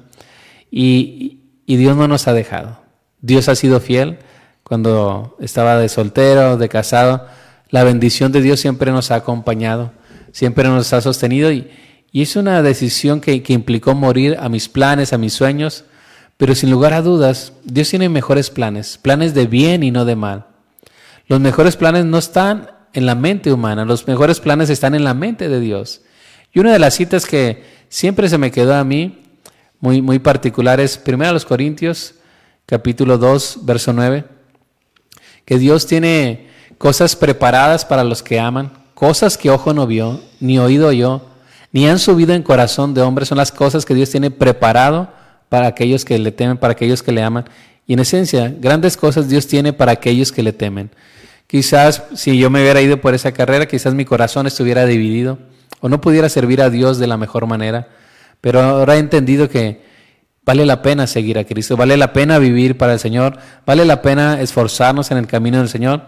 y, 0.70 1.38
y 1.64 1.76
Dios 1.76 1.96
no 1.96 2.06
nos 2.06 2.28
ha 2.28 2.34
dejado. 2.34 2.80
Dios 3.22 3.48
ha 3.48 3.54
sido 3.54 3.80
fiel 3.80 4.18
cuando 4.62 5.38
estaba 5.40 5.78
de 5.78 5.88
soltero, 5.88 6.58
de 6.58 6.68
casado. 6.68 7.26
La 7.70 7.82
bendición 7.82 8.30
de 8.30 8.42
Dios 8.42 8.60
siempre 8.60 8.92
nos 8.92 9.10
ha 9.10 9.14
acompañado 9.14 9.90
siempre 10.32 10.68
nos 10.68 10.92
ha 10.92 11.00
sostenido 11.00 11.52
y, 11.52 11.70
y 12.10 12.22
es 12.22 12.36
una 12.36 12.62
decisión 12.62 13.20
que, 13.20 13.42
que, 13.42 13.52
implicó 13.52 13.94
morir 13.94 14.36
a 14.40 14.48
mis 14.48 14.68
planes, 14.68 15.12
a 15.12 15.18
mis 15.18 15.32
sueños, 15.32 15.84
pero 16.36 16.54
sin 16.54 16.70
lugar 16.70 16.92
a 16.92 17.02
dudas, 17.02 17.52
Dios 17.64 17.88
tiene 17.88 18.08
mejores 18.08 18.50
planes, 18.50 18.98
planes 18.98 19.32
de 19.32 19.46
bien 19.46 19.82
y 19.82 19.90
no 19.90 20.04
de 20.04 20.16
mal. 20.16 20.46
Los 21.28 21.40
mejores 21.40 21.76
planes 21.76 22.04
no 22.04 22.18
están 22.18 22.70
en 22.92 23.06
la 23.06 23.14
mente 23.14 23.52
humana, 23.52 23.84
los 23.84 24.06
mejores 24.06 24.40
planes 24.40 24.68
están 24.68 24.94
en 24.94 25.04
la 25.04 25.14
mente 25.14 25.48
de 25.48 25.60
Dios. 25.60 26.02
Y 26.52 26.60
una 26.60 26.72
de 26.72 26.78
las 26.78 26.94
citas 26.94 27.24
que 27.24 27.64
siempre 27.88 28.28
se 28.28 28.38
me 28.38 28.50
quedó 28.50 28.74
a 28.74 28.84
mí, 28.84 29.22
muy, 29.80 30.02
muy 30.02 30.18
particular, 30.18 30.80
es 30.80 31.00
1 31.06 31.32
los 31.32 31.46
Corintios, 31.46 32.16
capítulo 32.66 33.18
2, 33.18 33.60
verso 33.62 33.92
9, 33.92 34.24
que 35.44 35.58
Dios 35.58 35.86
tiene 35.86 36.48
cosas 36.76 37.16
preparadas 37.16 37.84
para 37.84 38.04
los 38.04 38.22
que 38.22 38.38
aman, 38.38 38.81
Cosas 39.02 39.36
que 39.36 39.50
ojo 39.50 39.74
no 39.74 39.88
vio, 39.88 40.20
ni 40.38 40.60
oído 40.60 40.92
yo, 40.92 41.22
ni 41.72 41.88
han 41.88 41.98
subido 41.98 42.34
en 42.34 42.44
corazón 42.44 42.94
de 42.94 43.02
hombre, 43.02 43.26
son 43.26 43.36
las 43.36 43.50
cosas 43.50 43.84
que 43.84 43.96
Dios 43.96 44.10
tiene 44.10 44.30
preparado 44.30 45.08
para 45.48 45.66
aquellos 45.66 46.04
que 46.04 46.16
le 46.20 46.30
temen, 46.30 46.56
para 46.56 46.74
aquellos 46.74 47.02
que 47.02 47.10
le 47.10 47.20
aman. 47.20 47.46
Y 47.84 47.94
en 47.94 47.98
esencia, 47.98 48.54
grandes 48.60 48.96
cosas 48.96 49.28
Dios 49.28 49.48
tiene 49.48 49.72
para 49.72 49.90
aquellos 49.90 50.30
que 50.30 50.44
le 50.44 50.52
temen. 50.52 50.92
Quizás 51.48 52.04
si 52.14 52.38
yo 52.38 52.48
me 52.48 52.62
hubiera 52.62 52.80
ido 52.80 53.00
por 53.00 53.12
esa 53.12 53.32
carrera, 53.32 53.66
quizás 53.66 53.92
mi 53.92 54.04
corazón 54.04 54.46
estuviera 54.46 54.86
dividido 54.86 55.40
o 55.80 55.88
no 55.88 56.00
pudiera 56.00 56.28
servir 56.28 56.62
a 56.62 56.70
Dios 56.70 56.98
de 56.98 57.08
la 57.08 57.16
mejor 57.16 57.48
manera. 57.48 57.88
Pero 58.40 58.60
ahora 58.60 58.94
he 58.94 58.98
entendido 59.00 59.48
que 59.48 59.82
vale 60.44 60.64
la 60.64 60.80
pena 60.80 61.08
seguir 61.08 61.40
a 61.40 61.44
Cristo, 61.44 61.76
vale 61.76 61.96
la 61.96 62.12
pena 62.12 62.38
vivir 62.38 62.78
para 62.78 62.92
el 62.92 63.00
Señor, 63.00 63.36
vale 63.66 63.84
la 63.84 64.00
pena 64.00 64.40
esforzarnos 64.40 65.10
en 65.10 65.18
el 65.18 65.26
camino 65.26 65.58
del 65.58 65.68
Señor. 65.68 66.06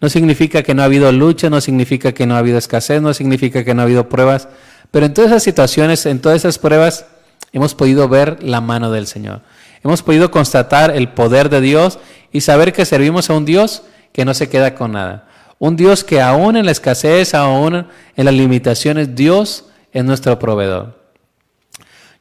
No 0.00 0.08
significa 0.08 0.62
que 0.62 0.74
no 0.74 0.82
ha 0.82 0.86
habido 0.86 1.10
lucha, 1.12 1.50
no 1.50 1.60
significa 1.60 2.12
que 2.12 2.26
no 2.26 2.34
ha 2.34 2.38
habido 2.38 2.58
escasez, 2.58 3.00
no 3.00 3.14
significa 3.14 3.64
que 3.64 3.74
no 3.74 3.82
ha 3.82 3.84
habido 3.84 4.08
pruebas, 4.08 4.48
pero 4.90 5.06
en 5.06 5.14
todas 5.14 5.30
esas 5.30 5.42
situaciones, 5.42 6.04
en 6.06 6.20
todas 6.20 6.36
esas 6.36 6.58
pruebas, 6.58 7.06
hemos 7.52 7.74
podido 7.74 8.08
ver 8.08 8.42
la 8.42 8.60
mano 8.60 8.90
del 8.90 9.06
Señor. 9.06 9.40
Hemos 9.82 10.02
podido 10.02 10.30
constatar 10.30 10.94
el 10.94 11.08
poder 11.10 11.48
de 11.48 11.60
Dios 11.60 11.98
y 12.32 12.40
saber 12.40 12.72
que 12.72 12.84
servimos 12.84 13.30
a 13.30 13.34
un 13.34 13.44
Dios 13.44 13.82
que 14.12 14.24
no 14.24 14.34
se 14.34 14.48
queda 14.48 14.74
con 14.74 14.92
nada. 14.92 15.28
Un 15.58 15.76
Dios 15.76 16.04
que 16.04 16.20
aún 16.20 16.56
en 16.56 16.66
la 16.66 16.72
escasez, 16.72 17.34
aún 17.34 17.86
en 18.16 18.24
las 18.24 18.34
limitaciones, 18.34 19.14
Dios 19.14 19.66
es 19.92 20.04
nuestro 20.04 20.38
proveedor. 20.38 20.98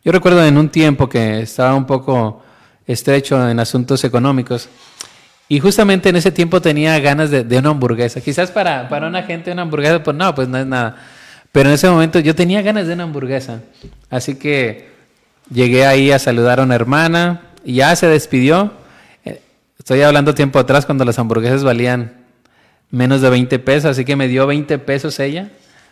Yo 0.04 0.12
recuerdo 0.12 0.44
en 0.46 0.58
un 0.58 0.70
tiempo 0.70 1.08
que 1.08 1.42
estaba 1.42 1.74
un 1.76 1.86
poco 1.86 2.44
estrecho 2.86 3.50
en 3.50 3.60
asuntos 3.60 4.04
económicos 4.04 4.68
y 5.54 5.60
justamente 5.60 6.10
en 6.10 6.16
ese 6.16 6.32
tiempo 6.32 6.64
tenía 6.64 7.00
ganas 7.00 7.30
de, 7.30 7.58
una 7.60 7.70
hamburguesa. 7.70 8.20
Quizás 8.22 8.50
para, 8.50 8.90
para 8.90 9.06
una 9.06 9.22
gente 9.22 9.52
una 9.52 9.62
hamburguesa, 9.62 10.02
pues 10.02 10.18
no, 10.18 10.34
pues 10.34 10.48
no 10.48 10.58
es 10.58 10.66
nada. 10.66 10.96
Pero 11.52 11.70
en 11.70 11.76
ese 11.76 11.88
momento 11.88 12.18
yo 12.18 12.34
tenía 12.34 12.64
ganas 12.64 12.88
de 12.88 12.94
una 12.96 13.04
hamburguesa. 13.04 13.62
Así 14.10 14.34
que 14.34 14.90
llegué 15.52 15.86
ahí 15.86 16.10
a 16.10 16.18
saludar 16.18 16.60
a 16.60 16.64
una 16.64 16.74
hermana 16.74 17.42
y 17.64 17.76
ya 17.76 17.96
se 17.96 18.08
despidió. 18.08 18.74
Eh, 19.26 19.42
estoy 19.78 20.02
hablando 20.02 20.34
tiempo 20.34 20.58
atrás 20.58 20.88
cuando 20.88 21.06
las 21.06 21.20
hamburguesas 21.20 21.64
valían 21.64 22.14
menos 22.90 23.22
de 23.22 23.30
20 23.30 23.60
pesos, 23.60 23.92
así 23.92 24.06
que 24.06 24.16
me 24.16 24.28
dio 24.28 24.48
20 24.48 24.80
pesos 24.80 25.20
ella. 25.20 25.52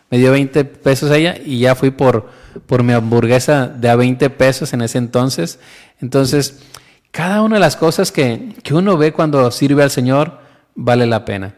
Me 0.09 0.17
dio 0.17 0.31
20 0.31 0.65
pesos 0.65 1.11
ella 1.11 1.35
y 1.45 1.59
ya 1.59 1.75
fui 1.75 1.91
por, 1.91 2.31
por 2.65 2.81
mi 2.81 2.93
hamburguesa 2.93 3.67
de 3.67 3.89
a 3.91 3.95
20 3.95 4.27
pesos 4.31 4.73
en 4.73 4.81
ese 4.81 4.97
entonces. 4.97 5.59
Entonces, 6.01 6.63
cada 7.11 7.41
una 7.41 7.57
de 7.57 7.59
las 7.59 7.75
cosas 7.75 8.11
que, 8.11 8.55
uno 8.71 8.97
ve 8.97 9.11
cuando 9.11 9.51
sirve 9.51 9.83
al 9.83 9.91
Señor 9.91 10.39
vale 10.75 11.05
la 11.05 11.25
pena. 11.25 11.55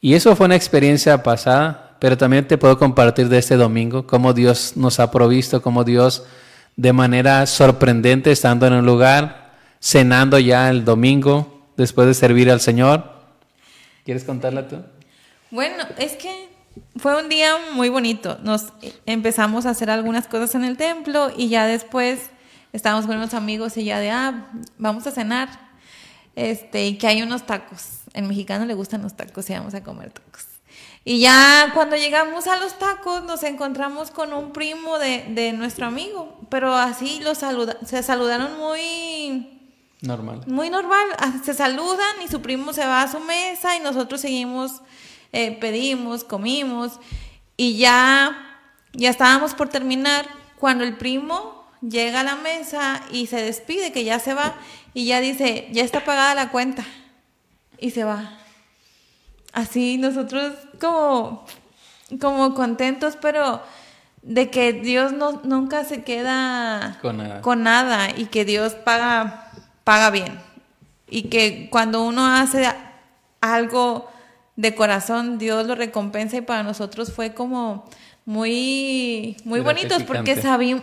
Y 0.00 0.14
eso 0.14 0.36
fue 0.36 0.46
una 0.46 0.56
experiencia 0.56 1.22
pasada, 1.22 1.96
pero 1.98 2.18
también 2.18 2.46
te 2.46 2.58
puedo 2.58 2.78
compartir 2.78 3.30
de 3.30 3.38
este 3.38 3.56
domingo, 3.56 4.06
cómo 4.06 4.34
Dios 4.34 4.76
nos 4.76 5.00
ha 5.00 5.10
provisto, 5.10 5.62
cómo 5.62 5.84
Dios 5.84 6.24
de 6.76 6.92
manera 6.92 7.46
sorprendente, 7.46 8.30
estando 8.30 8.66
en 8.66 8.74
un 8.74 8.84
lugar, 8.84 9.54
cenando 9.80 10.38
ya 10.38 10.68
el 10.68 10.84
domingo, 10.84 11.66
después 11.76 12.06
de 12.06 12.14
servir 12.14 12.50
al 12.50 12.60
Señor. 12.60 13.10
¿Quieres 14.04 14.24
contarla 14.24 14.68
tú? 14.68 14.82
Bueno, 15.50 15.84
es 15.98 16.12
que 16.12 16.50
fue 16.96 17.18
un 17.18 17.30
día 17.30 17.56
muy 17.72 17.88
bonito. 17.88 18.38
Nos 18.42 18.66
empezamos 19.06 19.64
a 19.64 19.70
hacer 19.70 19.88
algunas 19.88 20.28
cosas 20.28 20.54
en 20.54 20.64
el 20.64 20.76
templo 20.76 21.30
y 21.34 21.48
ya 21.48 21.66
después 21.66 22.30
estábamos 22.74 23.06
con 23.06 23.16
unos 23.16 23.34
amigos 23.34 23.76
y 23.76 23.84
ya 23.84 24.00
de, 24.00 24.10
ah, 24.10 24.50
vamos 24.78 25.06
a 25.06 25.12
cenar, 25.12 25.48
este, 26.34 26.86
y 26.86 26.98
que 26.98 27.06
hay 27.06 27.22
unos 27.22 27.46
tacos. 27.46 28.00
En 28.12 28.26
mexicano 28.26 28.66
le 28.66 28.74
gustan 28.74 29.00
los 29.00 29.14
tacos 29.14 29.48
y 29.48 29.52
vamos 29.54 29.74
a 29.74 29.82
comer 29.82 30.10
tacos. 30.10 30.46
Y 31.04 31.20
ya 31.20 31.70
cuando 31.72 31.96
llegamos 31.96 32.48
a 32.48 32.58
los 32.58 32.78
tacos 32.78 33.22
nos 33.24 33.44
encontramos 33.44 34.10
con 34.10 34.32
un 34.32 34.52
primo 34.52 34.98
de, 34.98 35.24
de 35.28 35.52
nuestro 35.52 35.86
amigo, 35.86 36.36
pero 36.48 36.74
así 36.74 37.20
los 37.20 37.38
saluda, 37.38 37.76
se 37.86 38.02
saludaron 38.02 38.58
muy... 38.58 39.50
Normal. 40.00 40.42
Muy 40.46 40.68
normal, 40.68 41.06
ah, 41.18 41.32
se 41.44 41.54
saludan 41.54 42.22
y 42.24 42.28
su 42.28 42.42
primo 42.42 42.72
se 42.72 42.84
va 42.84 43.02
a 43.02 43.10
su 43.10 43.20
mesa 43.20 43.76
y 43.76 43.80
nosotros 43.80 44.20
seguimos, 44.20 44.82
eh, 45.32 45.52
pedimos, 45.52 46.24
comimos 46.24 46.98
y 47.56 47.76
ya, 47.76 48.36
ya 48.92 49.10
estábamos 49.10 49.54
por 49.54 49.68
terminar 49.68 50.26
cuando 50.58 50.84
el 50.84 50.96
primo 50.96 51.63
llega 51.88 52.20
a 52.20 52.24
la 52.24 52.36
mesa 52.36 53.02
y 53.10 53.26
se 53.26 53.42
despide, 53.42 53.92
que 53.92 54.04
ya 54.04 54.18
se 54.18 54.34
va, 54.34 54.54
y 54.92 55.06
ya 55.06 55.20
dice, 55.20 55.68
ya 55.72 55.82
está 55.82 56.04
pagada 56.04 56.34
la 56.34 56.50
cuenta, 56.50 56.84
y 57.78 57.90
se 57.90 58.04
va. 58.04 58.38
Así 59.52 59.98
nosotros 59.98 60.54
como, 60.80 61.44
como 62.20 62.54
contentos, 62.54 63.16
pero 63.20 63.62
de 64.22 64.50
que 64.50 64.72
Dios 64.72 65.12
no, 65.12 65.42
nunca 65.44 65.84
se 65.84 66.02
queda 66.02 66.98
Con 67.02 67.18
nada. 67.18 67.40
con 67.42 67.62
nada 67.62 68.08
y 68.16 68.26
que 68.26 68.44
Dios 68.44 68.74
paga, 68.74 69.50
paga 69.84 70.10
bien. 70.10 70.40
Y 71.08 71.24
que 71.24 71.68
cuando 71.70 72.02
uno 72.02 72.26
hace 72.26 72.66
algo 73.40 74.10
de 74.56 74.74
corazón, 74.74 75.38
Dios 75.38 75.66
lo 75.66 75.74
recompensa 75.74 76.36
y 76.36 76.40
para 76.40 76.62
nosotros 76.62 77.12
fue 77.12 77.34
como 77.34 77.84
muy, 78.26 79.36
muy 79.44 79.60
bonitos 79.60 79.98
porque 80.06 80.34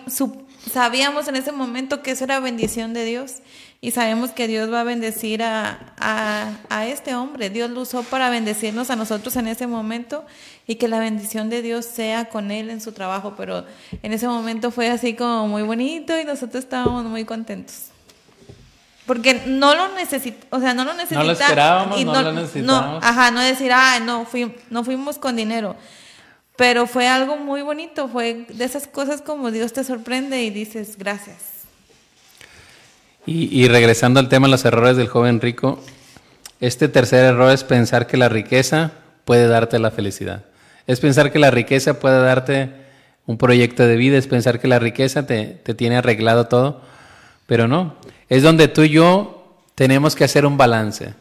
su- 0.07 0.45
sabíamos 0.71 1.27
en 1.27 1.35
ese 1.35 1.51
momento 1.51 2.01
que 2.03 2.11
eso 2.11 2.23
era 2.23 2.39
bendición 2.39 2.93
de 2.93 3.03
Dios 3.03 3.35
y 3.81 3.91
sabemos 3.91 4.29
que 4.31 4.47
Dios 4.47 4.71
va 4.71 4.81
a 4.81 4.83
bendecir 4.83 5.41
a, 5.41 5.93
a, 5.99 6.51
a 6.69 6.85
este 6.85 7.15
hombre. 7.15 7.49
Dios 7.49 7.71
lo 7.71 7.81
usó 7.81 8.03
para 8.03 8.29
bendecirnos 8.29 8.91
a 8.91 8.95
nosotros 8.95 9.35
en 9.37 9.47
ese 9.47 9.65
momento 9.65 10.23
y 10.67 10.75
que 10.75 10.87
la 10.87 10.99
bendición 10.99 11.49
de 11.49 11.63
Dios 11.63 11.85
sea 11.85 12.25
con 12.25 12.51
él 12.51 12.69
en 12.69 12.79
su 12.79 12.91
trabajo, 12.91 13.33
pero 13.35 13.65
en 14.03 14.13
ese 14.13 14.27
momento 14.27 14.69
fue 14.69 14.89
así 14.91 15.15
como 15.15 15.47
muy 15.47 15.63
bonito 15.63 16.19
y 16.19 16.25
nosotros 16.25 16.63
estábamos 16.63 17.05
muy 17.05 17.25
contentos. 17.25 17.85
Porque 19.07 19.41
no 19.47 19.73
lo 19.73 19.93
necesitamos, 19.95 20.45
o 20.51 20.59
sea, 20.59 20.75
no 20.75 20.85
lo 20.85 20.93
necesitamos. 20.93 21.25
esperábamos, 21.47 21.97
no 22.05 22.11
lo 22.21 22.33
necesitábamos. 22.33 23.03
ajá, 23.03 23.31
no 23.31 23.41
decir, 23.41 23.71
ah, 23.73 23.99
no, 23.99 24.25
fui, 24.25 24.55
no 24.69 24.83
fuimos 24.83 25.17
con 25.17 25.35
dinero. 25.35 25.75
Pero 26.55 26.85
fue 26.85 27.07
algo 27.07 27.37
muy 27.37 27.61
bonito, 27.61 28.07
fue 28.07 28.45
de 28.49 28.65
esas 28.65 28.87
cosas 28.87 29.21
como 29.21 29.51
Dios 29.51 29.73
te 29.73 29.83
sorprende 29.83 30.43
y 30.43 30.49
dices, 30.49 30.97
gracias. 30.97 31.37
Y, 33.25 33.67
regresando 33.67 34.19
al 34.19 34.29
tema 34.29 34.47
de 34.47 34.51
los 34.51 34.65
errores 34.65 34.97
del 34.97 35.07
joven 35.07 35.41
rico, 35.41 35.79
este 36.59 36.87
tercer 36.87 37.23
error 37.23 37.51
es 37.51 37.63
pensar 37.63 38.07
que 38.07 38.17
la 38.17 38.29
riqueza 38.29 38.93
puede 39.25 39.47
darte 39.47 39.77
la 39.77 39.91
felicidad. 39.91 40.43
Es 40.87 40.99
pensar 40.99 41.31
que 41.31 41.37
la 41.37 41.51
riqueza 41.51 41.99
puede 41.99 42.19
darte 42.19 42.71
un 43.27 43.37
proyecto 43.37 43.85
de 43.85 43.95
vida, 43.95 44.17
es 44.17 44.25
pensar 44.25 44.59
que 44.59 44.67
la 44.67 44.79
riqueza 44.79 45.27
te 45.27 45.75
tiene 45.75 45.97
arreglado 45.97 46.47
todo, 46.47 46.81
pero 47.45 47.67
no. 47.67 47.95
Es 48.27 48.41
donde 48.41 48.67
tú 48.67 48.81
y 48.81 48.89
yo 48.89 49.55
tenemos 49.75 50.15
que 50.15 50.23
hacer 50.23 50.45
un 50.45 50.57
balance. 50.57 51.13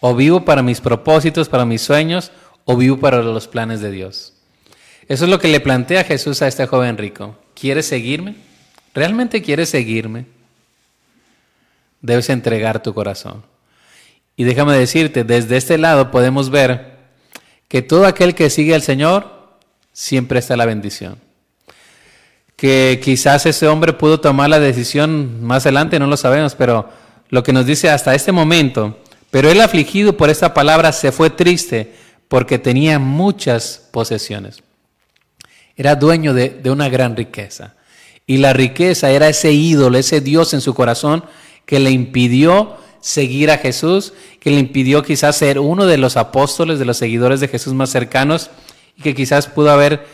O 0.00 0.14
vivo 0.14 0.44
para 0.44 0.62
mis 0.62 0.80
propósitos, 0.80 1.48
para 1.48 1.64
mis 1.64 1.82
sueños, 1.82 2.32
o 2.64 2.76
vivo 2.76 2.98
para 2.98 3.22
los 3.22 3.46
planes 3.46 3.80
de 3.80 3.90
Dios. 3.90 4.35
Eso 5.08 5.24
es 5.24 5.30
lo 5.30 5.38
que 5.38 5.48
le 5.48 5.60
plantea 5.60 6.04
Jesús 6.04 6.42
a 6.42 6.48
este 6.48 6.66
joven 6.66 6.98
rico. 6.98 7.38
¿Quieres 7.54 7.86
seguirme? 7.86 8.36
¿Realmente 8.94 9.42
quieres 9.42 9.68
seguirme? 9.68 10.26
debes 12.06 12.30
entregar 12.30 12.82
tu 12.82 12.94
corazón. 12.94 13.42
Y 14.36 14.44
déjame 14.44 14.76
decirte, 14.76 15.24
desde 15.24 15.56
este 15.56 15.78
lado 15.78 16.10
podemos 16.10 16.50
ver 16.50 16.96
que 17.68 17.82
todo 17.82 18.06
aquel 18.06 18.34
que 18.34 18.48
sigue 18.48 18.74
al 18.74 18.82
Señor, 18.82 19.58
siempre 19.92 20.38
está 20.38 20.56
la 20.56 20.66
bendición. 20.66 21.18
Que 22.54 23.00
quizás 23.02 23.44
ese 23.46 23.66
hombre 23.66 23.92
pudo 23.92 24.20
tomar 24.20 24.48
la 24.48 24.60
decisión 24.60 25.42
más 25.42 25.64
adelante, 25.66 25.98
no 25.98 26.06
lo 26.06 26.16
sabemos, 26.16 26.54
pero 26.54 26.88
lo 27.28 27.42
que 27.42 27.52
nos 27.52 27.66
dice 27.66 27.90
hasta 27.90 28.14
este 28.14 28.32
momento, 28.32 28.98
pero 29.30 29.50
él 29.50 29.60
afligido 29.60 30.16
por 30.16 30.30
esta 30.30 30.54
palabra 30.54 30.92
se 30.92 31.12
fue 31.12 31.30
triste 31.30 31.94
porque 32.28 32.58
tenía 32.58 32.98
muchas 32.98 33.88
posesiones. 33.90 34.62
Era 35.76 35.94
dueño 35.94 36.34
de, 36.34 36.60
una 36.70 36.88
gran 36.88 37.16
riqueza. 37.16 37.74
Y 38.26 38.38
la 38.38 38.52
riqueza 38.52 39.10
era 39.10 39.28
ese 39.28 39.52
ídolo, 39.52 39.98
ese 39.98 40.20
Dios 40.20 40.54
en 40.54 40.60
su 40.60 40.74
corazón 40.74 41.24
que 41.64 41.78
le 41.78 41.90
impidió 41.90 42.76
seguir 43.00 43.50
a 43.50 43.58
Jesús, 43.58 44.14
que 44.40 44.50
le 44.50 44.58
impidió 44.58 45.02
quizás 45.02 45.36
ser 45.36 45.58
uno 45.60 45.86
de 45.86 45.98
los 45.98 46.16
apóstoles, 46.16 46.78
de 46.78 46.84
los 46.84 46.96
seguidores 46.96 47.40
de 47.40 47.48
Jesús 47.48 47.72
más 47.74 47.90
cercanos, 47.90 48.50
y 48.96 49.02
que 49.02 49.14
quizás 49.14 49.46
pudo 49.46 49.70
haber 49.70 50.06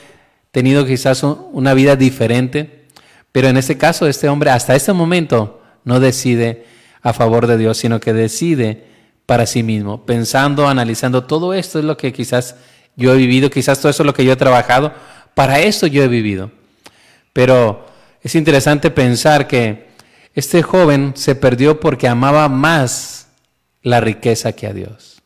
tenido 0.51 0.85
quizás 0.85 1.23
un- 1.23 1.47
una 1.53 1.73
vida 1.73 1.97
diferente. 1.97 2.85
Pero 3.31 3.49
en 3.49 3.57
este 3.57 3.79
caso, 3.79 4.07
este 4.07 4.29
hombre 4.29 4.51
hasta 4.51 4.75
este 4.77 4.93
momento 4.93 5.63
no 5.85 6.01
decide 6.01 6.67
a 7.01 7.13
favor 7.15 7.47
de 7.47 7.57
Dios, 7.57 7.79
sino 7.79 7.99
que 8.01 8.13
decide 8.13 8.85
para 9.25 9.47
sí 9.47 9.63
mismo, 9.63 10.05
pensando, 10.05 10.69
analizando, 10.69 11.25
todo 11.25 11.55
esto 11.55 11.79
es 11.79 11.85
lo 11.85 11.97
que 11.97 12.13
quizás 12.13 12.57
yo 12.97 13.15
he 13.15 13.17
vivido, 13.17 13.49
quizás 13.49 13.81
todo 13.81 13.89
eso 13.89 14.03
es 14.03 14.07
lo 14.07 14.13
que 14.15 14.25
yo 14.25 14.33
he 14.33 14.37
trabajado, 14.37 14.93
para 15.35 15.61
esto 15.61 15.87
yo 15.87 16.03
he 16.03 16.09
vivido. 16.09 16.51
Pero 17.33 17.87
es 18.23 18.35
interesante 18.35 18.91
pensar 18.91 19.47
que 19.49 19.89
este 20.35 20.63
joven 20.63 21.13
se 21.17 21.35
perdió 21.35 21.81
porque 21.81 22.09
amaba 22.09 22.49
más 22.49 23.29
la 23.83 24.01
riqueza 24.01 24.53
que 24.53 24.67
a 24.67 24.73
Dios. 24.73 25.23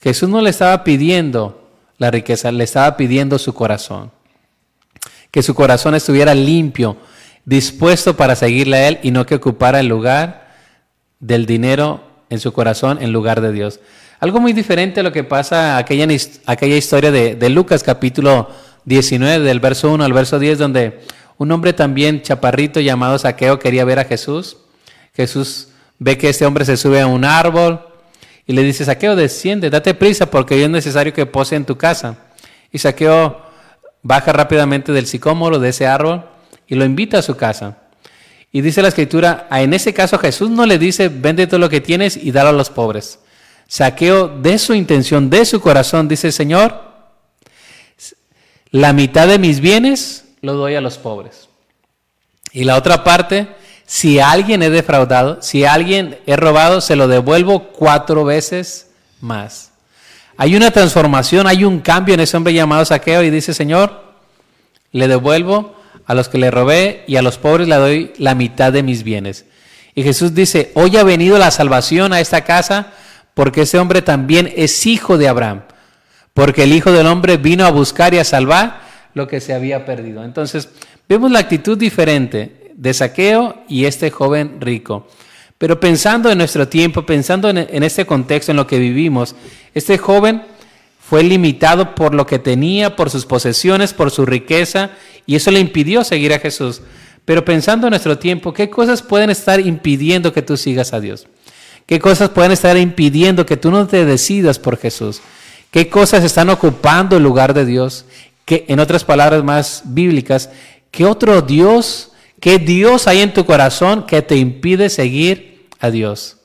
Jesús 0.00 0.28
no 0.28 0.40
le 0.40 0.50
estaba 0.50 0.84
pidiendo 0.84 1.68
la 1.98 2.10
riqueza, 2.10 2.50
le 2.50 2.64
estaba 2.64 2.96
pidiendo 2.96 3.38
su 3.38 3.52
corazón. 3.52 4.10
Que 5.30 5.42
su 5.42 5.54
corazón 5.54 5.94
estuviera 5.94 6.34
limpio, 6.34 6.96
dispuesto 7.44 8.16
para 8.16 8.34
seguirle 8.34 8.76
a 8.76 8.88
Él 8.88 8.98
y 9.02 9.10
no 9.10 9.26
que 9.26 9.34
ocupara 9.34 9.80
el 9.80 9.88
lugar 9.88 10.54
del 11.18 11.44
dinero 11.44 12.02
en 12.30 12.40
su 12.40 12.52
corazón 12.52 12.98
en 13.02 13.12
lugar 13.12 13.40
de 13.40 13.52
Dios. 13.52 13.80
Algo 14.20 14.40
muy 14.40 14.52
diferente 14.52 15.00
a 15.00 15.02
lo 15.02 15.12
que 15.12 15.24
pasa 15.24 15.76
aquella, 15.76 16.06
aquella 16.46 16.76
historia 16.76 17.10
de, 17.10 17.34
de 17.34 17.48
Lucas 17.48 17.82
capítulo 17.82 18.48
19 18.84 19.44
del 19.44 19.60
verso 19.60 19.90
1 19.92 20.04
al 20.04 20.12
verso 20.12 20.38
10 20.38 20.58
donde 20.58 21.00
un 21.38 21.50
hombre 21.52 21.72
también 21.72 22.22
chaparrito 22.22 22.80
llamado 22.80 23.18
Saqueo 23.18 23.58
quería 23.58 23.84
ver 23.84 23.98
a 23.98 24.04
Jesús. 24.04 24.58
Jesús 25.14 25.68
ve 25.98 26.18
que 26.18 26.28
este 26.28 26.44
hombre 26.44 26.64
se 26.64 26.76
sube 26.76 27.00
a 27.00 27.06
un 27.06 27.24
árbol 27.24 27.80
y 28.46 28.52
le 28.52 28.62
dice, 28.62 28.84
Saqueo, 28.84 29.16
desciende, 29.16 29.70
date 29.70 29.94
prisa 29.94 30.26
porque 30.26 30.54
hoy 30.54 30.62
es 30.64 30.70
necesario 30.70 31.12
que 31.12 31.24
pose 31.24 31.56
en 31.56 31.64
tu 31.64 31.78
casa. 31.78 32.18
Y 32.72 32.78
Saqueo 32.78 33.40
baja 34.02 34.32
rápidamente 34.32 34.92
del 34.92 35.06
sicómoro, 35.06 35.58
de 35.58 35.70
ese 35.70 35.86
árbol, 35.86 36.24
y 36.66 36.74
lo 36.74 36.84
invita 36.84 37.18
a 37.18 37.22
su 37.22 37.36
casa. 37.36 37.78
Y 38.52 38.60
dice 38.60 38.82
la 38.82 38.88
escritura, 38.88 39.46
"Ah, 39.50 39.62
en 39.62 39.72
ese 39.72 39.94
caso 39.94 40.18
Jesús 40.18 40.50
no 40.50 40.66
le 40.66 40.78
dice, 40.78 41.08
vende 41.08 41.46
todo 41.46 41.60
lo 41.60 41.68
que 41.68 41.80
tienes 41.80 42.16
y 42.16 42.32
dalo 42.32 42.50
a 42.50 42.52
los 42.52 42.70
pobres. 42.70 43.20
Saqueo 43.68 44.28
de 44.28 44.58
su 44.58 44.74
intención, 44.74 45.30
de 45.30 45.44
su 45.44 45.60
corazón, 45.60 46.08
dice, 46.08 46.32
Señor, 46.32 46.89
la 48.70 48.92
mitad 48.92 49.26
de 49.28 49.38
mis 49.38 49.60
bienes 49.60 50.24
lo 50.40 50.54
doy 50.54 50.74
a 50.74 50.80
los 50.80 50.98
pobres. 50.98 51.48
Y 52.52 52.64
la 52.64 52.76
otra 52.76 53.04
parte, 53.04 53.48
si 53.86 54.20
alguien 54.20 54.62
he 54.62 54.70
defraudado, 54.70 55.42
si 55.42 55.64
alguien 55.64 56.18
he 56.26 56.36
robado, 56.36 56.80
se 56.80 56.96
lo 56.96 57.08
devuelvo 57.08 57.68
cuatro 57.68 58.24
veces 58.24 58.88
más. 59.20 59.70
Hay 60.36 60.56
una 60.56 60.70
transformación, 60.70 61.46
hay 61.46 61.64
un 61.64 61.80
cambio 61.80 62.14
en 62.14 62.20
ese 62.20 62.36
hombre 62.36 62.54
llamado 62.54 62.84
Saqueo 62.84 63.22
y 63.22 63.30
dice, 63.30 63.52
Señor, 63.52 64.02
le 64.92 65.06
devuelvo 65.06 65.76
a 66.06 66.14
los 66.14 66.28
que 66.28 66.38
le 66.38 66.50
robé 66.50 67.04
y 67.06 67.16
a 67.16 67.22
los 67.22 67.38
pobres 67.38 67.68
le 67.68 67.76
doy 67.76 68.12
la 68.18 68.34
mitad 68.34 68.72
de 68.72 68.82
mis 68.82 69.02
bienes. 69.02 69.44
Y 69.94 70.02
Jesús 70.02 70.34
dice, 70.34 70.72
hoy 70.74 70.96
ha 70.96 71.04
venido 71.04 71.38
la 71.38 71.50
salvación 71.50 72.12
a 72.12 72.20
esta 72.20 72.42
casa 72.42 72.92
porque 73.34 73.62
ese 73.62 73.78
hombre 73.78 74.02
también 74.02 74.52
es 74.56 74.86
hijo 74.86 75.18
de 75.18 75.28
Abraham. 75.28 75.62
Porque 76.34 76.64
el 76.64 76.72
Hijo 76.72 76.92
del 76.92 77.06
Hombre 77.06 77.36
vino 77.36 77.64
a 77.64 77.70
buscar 77.70 78.14
y 78.14 78.18
a 78.18 78.24
salvar 78.24 78.80
lo 79.14 79.26
que 79.26 79.40
se 79.40 79.52
había 79.52 79.84
perdido. 79.84 80.24
Entonces, 80.24 80.68
vemos 81.08 81.30
la 81.30 81.40
actitud 81.40 81.76
diferente 81.76 82.72
de 82.74 82.94
Saqueo 82.94 83.62
y 83.68 83.84
este 83.84 84.10
joven 84.10 84.60
rico. 84.60 85.06
Pero 85.58 85.78
pensando 85.78 86.30
en 86.30 86.38
nuestro 86.38 86.68
tiempo, 86.68 87.04
pensando 87.04 87.50
en, 87.50 87.82
este 87.82 88.06
contexto, 88.06 88.52
en 88.52 88.56
lo 88.56 88.66
que 88.66 88.78
vivimos, 88.78 89.34
este 89.74 89.98
joven 89.98 90.42
fue 90.98 91.22
limitado 91.22 91.94
por 91.94 92.14
lo 92.14 92.26
que 92.26 92.38
tenía, 92.38 92.96
por 92.96 93.10
sus 93.10 93.26
posesiones, 93.26 93.92
por 93.92 94.10
su 94.10 94.24
riqueza, 94.24 94.92
y 95.26 95.36
eso 95.36 95.50
le 95.50 95.60
impidió 95.60 96.02
seguir 96.02 96.32
a 96.32 96.38
Jesús. 96.38 96.80
Pero 97.26 97.44
pensando 97.44 97.86
en 97.86 97.90
nuestro 97.90 98.16
tiempo, 98.16 98.54
¿qué 98.54 98.70
cosas 98.70 99.02
pueden 99.02 99.28
estar 99.28 99.60
impidiendo 99.60 100.32
que 100.32 100.40
tú 100.40 100.56
sigas 100.56 100.94
a 100.94 101.00
Dios? 101.00 101.26
¿Qué 101.84 101.98
cosas 101.98 102.30
pueden 102.30 102.52
estar 102.52 102.78
impidiendo 102.78 103.44
que 103.44 103.58
tú 103.58 103.70
no 103.70 103.86
te 103.86 104.06
decidas 104.06 104.58
por 104.58 104.78
Jesús? 104.78 105.20
¿Qué 105.70 105.88
cosas 105.88 106.24
están 106.24 106.50
ocupando 106.50 107.16
el 107.16 107.22
lugar 107.22 107.54
de 107.54 107.64
Dios? 107.64 108.04
¿Qué, 108.44 108.64
en 108.68 108.80
otras 108.80 109.04
palabras 109.04 109.44
más 109.44 109.82
bíblicas, 109.84 110.50
¿qué 110.90 111.06
otro 111.06 111.42
Dios, 111.42 112.10
qué 112.40 112.58
Dios 112.58 113.06
hay 113.06 113.20
en 113.20 113.32
tu 113.32 113.44
corazón 113.44 114.06
que 114.06 114.22
te 114.22 114.36
impide 114.36 114.88
seguir 114.88 115.66
a 115.78 115.90
Dios? 115.90 116.38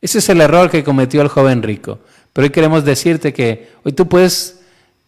Ese 0.00 0.18
es 0.18 0.28
el 0.28 0.40
error 0.40 0.70
que 0.70 0.84
cometió 0.84 1.22
el 1.22 1.28
joven 1.28 1.62
rico. 1.62 1.98
Pero 2.32 2.44
hoy 2.44 2.50
queremos 2.50 2.84
decirte 2.84 3.32
que 3.32 3.70
hoy 3.84 3.92
tú 3.92 4.08
puedes 4.08 4.60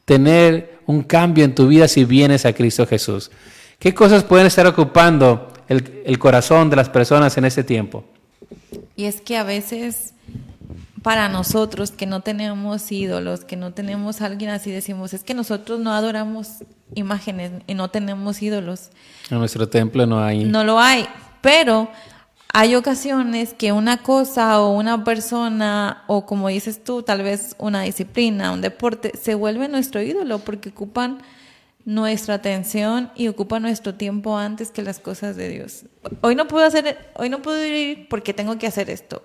tener 0.05 0.78
un 0.86 1.03
cambio 1.03 1.44
en 1.44 1.55
tu 1.55 1.68
vida 1.68 1.86
si 1.86 2.05
vienes 2.05 2.47
a 2.47 2.53
Cristo 2.53 2.86
Jesús. 2.86 3.30
¿Qué 3.78 3.94
cosas 3.94 4.24
pueden 4.24 4.47
estar 4.47 4.66
ocupando 4.66 5.53
el, 5.68 6.03
el 6.05 6.18
corazón 6.18 6.70
de 6.70 6.76
las 6.76 6.88
personas 6.88 7.36
en 7.36 7.44
este 7.44 7.62
tiempo? 7.62 8.05
Y 8.97 9.05
es 9.05 9.20
que 9.20 9.36
a 9.36 9.44
veces 9.44 10.14
para 11.07 11.28
nosotros 11.28 11.92
que 11.92 12.04
no 12.04 12.18
tenemos 12.18 12.90
ídolos, 12.90 13.44
que 13.44 13.54
no 13.54 13.72
tenemos 13.72 14.22
alguien 14.22 14.50
así, 14.50 14.72
decimos, 14.72 15.14
es 15.14 15.22
que 15.22 15.34
nosotros 15.34 15.78
no 15.78 15.92
adoramos 15.92 16.64
imágenes 16.96 17.52
y 17.68 17.74
no 17.74 17.90
tenemos 17.90 18.42
ídolos. 18.42 18.90
En 19.30 19.38
nuestro 19.38 19.68
templo 19.68 20.04
no 20.04 20.20
hay. 20.20 20.42
No 20.42 20.64
lo 20.64 20.80
hay, 20.80 21.07
pero 21.42 21.88
hay 22.52 22.74
ocasiones 22.74 23.54
que 23.54 23.70
una 23.70 23.98
cosa 23.98 24.61
o 24.61 24.72
una 24.72 25.04
persona 25.04 26.02
o 26.09 26.26
como 26.26 26.48
dices 26.48 26.82
tú, 26.82 27.04
tal 27.04 27.22
vez 27.22 27.54
una 27.59 27.82
disciplina, 27.82 28.50
un 28.50 28.61
deporte, 28.61 29.12
se 29.16 29.36
vuelve 29.36 29.68
nuestro 29.68 30.02
ídolo 30.02 30.40
porque 30.40 30.70
ocupan 30.70 31.18
nuestra 31.87 32.34
atención 32.34 33.11
y 33.14 33.28
ocupan 33.28 33.62
nuestro 33.62 33.95
tiempo 33.95 34.37
antes 34.37 34.70
que 34.70 34.82
las 34.82 34.99
cosas 34.99 35.37
de 35.37 35.49
Dios. 35.49 35.84
Hoy 36.20 36.34
no 36.34 36.49
puedo 36.49 36.66
hacer, 36.66 37.11
hoy 37.14 37.30
no 37.30 37.41
puedo 37.41 37.64
ir 37.64 38.09
porque 38.09 38.34
tengo 38.34 38.59
que 38.59 38.66
hacer 38.66 38.91
esto. 38.91 39.22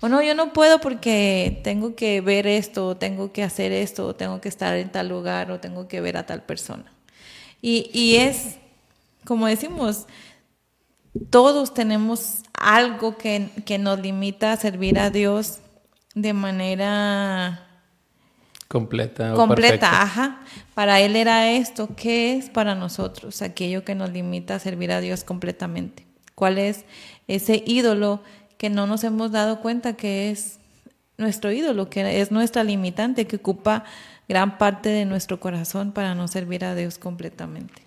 O 0.00 0.08
no, 0.08 0.22
yo 0.22 0.34
no 0.34 0.52
puedo 0.52 0.80
porque 0.80 1.60
tengo 1.64 1.96
que 1.96 2.20
ver 2.20 2.46
esto, 2.46 2.88
o 2.88 2.96
tengo 2.96 3.32
que 3.32 3.42
hacer 3.42 3.72
esto, 3.72 4.06
o 4.06 4.14
tengo 4.14 4.40
que 4.40 4.50
estar 4.50 4.76
en 4.76 4.92
tal 4.92 5.08
lugar, 5.08 5.50
o 5.50 5.58
tengo 5.58 5.88
que 5.88 6.00
ver 6.00 6.18
a 6.18 6.26
tal 6.26 6.42
persona. 6.42 6.92
Y, 7.62 7.90
y 7.94 8.16
es, 8.16 8.58
como 9.24 9.46
decimos, 9.46 10.06
todos 11.30 11.72
tenemos 11.74 12.42
algo 12.52 13.16
que, 13.16 13.48
nos 13.78 13.98
limita 14.00 14.52
a 14.52 14.56
servir 14.56 14.98
a 14.98 15.10
Dios 15.10 15.60
de 16.14 16.34
manera 16.34 17.71
completa. 18.72 19.34
completa, 19.34 20.02
ajá. 20.02 20.40
Para 20.72 20.98
Él 21.00 21.14
era 21.14 21.50
esto. 21.50 21.90
¿Qué 21.94 22.38
es 22.38 22.48
para 22.48 22.74
nosotros 22.74 23.42
aquello 23.42 23.84
que 23.84 23.94
nos 23.94 24.10
limita 24.10 24.54
a 24.54 24.58
servir 24.58 24.90
a 24.92 25.00
Dios 25.00 25.24
completamente? 25.24 26.06
¿Cuál 26.34 26.56
es 26.56 26.86
ese 27.28 27.62
ídolo 27.66 28.22
que 28.56 28.70
no 28.70 28.86
nos 28.86 29.04
hemos 29.04 29.30
dado 29.30 29.60
cuenta 29.60 29.92
que 29.92 30.30
es 30.30 30.58
nuestro 31.18 31.52
ídolo, 31.52 31.90
que 31.90 32.22
es 32.22 32.30
nuestra 32.32 32.64
limitante, 32.64 33.26
que 33.26 33.36
ocupa 33.36 33.84
gran 34.26 34.56
parte 34.56 34.88
de 34.88 35.04
nuestro 35.04 35.38
corazón 35.38 35.92
para 35.92 36.14
no 36.14 36.26
servir 36.26 36.64
a 36.64 36.74
Dios 36.74 36.96
completamente? 36.96 37.82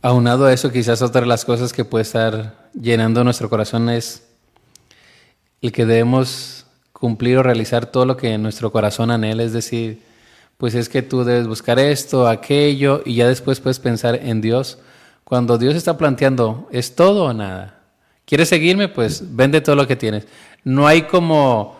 Aunado 0.00 0.46
a 0.46 0.54
eso, 0.54 0.72
quizás 0.72 1.02
otra 1.02 1.20
de 1.20 1.26
las 1.26 1.44
cosas 1.44 1.74
que 1.74 1.84
puede 1.84 2.02
estar 2.02 2.70
llenando 2.72 3.22
nuestro 3.24 3.50
corazón 3.50 3.90
es 3.90 4.26
el 5.60 5.70
que 5.70 5.84
debemos 5.84 6.63
cumplir 7.04 7.36
o 7.36 7.42
realizar 7.42 7.84
todo 7.84 8.06
lo 8.06 8.16
que 8.16 8.38
nuestro 8.38 8.72
corazón 8.72 9.10
anhela, 9.10 9.42
es 9.42 9.52
decir, 9.52 10.00
pues 10.56 10.74
es 10.74 10.88
que 10.88 11.02
tú 11.02 11.22
debes 11.22 11.46
buscar 11.46 11.78
esto, 11.78 12.26
aquello, 12.26 13.02
y 13.04 13.16
ya 13.16 13.28
después 13.28 13.60
puedes 13.60 13.78
pensar 13.78 14.14
en 14.14 14.40
Dios. 14.40 14.78
Cuando 15.22 15.58
Dios 15.58 15.74
está 15.74 15.98
planteando, 15.98 16.66
¿es 16.72 16.96
todo 16.96 17.24
o 17.24 17.34
nada? 17.34 17.78
¿Quieres 18.24 18.48
seguirme? 18.48 18.88
Pues 18.88 19.36
vende 19.36 19.60
todo 19.60 19.76
lo 19.76 19.86
que 19.86 19.96
tienes. 19.96 20.26
No 20.64 20.86
hay 20.86 21.02
como 21.02 21.76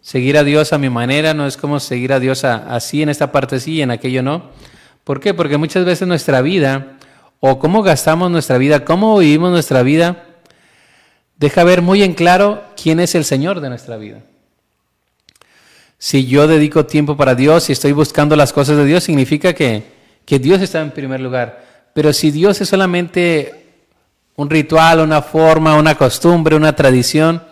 seguir 0.00 0.38
a 0.38 0.44
Dios 0.44 0.72
a 0.72 0.78
mi 0.78 0.88
manera, 0.88 1.34
no 1.34 1.46
es 1.46 1.58
como 1.58 1.78
seguir 1.78 2.14
a 2.14 2.18
Dios 2.18 2.42
así 2.44 3.02
en 3.02 3.10
esta 3.10 3.32
parte 3.32 3.60
sí 3.60 3.74
y 3.74 3.82
en 3.82 3.90
aquello 3.90 4.22
no. 4.22 4.44
¿Por 5.04 5.20
qué? 5.20 5.34
Porque 5.34 5.58
muchas 5.58 5.84
veces 5.84 6.08
nuestra 6.08 6.40
vida 6.40 6.96
o 7.38 7.58
cómo 7.58 7.82
gastamos 7.82 8.30
nuestra 8.30 8.56
vida, 8.56 8.86
cómo 8.86 9.18
vivimos 9.18 9.50
nuestra 9.50 9.82
vida, 9.82 10.24
deja 11.36 11.64
ver 11.64 11.82
muy 11.82 12.02
en 12.02 12.14
claro 12.14 12.64
quién 12.82 12.98
es 12.98 13.14
el 13.14 13.26
Señor 13.26 13.60
de 13.60 13.68
nuestra 13.68 13.98
vida. 13.98 14.22
Si 16.04 16.26
yo 16.26 16.46
dedico 16.46 16.84
tiempo 16.84 17.16
para 17.16 17.34
Dios 17.34 17.70
y 17.70 17.72
estoy 17.72 17.92
buscando 17.92 18.36
las 18.36 18.52
cosas 18.52 18.76
de 18.76 18.84
Dios, 18.84 19.04
significa 19.04 19.54
que, 19.54 19.84
que 20.26 20.38
Dios 20.38 20.60
está 20.60 20.82
en 20.82 20.90
primer 20.90 21.18
lugar. 21.18 21.64
Pero 21.94 22.12
si 22.12 22.30
Dios 22.30 22.60
es 22.60 22.68
solamente 22.68 23.54
un 24.36 24.50
ritual, 24.50 25.00
una 25.00 25.22
forma, 25.22 25.78
una 25.78 25.94
costumbre, 25.94 26.56
una 26.56 26.76
tradición, 26.76 27.42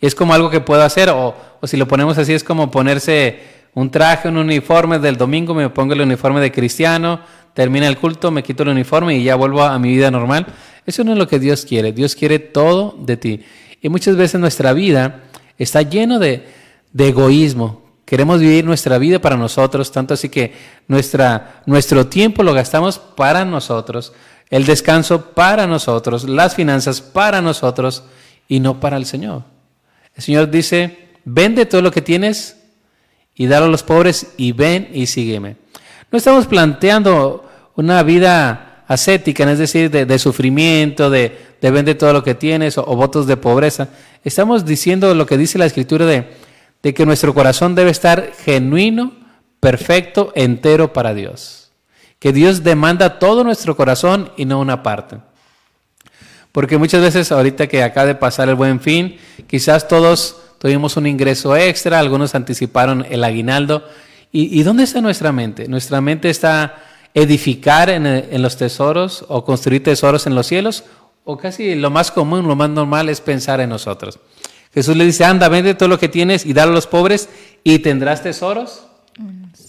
es 0.00 0.14
como 0.14 0.32
algo 0.32 0.48
que 0.48 0.62
puedo 0.62 0.80
hacer, 0.80 1.10
o, 1.10 1.36
o 1.60 1.66
si 1.66 1.76
lo 1.76 1.86
ponemos 1.86 2.16
así, 2.16 2.32
es 2.32 2.42
como 2.42 2.70
ponerse 2.70 3.40
un 3.74 3.90
traje, 3.90 4.26
un 4.26 4.38
uniforme 4.38 4.98
del 4.98 5.18
domingo, 5.18 5.52
me 5.52 5.68
pongo 5.68 5.92
el 5.92 6.00
uniforme 6.00 6.40
de 6.40 6.50
cristiano, 6.50 7.20
termina 7.52 7.88
el 7.88 7.98
culto, 7.98 8.30
me 8.30 8.42
quito 8.42 8.62
el 8.62 8.70
uniforme 8.70 9.18
y 9.18 9.24
ya 9.24 9.34
vuelvo 9.34 9.62
a 9.62 9.78
mi 9.78 9.90
vida 9.90 10.10
normal. 10.10 10.46
Eso 10.86 11.04
no 11.04 11.12
es 11.12 11.18
lo 11.18 11.28
que 11.28 11.38
Dios 11.38 11.66
quiere. 11.66 11.92
Dios 11.92 12.14
quiere 12.14 12.38
todo 12.38 12.96
de 13.00 13.18
ti. 13.18 13.44
Y 13.82 13.90
muchas 13.90 14.16
veces 14.16 14.40
nuestra 14.40 14.72
vida 14.72 15.24
está 15.58 15.82
lleno 15.82 16.18
de, 16.18 16.46
egoísmo. 16.96 17.87
Queremos 18.08 18.40
vivir 18.40 18.64
nuestra 18.64 18.96
vida 18.96 19.18
para 19.18 19.36
nosotros, 19.36 19.92
tanto 19.92 20.14
así 20.14 20.30
que 20.30 20.54
nuestra, 20.86 21.60
nuestro 21.66 22.06
tiempo 22.06 22.42
lo 22.42 22.54
gastamos 22.54 22.98
para 22.98 23.44
nosotros, 23.44 24.14
el 24.48 24.64
descanso 24.64 25.32
para 25.32 25.66
nosotros, 25.66 26.26
las 26.26 26.54
finanzas 26.54 27.02
para 27.02 27.42
nosotros 27.42 28.04
y 28.48 28.60
no 28.60 28.80
para 28.80 28.96
el 28.96 29.04
Señor. 29.04 29.42
El 30.14 30.22
Señor 30.22 30.50
dice, 30.50 31.10
vende 31.26 31.66
todo 31.66 31.82
lo 31.82 31.90
que 31.90 32.00
tienes 32.00 32.56
y 33.34 33.46
dalo 33.46 33.66
a 33.66 33.68
los 33.68 33.82
pobres 33.82 34.28
y 34.38 34.52
ven 34.52 34.88
y 34.94 35.04
sígueme. 35.04 35.56
No 36.10 36.16
estamos 36.16 36.46
planteando 36.46 37.46
una 37.76 38.02
vida 38.04 38.84
ascética, 38.88 39.44
es 39.52 39.58
decir, 39.58 39.90
de, 39.90 40.18
sufrimiento, 40.18 41.10
de, 41.10 41.38
de 41.60 41.70
vende 41.70 41.94
todo 41.94 42.14
lo 42.14 42.24
que 42.24 42.34
tienes 42.34 42.78
o, 42.78 42.84
votos 42.84 43.26
de 43.26 43.36
pobreza. 43.36 43.88
Estamos 44.24 44.64
diciendo 44.64 45.14
lo 45.14 45.26
que 45.26 45.36
dice 45.36 45.58
la 45.58 45.66
Escritura 45.66 46.06
de, 46.06 46.47
de 46.82 46.94
que 46.94 47.06
nuestro 47.06 47.34
corazón 47.34 47.74
debe 47.74 47.90
estar 47.90 48.32
genuino, 48.44 49.12
perfecto, 49.60 50.32
entero 50.34 50.92
para 50.92 51.14
Dios. 51.14 51.70
Que 52.18 52.32
Dios 52.32 52.64
demanda 52.64 53.18
todo 53.18 53.44
nuestro 53.44 53.76
corazón 53.76 54.30
y 54.36 54.44
no 54.44 54.60
una 54.60 54.82
parte. 54.82 55.18
Porque 56.52 56.78
muchas 56.78 57.00
veces 57.00 57.30
ahorita 57.30 57.66
que 57.66 57.82
acaba 57.82 58.06
de 58.06 58.14
pasar 58.14 58.48
el 58.48 58.54
buen 58.54 58.80
fin, 58.80 59.16
quizás 59.46 59.86
todos 59.86 60.36
tuvimos 60.58 60.96
un 60.96 61.06
ingreso 61.06 61.56
extra, 61.56 61.98
algunos 61.98 62.34
anticiparon 62.34 63.06
el 63.08 63.22
aguinaldo. 63.24 63.84
¿Y, 64.30 64.62
dónde 64.62 64.84
está 64.84 65.00
nuestra 65.00 65.32
mente? 65.32 65.68
Nuestra 65.68 66.00
mente 66.00 66.28
está 66.28 66.82
edificar 67.14 67.88
en, 67.88 68.42
los 68.42 68.56
tesoros 68.56 69.24
o 69.28 69.44
construir 69.44 69.82
tesoros 69.82 70.26
en 70.26 70.34
los 70.34 70.46
cielos, 70.46 70.84
o 71.24 71.38
casi 71.38 71.74
lo 71.74 71.90
más 71.90 72.10
común, 72.10 72.46
lo 72.46 72.54
más 72.54 72.68
normal 72.68 73.08
es 73.08 73.20
pensar 73.20 73.60
en 73.60 73.70
nosotros. 73.70 74.18
Jesús 74.72 74.96
le 74.96 75.04
dice, 75.04 75.24
anda, 75.24 75.48
vende 75.48 75.74
todo 75.74 75.88
lo 75.88 75.98
que 75.98 76.08
tienes 76.08 76.44
y 76.46 76.52
dale 76.52 76.72
a 76.72 76.74
los 76.74 76.86
pobres 76.86 77.28
y 77.64 77.78
tendrás 77.80 78.22
tesoros 78.22 78.86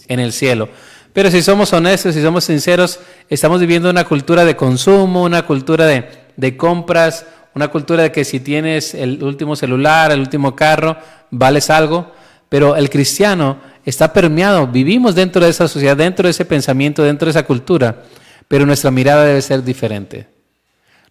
en 0.08 0.20
el 0.20 0.34
cielo. 0.34 0.70
Pero 1.14 1.32
si 1.32 1.42
somos 1.42 1.74
honestos, 1.74 2.14
si 2.14 2.22
somos 2.22 2.44
sinceros, 2.44 3.00
estamos 3.30 3.60
viviendo 3.60 3.90
una 3.90 4.04
cultura 4.04 4.46
de 4.46 4.56
consumo, 4.56 5.24
una 5.24 5.46
cultura 5.46 5.86
de, 5.86 6.08
de 6.38 6.56
compras, 6.56 7.26
una 7.56 7.70
cultura 7.70 8.04
de 8.04 8.12
que 8.12 8.24
si 8.24 8.40
tienes 8.40 8.94
el 8.94 9.24
último 9.24 9.56
celular, 9.56 10.12
el 10.12 10.20
último 10.20 10.56
carro, 10.56 10.98
vales 11.32 11.70
algo. 11.70 12.12
Pero 12.48 12.76
el 12.76 12.90
cristiano 12.90 13.60
está 13.86 14.14
permeado, 14.14 14.68
vivimos 14.68 15.16
dentro 15.16 15.44
de 15.44 15.50
esa 15.50 15.68
sociedad, 15.68 15.98
dentro 15.98 16.24
de 16.28 16.32
ese 16.32 16.46
pensamiento, 16.46 17.04
dentro 17.04 17.26
de 17.26 17.32
esa 17.32 17.44
cultura, 17.44 18.04
pero 18.48 18.66
nuestra 18.66 18.92
mirada 18.92 19.24
debe 19.24 19.42
ser 19.42 19.64
diferente. 19.64 20.28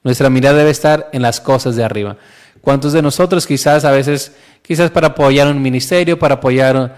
Nuestra 0.02 0.30
mirada 0.30 0.58
debe 0.58 0.70
estar 0.70 1.08
en 1.12 1.22
las 1.22 1.40
cosas 1.40 1.76
de 1.76 1.84
arriba. 1.84 2.16
¿Cuántos 2.68 2.92
de 2.92 3.00
nosotros 3.00 3.46
quizás 3.46 3.86
a 3.86 3.92
veces, 3.92 4.30
quizás 4.60 4.90
para 4.90 5.06
apoyar 5.06 5.48
un 5.48 5.62
ministerio, 5.62 6.18
para 6.18 6.34
apoyar 6.34 6.96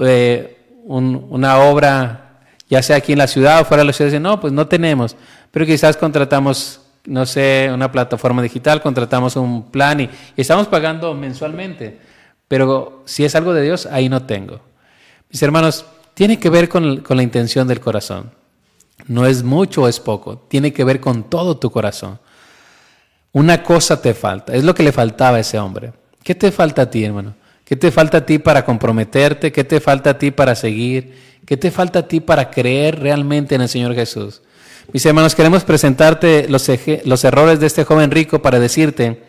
eh, 0.00 0.56
una 0.86 1.58
obra, 1.58 2.40
ya 2.66 2.82
sea 2.82 2.96
aquí 2.96 3.12
en 3.12 3.18
la 3.18 3.26
ciudad 3.26 3.60
o 3.60 3.66
fuera 3.66 3.82
de 3.82 3.88
la 3.88 3.92
ciudad, 3.92 4.10
dicen, 4.10 4.22
no, 4.22 4.40
pues 4.40 4.54
no 4.54 4.66
tenemos, 4.66 5.14
pero 5.50 5.66
quizás 5.66 5.98
contratamos, 5.98 6.80
no 7.04 7.26
sé, 7.26 7.70
una 7.70 7.92
plataforma 7.92 8.40
digital, 8.40 8.80
contratamos 8.80 9.36
un 9.36 9.70
plan 9.70 10.00
y 10.00 10.08
estamos 10.34 10.66
pagando 10.66 11.12
mensualmente, 11.12 11.98
pero 12.48 13.02
si 13.04 13.26
es 13.26 13.34
algo 13.34 13.52
de 13.52 13.64
Dios, 13.64 13.84
ahí 13.84 14.08
no 14.08 14.24
tengo. 14.24 14.60
Mis 15.28 15.42
hermanos, 15.42 15.84
tiene 16.14 16.38
que 16.38 16.48
ver 16.48 16.70
con, 16.70 17.04
la 17.06 17.22
intención 17.22 17.68
del 17.68 17.80
corazón. 17.80 18.30
No 19.08 19.26
es 19.26 19.42
mucho 19.42 19.82
o 19.82 19.88
es 19.88 20.00
poco, 20.00 20.38
tiene 20.48 20.72
que 20.72 20.84
ver 20.84 21.00
con 21.00 21.24
todo 21.24 21.58
tu 21.58 21.70
corazón. 21.70 22.18
Una 23.32 23.62
cosa 23.62 24.00
te 24.00 24.14
falta, 24.14 24.54
es 24.54 24.64
lo 24.64 24.74
que 24.74 24.82
le 24.82 24.92
faltaba 24.92 25.38
a 25.38 25.40
ese 25.40 25.58
hombre. 25.58 25.92
¿Qué 26.22 26.34
te 26.34 26.52
falta 26.52 26.82
a 26.82 26.90
ti, 26.90 27.04
hermano? 27.04 27.34
¿Qué 27.64 27.76
te 27.76 27.90
falta 27.90 28.18
a 28.18 28.26
ti 28.26 28.38
para 28.38 28.64
comprometerte? 28.64 29.50
¿Qué 29.50 29.64
te 29.64 29.80
falta 29.80 30.10
a 30.10 30.18
ti 30.18 30.30
para 30.30 30.54
seguir? 30.54 31.40
¿Qué 31.46 31.56
te 31.56 31.70
falta 31.70 32.00
a 32.00 32.08
ti 32.08 32.20
para 32.20 32.50
creer 32.50 33.00
realmente 33.00 33.54
en 33.54 33.62
el 33.62 33.68
Señor 33.68 33.94
Jesús? 33.94 34.42
Mis 34.92 35.06
hermanos, 35.06 35.34
queremos 35.34 35.64
presentarte 35.64 36.46
los, 36.48 36.70
los 37.04 37.24
errores 37.24 37.60
de 37.60 37.66
este 37.66 37.84
joven 37.84 38.10
rico 38.10 38.42
para 38.42 38.60
decirte 38.60 39.22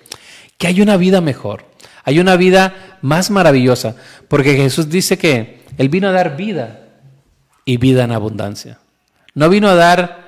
que 0.57 0.67
hay 0.67 0.81
una 0.81 0.97
vida 0.97 1.21
mejor, 1.21 1.65
hay 2.03 2.19
una 2.19 2.35
vida 2.35 2.97
más 3.01 3.31
maravillosa, 3.31 3.95
porque 4.27 4.55
Jesús 4.55 4.89
dice 4.89 5.17
que 5.17 5.61
él 5.77 5.89
vino 5.89 6.09
a 6.09 6.11
dar 6.11 6.35
vida 6.35 6.87
y 7.63 7.77
vida 7.77 8.03
en 8.03 8.11
abundancia. 8.11 8.79
No 9.33 9.49
vino 9.49 9.69
a 9.69 9.75
dar 9.75 10.23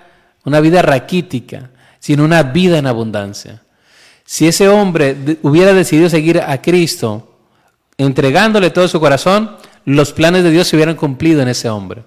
una 0.46 0.62
vida 0.62 0.82
raquítica, 0.82 1.72
sino 2.00 2.24
una 2.24 2.44
vida 2.44 2.78
en 2.78 2.88
abundancia. 2.88 3.64
Si 4.26 4.48
ese 4.48 4.68
hombre 4.68 5.38
hubiera 5.44 5.74
decidido 5.74 6.10
seguir 6.10 6.42
a 6.42 6.60
Cristo, 6.62 7.32
entregándole 7.98 8.72
todo 8.72 8.88
su 8.88 9.00
corazón, 9.00 9.56
los 9.86 10.12
planes 10.12 10.44
de 10.44 10.50
Dios 10.50 10.68
se 10.68 10.76
hubieran 10.76 10.96
cumplido 10.96 11.42
en 11.42 11.48
ese 11.48 11.70
hombre. 11.70 12.04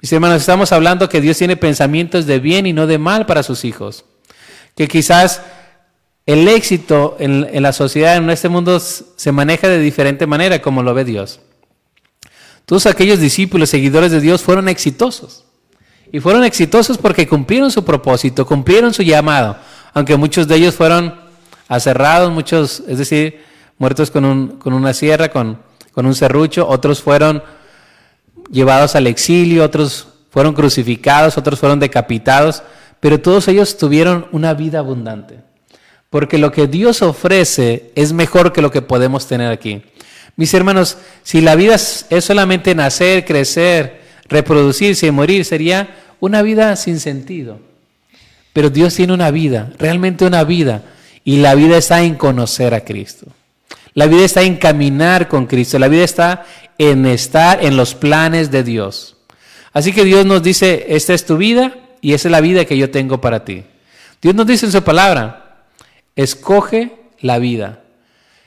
Mis 0.00 0.12
hermanos, 0.12 0.40
estamos 0.40 0.72
hablando 0.72 1.08
que 1.08 1.20
Dios 1.20 1.38
tiene 1.38 1.56
pensamientos 1.56 2.26
de 2.26 2.38
bien 2.38 2.66
y 2.66 2.72
no 2.72 2.86
de 2.86 2.98
mal 2.98 3.24
para 3.24 3.42
sus 3.42 3.64
hijos. 3.64 4.04
Que 4.76 4.88
quizás 4.88 5.42
el 6.26 6.48
éxito 6.48 7.16
en, 7.18 7.62
la 7.62 7.72
sociedad, 7.72 8.16
en 8.16 8.28
este 8.28 8.48
mundo, 8.48 8.78
se 8.78 9.32
maneja 9.32 9.68
de 9.68 9.78
diferente 9.78 10.26
manera 10.26 10.60
como 10.60 10.82
lo 10.82 10.92
ve 10.92 11.04
Dios. 11.04 11.40
Todos 12.66 12.86
aquellos 12.86 13.20
discípulos, 13.20 13.70
seguidores 13.70 14.12
de 14.12 14.20
Dios, 14.20 14.42
fueron 14.42 14.68
exitosos. 14.68 15.44
Y 16.12 16.20
fueron 16.20 16.44
exitosos 16.44 16.98
porque 16.98 17.26
cumplieron 17.26 17.70
su 17.70 17.84
propósito, 17.84 18.44
cumplieron 18.44 18.92
su 18.92 19.02
llamado, 19.02 19.56
aunque 19.94 20.16
muchos 20.16 20.46
de 20.46 20.56
ellos 20.56 20.74
fueron 20.74 21.21
aserrados, 21.74 22.30
muchos, 22.30 22.82
es 22.86 22.98
decir, 22.98 23.40
muertos 23.78 24.10
con, 24.10 24.24
un, 24.26 24.48
con 24.58 24.74
una 24.74 24.92
sierra, 24.92 25.30
con, 25.30 25.58
con 25.92 26.04
un 26.04 26.14
serrucho, 26.14 26.68
otros 26.68 27.00
fueron 27.00 27.42
llevados 28.50 28.94
al 28.94 29.06
exilio, 29.06 29.64
otros 29.64 30.08
fueron 30.30 30.52
crucificados, 30.52 31.38
otros 31.38 31.58
fueron 31.58 31.80
decapitados, 31.80 32.62
pero 33.00 33.20
todos 33.20 33.48
ellos 33.48 33.78
tuvieron 33.78 34.26
una 34.32 34.52
vida 34.52 34.80
abundante. 34.80 35.40
Porque 36.10 36.36
lo 36.36 36.52
que 36.52 36.66
Dios 36.66 37.00
ofrece 37.00 37.90
es 37.94 38.12
mejor 38.12 38.52
que 38.52 38.60
lo 38.60 38.70
que 38.70 38.82
podemos 38.82 39.26
tener 39.26 39.50
aquí. 39.50 39.82
Mis 40.36 40.52
hermanos, 40.52 40.98
si 41.22 41.40
la 41.40 41.54
vida 41.56 41.76
es 41.76 42.24
solamente 42.24 42.74
nacer, 42.74 43.24
crecer, 43.24 44.02
reproducirse 44.28 45.06
y 45.06 45.10
morir, 45.10 45.46
sería 45.46 45.88
una 46.20 46.42
vida 46.42 46.76
sin 46.76 47.00
sentido. 47.00 47.60
Pero 48.52 48.68
Dios 48.68 48.94
tiene 48.94 49.14
una 49.14 49.30
vida, 49.30 49.72
realmente 49.78 50.26
una 50.26 50.44
vida, 50.44 50.82
y 51.24 51.36
la 51.38 51.54
vida 51.54 51.76
está 51.76 52.02
en 52.02 52.16
conocer 52.16 52.74
a 52.74 52.84
Cristo. 52.84 53.26
La 53.94 54.06
vida 54.06 54.24
está 54.24 54.42
en 54.42 54.56
caminar 54.56 55.28
con 55.28 55.46
Cristo, 55.46 55.78
la 55.78 55.88
vida 55.88 56.04
está 56.04 56.46
en 56.78 57.04
estar 57.06 57.64
en 57.64 57.76
los 57.76 57.94
planes 57.94 58.50
de 58.50 58.62
Dios. 58.62 59.16
Así 59.72 59.92
que 59.92 60.04
Dios 60.04 60.26
nos 60.26 60.42
dice, 60.42 60.86
esta 60.88 61.14
es 61.14 61.24
tu 61.24 61.36
vida 61.36 61.74
y 62.00 62.14
esa 62.14 62.28
es 62.28 62.32
la 62.32 62.40
vida 62.40 62.64
que 62.64 62.76
yo 62.76 62.90
tengo 62.90 63.20
para 63.20 63.44
ti. 63.44 63.64
Dios 64.20 64.34
nos 64.34 64.46
dice 64.46 64.66
en 64.66 64.72
su 64.72 64.82
palabra, 64.82 65.64
escoge 66.16 66.92
la 67.20 67.38
vida. 67.38 67.80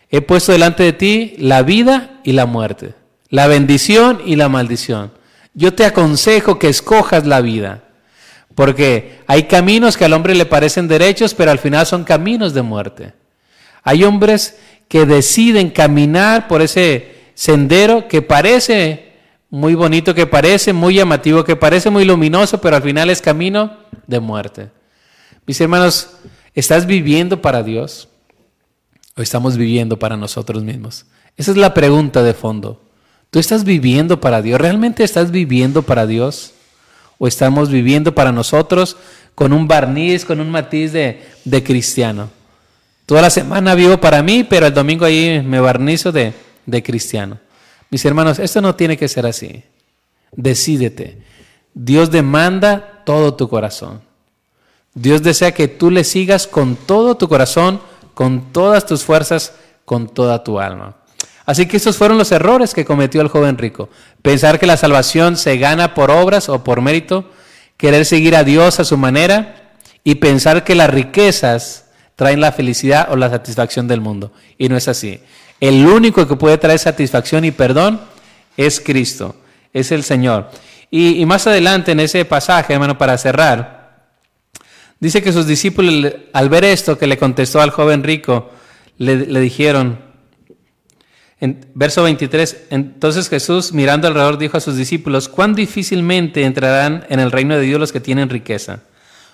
He 0.09 0.21
puesto 0.21 0.51
delante 0.51 0.84
de 0.84 0.93
ti 0.93 1.36
la 1.38 1.63
vida 1.63 2.19
y 2.23 2.34
la 2.34 2.45
muerte, 2.45 2.93
la 3.30 3.47
bendición 3.47 4.21
y 4.26 4.36
la 4.36 4.49
maldición. 4.49 5.11
Yo 5.53 5.73
te 5.73 5.86
aconsejo 5.86 6.59
que 6.59 6.69
escojas 6.69 7.26
la 7.26 7.41
vida, 7.41 7.84
porque 8.56 9.20
hay 9.28 9.43
caminos 9.43 9.97
que 9.97 10.06
al 10.06 10.14
hombre 10.14 10.34
le 10.34 10.45
parecen 10.45 10.88
derechos, 10.88 11.34
pero 11.34 11.51
al 11.51 11.60
final 11.60 11.86
son 11.86 12.06
caminos 12.06 12.53
de 12.53 12.62
muerte. 12.62 13.14
Hay 13.84 14.03
hombres 14.03 14.58
que 14.88 15.06
deciden 15.06 15.70
caminar 15.70 16.47
por 16.47 16.62
ese 16.62 17.16
sendero 17.34 18.08
que 18.08 18.22
parece 18.22 19.14
muy 19.49 19.76
bonito, 19.76 20.16
que 20.16 20.26
parece 20.26 20.74
muy 20.74 20.95
llamativo, 20.95 21.43
que 21.43 21.56
parece 21.56 21.89
muy 21.89 22.06
luminoso, 22.06 22.60
pero 22.62 22.78
al 22.78 22.82
final 22.82 23.10
es 23.10 23.22
camino 23.22 23.78
de 24.08 24.20
muerte. 24.20 24.70
Mis 25.45 25.60
hermanos, 25.62 26.12
¿estás 26.53 26.86
viviendo 26.86 27.41
para 27.41 27.62
Dios 27.62 28.08
o 29.16 29.22
estamos 29.22 29.58
viviendo 29.58 29.99
para 29.99 30.18
nosotros 30.18 30.64
mismos? 30.64 31.06
Esa 31.38 31.51
es 31.51 31.58
la 31.58 31.74
pregunta 31.74 32.24
de 32.24 32.34
fondo. 32.34 32.82
¿Tú 33.30 33.39
estás 33.39 33.66
viviendo 33.66 34.22
para 34.22 34.41
Dios? 34.41 34.60
¿Realmente 34.60 35.03
estás 35.03 35.30
viviendo 35.30 35.84
para 35.84 36.08
Dios? 36.08 36.55
¿O 37.18 37.28
estamos 37.28 37.70
viviendo 37.70 38.13
para 38.13 38.32
nosotros 38.32 38.97
con 39.34 39.53
un 39.53 39.68
barniz, 39.68 40.26
con 40.26 40.39
un 40.39 40.51
matiz 40.51 40.91
de, 40.91 41.24
de 41.43 41.63
cristiano? 41.63 42.30
Toda 43.05 43.22
la 43.22 43.30
semana 43.30 43.76
vivo 43.76 43.99
para 43.99 44.24
mí, 44.24 44.43
pero 44.43 44.66
el 44.66 44.74
domingo 44.74 45.05
ahí 45.05 45.41
me 45.45 45.59
barnizo 45.59 46.11
de, 46.11 46.34
de 46.66 46.84
cristiano. 46.84 47.39
Mis 47.89 48.03
hermanos, 48.03 48.39
esto 48.39 48.61
no 48.61 48.76
tiene 48.76 48.97
que 48.97 49.07
ser 49.07 49.26
así. 49.26 49.63
Decídete. 50.32 51.22
Dios 51.74 52.09
demanda 52.09 53.03
todo 53.05 53.36
tu 53.36 53.47
corazón. 53.47 54.01
Dios 54.93 55.22
desea 55.22 55.53
que 55.53 55.68
tú 55.68 55.91
le 55.91 56.03
sigas 56.03 56.47
con 56.47 56.76
todo 56.76 57.16
tu 57.16 57.28
corazón, 57.28 57.82
con 58.13 58.53
todas 58.53 58.86
tus 58.86 59.03
fuerzas, 59.03 59.53
con 59.84 60.07
toda 60.07 60.43
tu 60.43 60.59
alma. 60.59 60.95
Así 61.45 61.67
que 61.67 61.77
esos 61.77 61.97
fueron 61.97 62.17
los 62.17 62.31
errores 62.31 62.73
que 62.73 62.85
cometió 62.85 63.21
el 63.21 63.27
joven 63.27 63.57
rico. 63.57 63.89
Pensar 64.21 64.59
que 64.59 64.65
la 64.65 64.77
salvación 64.77 65.37
se 65.37 65.57
gana 65.57 65.93
por 65.93 66.09
obras 66.09 66.49
o 66.49 66.63
por 66.63 66.81
mérito, 66.81 67.29
querer 67.77 68.05
seguir 68.05 68.35
a 68.35 68.43
Dios 68.43 68.79
a 68.79 68.85
su 68.85 68.97
manera 68.97 69.73
y 70.03 70.15
pensar 70.15 70.63
que 70.63 70.75
las 70.75 70.89
riquezas 70.89 71.85
traen 72.15 72.41
la 72.41 72.51
felicidad 72.51 73.07
o 73.11 73.15
la 73.15 73.29
satisfacción 73.29 73.87
del 73.87 74.01
mundo. 74.01 74.31
Y 74.57 74.69
no 74.69 74.77
es 74.77 74.87
así. 74.87 75.19
El 75.59 75.85
único 75.85 76.27
que 76.27 76.35
puede 76.35 76.57
traer 76.57 76.79
satisfacción 76.79 77.45
y 77.45 77.51
perdón 77.51 78.01
es 78.57 78.79
Cristo, 78.79 79.35
es 79.71 79.91
el 79.91 80.03
Señor. 80.03 80.49
Y, 80.89 81.25
más 81.25 81.45
adelante 81.45 81.91
en 81.91 81.99
ese 81.99 82.23
pasaje, 82.23 82.73
hermano, 82.73 82.97
para 82.97 83.17
cerrar, 83.17 84.05
dice 84.99 85.21
que 85.21 85.33
sus 85.33 85.45
discípulos 85.45 86.13
al 86.31 86.49
ver 86.49 86.63
esto 86.63 86.97
que 86.97 87.07
le 87.07 87.17
contestó 87.17 87.59
al 87.59 87.71
joven 87.71 88.01
rico, 88.01 88.49
le 88.97 89.39
dijeron, 89.41 90.05
verso 91.39 92.03
23, 92.03 92.67
entonces 92.69 93.29
Jesús 93.29 93.73
mirando 93.73 94.07
alrededor 94.07 94.38
dijo 94.38 94.57
a 94.57 94.61
sus 94.61 94.77
discípulos, 94.77 95.27
cuán 95.27 95.53
difícilmente 95.53 96.43
entrarán 96.43 97.05
en 97.09 97.19
el 97.19 97.31
reino 97.31 97.55
de 97.55 97.61
Dios 97.61 97.79
los 97.79 97.91
que 97.91 97.99
tienen 97.99 98.29
riqueza. 98.29 98.81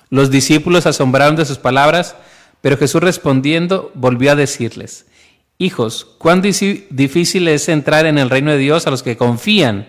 Los 0.09 0.31
discípulos 0.31 0.85
asombraron 0.85 1.35
de 1.35 1.45
sus 1.45 1.57
palabras, 1.57 2.15
pero 2.61 2.77
Jesús 2.77 3.01
respondiendo 3.01 3.91
volvió 3.93 4.31
a 4.31 4.35
decirles, 4.35 5.05
hijos, 5.57 6.05
cuán 6.17 6.41
difícil 6.41 7.47
es 7.47 7.69
entrar 7.69 8.05
en 8.05 8.17
el 8.17 8.29
reino 8.29 8.51
de 8.51 8.57
Dios 8.57 8.87
a 8.87 8.91
los 8.91 9.03
que 9.03 9.15
confían 9.15 9.87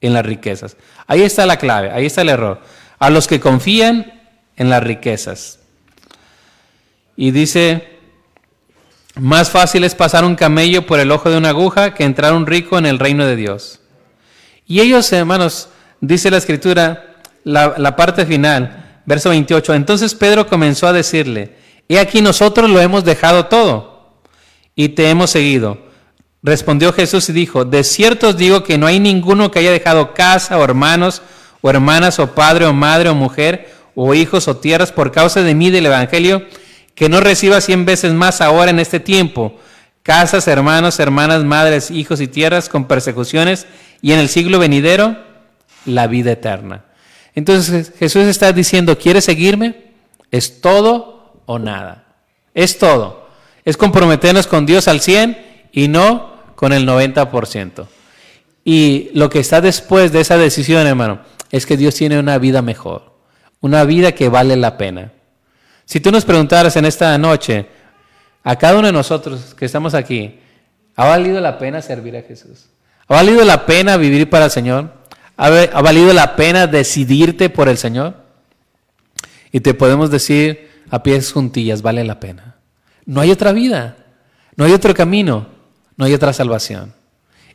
en 0.00 0.14
las 0.14 0.24
riquezas. 0.24 0.76
Ahí 1.06 1.22
está 1.22 1.44
la 1.44 1.58
clave, 1.58 1.90
ahí 1.90 2.06
está 2.06 2.22
el 2.22 2.28
error. 2.28 2.62
A 2.98 3.10
los 3.10 3.26
que 3.26 3.40
confían 3.40 4.12
en 4.56 4.70
las 4.70 4.82
riquezas. 4.82 5.58
Y 7.16 7.32
dice 7.32 7.97
más 9.18 9.50
fácil 9.50 9.84
es 9.84 9.94
pasar 9.94 10.24
un 10.24 10.36
camello 10.36 10.86
por 10.86 11.00
el 11.00 11.10
ojo 11.10 11.30
de 11.30 11.36
una 11.36 11.50
aguja 11.50 11.94
que 11.94 12.04
entrar 12.04 12.32
un 12.32 12.46
rico 12.46 12.78
en 12.78 12.86
el 12.86 12.98
reino 12.98 13.26
de 13.26 13.36
Dios. 13.36 13.80
Y 14.66 14.80
ellos, 14.80 15.12
hermanos, 15.12 15.68
dice 16.00 16.30
la 16.30 16.36
escritura, 16.36 17.16
la, 17.44 17.96
parte 17.96 18.26
final, 18.26 19.00
verso 19.06 19.30
28, 19.30 19.74
entonces 19.74 20.14
Pedro 20.14 20.46
comenzó 20.46 20.86
a 20.86 20.92
decirle, 20.92 21.56
he 21.88 21.98
aquí 21.98 22.20
nosotros 22.20 22.70
lo 22.70 22.80
hemos 22.80 23.04
dejado 23.04 23.46
todo 23.46 24.20
y 24.74 24.90
te 24.90 25.10
hemos 25.10 25.30
seguido. 25.30 25.78
Respondió 26.42 26.92
Jesús 26.92 27.28
y 27.28 27.32
dijo, 27.32 27.64
de 27.64 27.82
cierto 27.82 28.28
os 28.28 28.36
digo 28.36 28.62
que 28.62 28.78
no 28.78 28.86
hay 28.86 29.00
ninguno 29.00 29.50
que 29.50 29.58
haya 29.58 29.72
dejado 29.72 30.14
casa 30.14 30.58
o 30.58 30.64
hermanos 30.64 31.22
o 31.60 31.70
hermanas 31.70 32.20
o 32.20 32.34
padre 32.34 32.66
o 32.66 32.72
madre 32.72 33.08
o 33.08 33.14
mujer 33.14 33.74
o 33.96 34.14
hijos 34.14 34.46
o 34.46 34.56
tierras 34.58 34.92
por 34.92 35.10
causa 35.10 35.42
de 35.42 35.54
mí 35.54 35.70
del 35.70 35.86
Evangelio 35.86 36.46
que 36.98 37.08
no 37.08 37.20
reciba 37.20 37.60
cien 37.60 37.84
veces 37.84 38.12
más 38.12 38.40
ahora 38.40 38.72
en 38.72 38.80
este 38.80 38.98
tiempo, 38.98 39.56
casas, 40.02 40.48
hermanos, 40.48 40.98
hermanas, 40.98 41.44
madres, 41.44 41.92
hijos 41.92 42.20
y 42.20 42.26
tierras 42.26 42.68
con 42.68 42.88
persecuciones, 42.88 43.68
y 44.02 44.10
en 44.10 44.18
el 44.18 44.28
siglo 44.28 44.58
venidero, 44.58 45.16
la 45.84 46.08
vida 46.08 46.32
eterna. 46.32 46.86
Entonces 47.36 47.92
Jesús 47.96 48.24
está 48.24 48.52
diciendo, 48.52 48.98
¿quieres 48.98 49.24
seguirme? 49.24 49.92
Es 50.32 50.60
todo 50.60 51.40
o 51.46 51.60
nada. 51.60 52.16
Es 52.52 52.78
todo. 52.78 53.28
Es 53.64 53.76
comprometernos 53.76 54.48
con 54.48 54.66
Dios 54.66 54.88
al 54.88 55.00
100 55.00 55.68
y 55.70 55.86
no 55.86 56.32
con 56.56 56.72
el 56.72 56.84
90%. 56.84 57.86
Y 58.64 59.10
lo 59.14 59.30
que 59.30 59.38
está 59.38 59.60
después 59.60 60.10
de 60.10 60.20
esa 60.20 60.36
decisión, 60.36 60.84
hermano, 60.84 61.20
es 61.52 61.64
que 61.64 61.76
Dios 61.76 61.94
tiene 61.94 62.18
una 62.18 62.38
vida 62.38 62.60
mejor, 62.60 63.12
una 63.60 63.84
vida 63.84 64.12
que 64.12 64.28
vale 64.28 64.56
la 64.56 64.76
pena. 64.76 65.12
Si 65.88 66.00
tú 66.00 66.12
nos 66.12 66.26
preguntaras 66.26 66.76
en 66.76 66.84
esta 66.84 67.16
noche, 67.16 67.66
a 68.44 68.56
cada 68.56 68.78
uno 68.78 68.88
de 68.88 68.92
nosotros 68.92 69.54
que 69.54 69.64
estamos 69.64 69.94
aquí, 69.94 70.38
¿ha 70.94 71.06
valido 71.06 71.40
la 71.40 71.56
pena 71.58 71.80
servir 71.80 72.14
a 72.14 72.20
Jesús? 72.20 72.66
¿Ha 73.06 73.14
valido 73.14 73.42
la 73.42 73.64
pena 73.64 73.96
vivir 73.96 74.28
para 74.28 74.44
el 74.44 74.50
Señor? 74.50 74.92
¿Ha 75.38 75.80
valido 75.80 76.12
la 76.12 76.36
pena 76.36 76.66
decidirte 76.66 77.48
por 77.48 77.70
el 77.70 77.78
Señor? 77.78 78.16
Y 79.50 79.60
te 79.60 79.72
podemos 79.72 80.10
decir 80.10 80.68
a 80.90 81.02
pies 81.02 81.32
juntillas, 81.32 81.80
vale 81.80 82.04
la 82.04 82.20
pena. 82.20 82.56
No 83.06 83.22
hay 83.22 83.30
otra 83.30 83.52
vida, 83.52 83.96
no 84.56 84.66
hay 84.66 84.72
otro 84.74 84.92
camino, 84.92 85.46
no 85.96 86.04
hay 86.04 86.12
otra 86.12 86.34
salvación. 86.34 86.92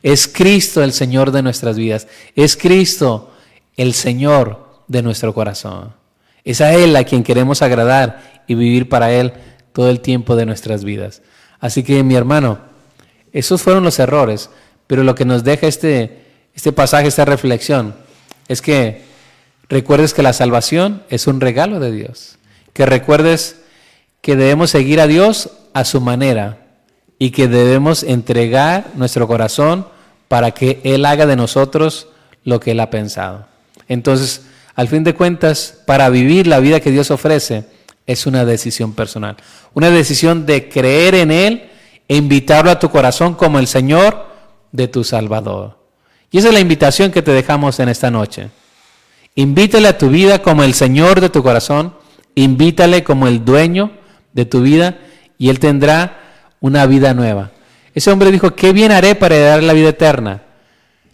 Es 0.02 0.26
Cristo 0.26 0.82
el 0.82 0.92
Señor 0.92 1.30
de 1.30 1.42
nuestras 1.42 1.76
vidas, 1.76 2.08
es 2.34 2.56
Cristo 2.56 3.32
el 3.76 3.94
Señor 3.94 4.82
de 4.88 5.02
nuestro 5.02 5.32
corazón. 5.32 5.94
Es 6.44 6.60
a 6.60 6.74
Él 6.74 6.94
a 6.96 7.04
quien 7.04 7.22
queremos 7.22 7.62
agradar 7.62 8.42
y 8.46 8.54
vivir 8.54 8.88
para 8.88 9.10
Él 9.12 9.32
todo 9.72 9.90
el 9.90 10.00
tiempo 10.00 10.36
de 10.36 10.46
nuestras 10.46 10.84
vidas. 10.84 11.22
Así 11.58 11.82
que 11.82 12.02
mi 12.02 12.14
hermano, 12.14 12.58
esos 13.32 13.62
fueron 13.62 13.84
los 13.84 13.98
errores, 13.98 14.50
pero 14.86 15.02
lo 15.02 15.14
que 15.14 15.24
nos 15.24 15.44
deja 15.44 15.66
este, 15.66 16.22
este 16.54 16.72
pasaje, 16.72 17.08
esta 17.08 17.24
reflexión, 17.24 17.94
es 18.48 18.60
que 18.60 19.02
recuerdes 19.68 20.14
que 20.14 20.22
la 20.22 20.32
salvación 20.32 21.02
es 21.08 21.26
un 21.26 21.40
regalo 21.40 21.80
de 21.80 21.90
Dios, 21.90 22.38
que 22.72 22.86
recuerdes 22.86 23.62
que 24.20 24.36
debemos 24.36 24.70
seguir 24.70 25.00
a 25.00 25.06
Dios 25.06 25.50
a 25.72 25.84
su 25.84 26.00
manera 26.00 26.58
y 27.18 27.30
que 27.30 27.48
debemos 27.48 28.02
entregar 28.02 28.86
nuestro 28.94 29.26
corazón 29.26 29.86
para 30.28 30.52
que 30.52 30.80
Él 30.84 31.04
haga 31.06 31.26
de 31.26 31.36
nosotros 31.36 32.08
lo 32.44 32.60
que 32.60 32.72
Él 32.72 32.80
ha 32.80 32.90
pensado. 32.90 33.46
Entonces, 33.88 34.42
al 34.74 34.88
fin 34.88 35.04
de 35.04 35.14
cuentas, 35.14 35.78
para 35.86 36.08
vivir 36.10 36.46
la 36.46 36.60
vida 36.60 36.80
que 36.80 36.90
Dios 36.90 37.10
ofrece, 37.10 37.64
Es 38.06 38.26
una 38.26 38.44
decisión 38.44 38.92
personal. 38.92 39.36
Una 39.72 39.88
decisión 39.88 40.44
de 40.44 40.68
creer 40.68 41.14
en 41.14 41.30
Él 41.30 41.70
e 42.06 42.16
invitarlo 42.16 42.70
a 42.70 42.78
tu 42.78 42.90
corazón 42.90 43.34
como 43.34 43.58
el 43.58 43.66
Señor 43.66 44.26
de 44.72 44.88
tu 44.88 45.04
Salvador. 45.04 45.78
Y 46.30 46.36
esa 46.36 46.48
es 46.48 46.54
la 46.54 46.60
invitación 46.60 47.12
que 47.12 47.22
te 47.22 47.30
dejamos 47.30 47.80
en 47.80 47.88
esta 47.88 48.10
noche. 48.10 48.50
Invítale 49.36 49.88
a 49.88 49.96
tu 49.96 50.10
vida 50.10 50.42
como 50.42 50.64
el 50.64 50.74
Señor 50.74 51.22
de 51.22 51.30
tu 51.30 51.42
corazón, 51.42 51.94
invítale 52.34 53.04
como 53.04 53.26
el 53.26 53.42
dueño 53.42 53.92
de 54.34 54.44
tu 54.44 54.60
vida 54.60 54.98
y 55.38 55.48
Él 55.48 55.58
tendrá 55.58 56.20
una 56.60 56.84
vida 56.86 57.14
nueva. 57.14 57.52
Ese 57.94 58.10
hombre 58.10 58.32
dijo, 58.32 58.54
¿qué 58.54 58.72
bien 58.72 58.92
haré 58.92 59.14
para 59.14 59.36
heredar 59.36 59.62
la 59.62 59.72
vida 59.72 59.90
eterna? 59.90 60.42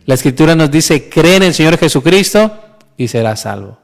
La 0.07 0.15
escritura 0.15 0.57
nos 0.57 0.71
dice, 0.71 1.09
cree 1.09 1.37
en 1.37 1.45
el 1.45 1.55
Señor 1.55 1.79
Jesucristo 1.79 2.70
y 3.01 3.09
serás 3.09 3.40
salvo. 3.40 3.78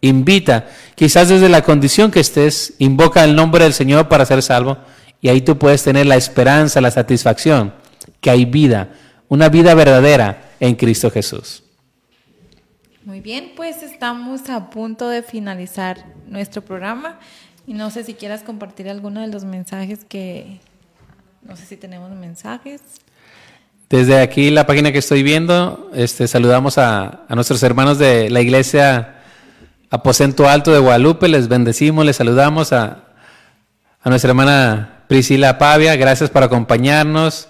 Invita, 0.00 0.66
quizás 0.94 1.28
desde 1.28 1.50
la 1.50 1.62
condición 1.62 2.10
que 2.10 2.20
estés, 2.20 2.74
invoca 2.78 3.22
el 3.22 3.36
nombre 3.36 3.64
del 3.64 3.74
Señor 3.74 4.08
para 4.08 4.24
ser 4.24 4.42
salvo 4.42 4.78
y 5.20 5.28
ahí 5.28 5.42
tú 5.42 5.58
puedes 5.58 5.82
tener 5.82 6.06
la 6.06 6.16
esperanza, 6.16 6.80
la 6.80 6.90
satisfacción, 6.90 7.74
que 8.22 8.30
hay 8.30 8.46
vida, 8.46 8.88
una 9.28 9.50
vida 9.50 9.74
verdadera 9.74 10.52
en 10.60 10.76
Cristo 10.76 11.10
Jesús. 11.10 11.62
Muy 13.04 13.20
bien, 13.20 13.52
pues 13.54 13.82
estamos 13.82 14.48
a 14.48 14.70
punto 14.70 15.10
de 15.10 15.22
finalizar 15.22 16.06
nuestro 16.26 16.64
programa 16.64 17.18
y 17.66 17.74
no 17.74 17.90
sé 17.90 18.02
si 18.02 18.14
quieras 18.14 18.42
compartir 18.42 18.88
alguno 18.88 19.20
de 19.20 19.26
los 19.26 19.44
mensajes 19.44 20.06
que, 20.06 20.58
no 21.42 21.54
sé 21.54 21.66
si 21.66 21.76
tenemos 21.76 22.10
mensajes. 22.12 22.80
Desde 23.94 24.18
aquí, 24.18 24.50
la 24.50 24.66
página 24.66 24.90
que 24.90 24.98
estoy 24.98 25.22
viendo, 25.22 25.88
este, 25.94 26.26
saludamos 26.26 26.78
a, 26.78 27.20
nuestros 27.28 27.62
hermanos 27.62 27.96
de 27.96 28.28
la 28.28 28.40
iglesia 28.40 29.20
Aposento 29.88 30.48
Alto 30.48 30.72
de 30.72 30.80
Guadalupe, 30.80 31.28
les 31.28 31.46
bendecimos, 31.46 32.04
les 32.04 32.16
saludamos 32.16 32.72
a, 32.72 33.04
a 34.02 34.10
nuestra 34.10 34.30
hermana 34.30 35.04
Priscila 35.06 35.58
Pavia, 35.58 35.94
gracias 35.94 36.28
por 36.28 36.42
acompañarnos, 36.42 37.46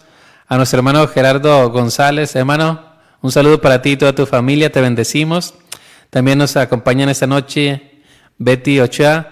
a 0.47 0.59
nuestro 0.59 0.81
hermano 0.81 1.09
Gerardo 1.09 1.71
González, 1.71 2.37
hermano, 2.37 2.93
un 3.23 3.33
saludo 3.33 3.63
para 3.63 3.81
ti 3.81 3.93
y 3.93 3.97
toda 3.97 4.15
tu 4.15 4.27
familia, 4.27 4.71
te 4.71 4.83
bendecimos. 4.83 5.55
También 6.11 6.37
nos 6.37 6.59
acompañan 6.59 7.09
esta 7.09 7.27
noche 7.27 8.03
Betty 8.37 8.81
Ochoa, 8.81 9.31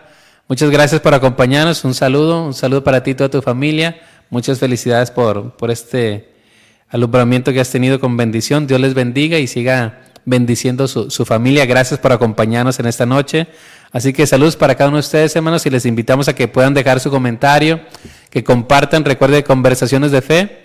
muchas 0.49 0.71
gracias 0.71 1.03
por 1.03 1.13
acompañarnos, 1.13 1.85
un 1.85 1.93
saludo, 1.93 2.43
un 2.43 2.55
saludo 2.55 2.83
para 2.83 3.03
ti 3.03 3.11
y 3.11 3.15
toda 3.15 3.29
tu 3.29 3.43
familia, 3.43 4.01
muchas 4.31 4.59
felicidades 4.59 5.11
por, 5.11 5.59
por 5.59 5.71
este 5.71 6.32
alumbramiento 6.93 7.53
que 7.53 7.61
has 7.61 7.71
tenido 7.71 7.99
con 7.99 8.17
bendición. 8.17 8.67
Dios 8.67 8.81
les 8.81 8.95
bendiga 8.95 9.39
y 9.39 9.49
siga 9.49 10.03
bendiciendo 10.25 10.87
su, 10.87 11.11
su, 11.11 11.25
familia. 11.25 11.67
Gracias 11.67 11.99
por 11.99 12.13
acompañarnos 12.13 12.79
en 12.79 12.87
esta 12.87 13.07
noche. 13.07 13.49
Así 13.91 14.13
que 14.13 14.27
saludos 14.27 14.57
para 14.57 14.77
cada 14.77 14.89
uno 14.89 14.99
de 14.99 15.01
ustedes, 15.01 15.35
hermanos, 15.35 15.67
y 15.67 15.71
les 15.71 15.85
invitamos 15.85 16.29
a 16.29 16.35
que 16.35 16.47
puedan 16.47 16.75
dejar 16.75 17.01
su 17.01 17.11
comentario, 17.11 17.81
que 18.31 18.45
compartan, 18.45 19.05
recuerde, 19.05 19.43
conversaciones 19.43 20.13
de 20.13 20.23
fe 20.23 20.63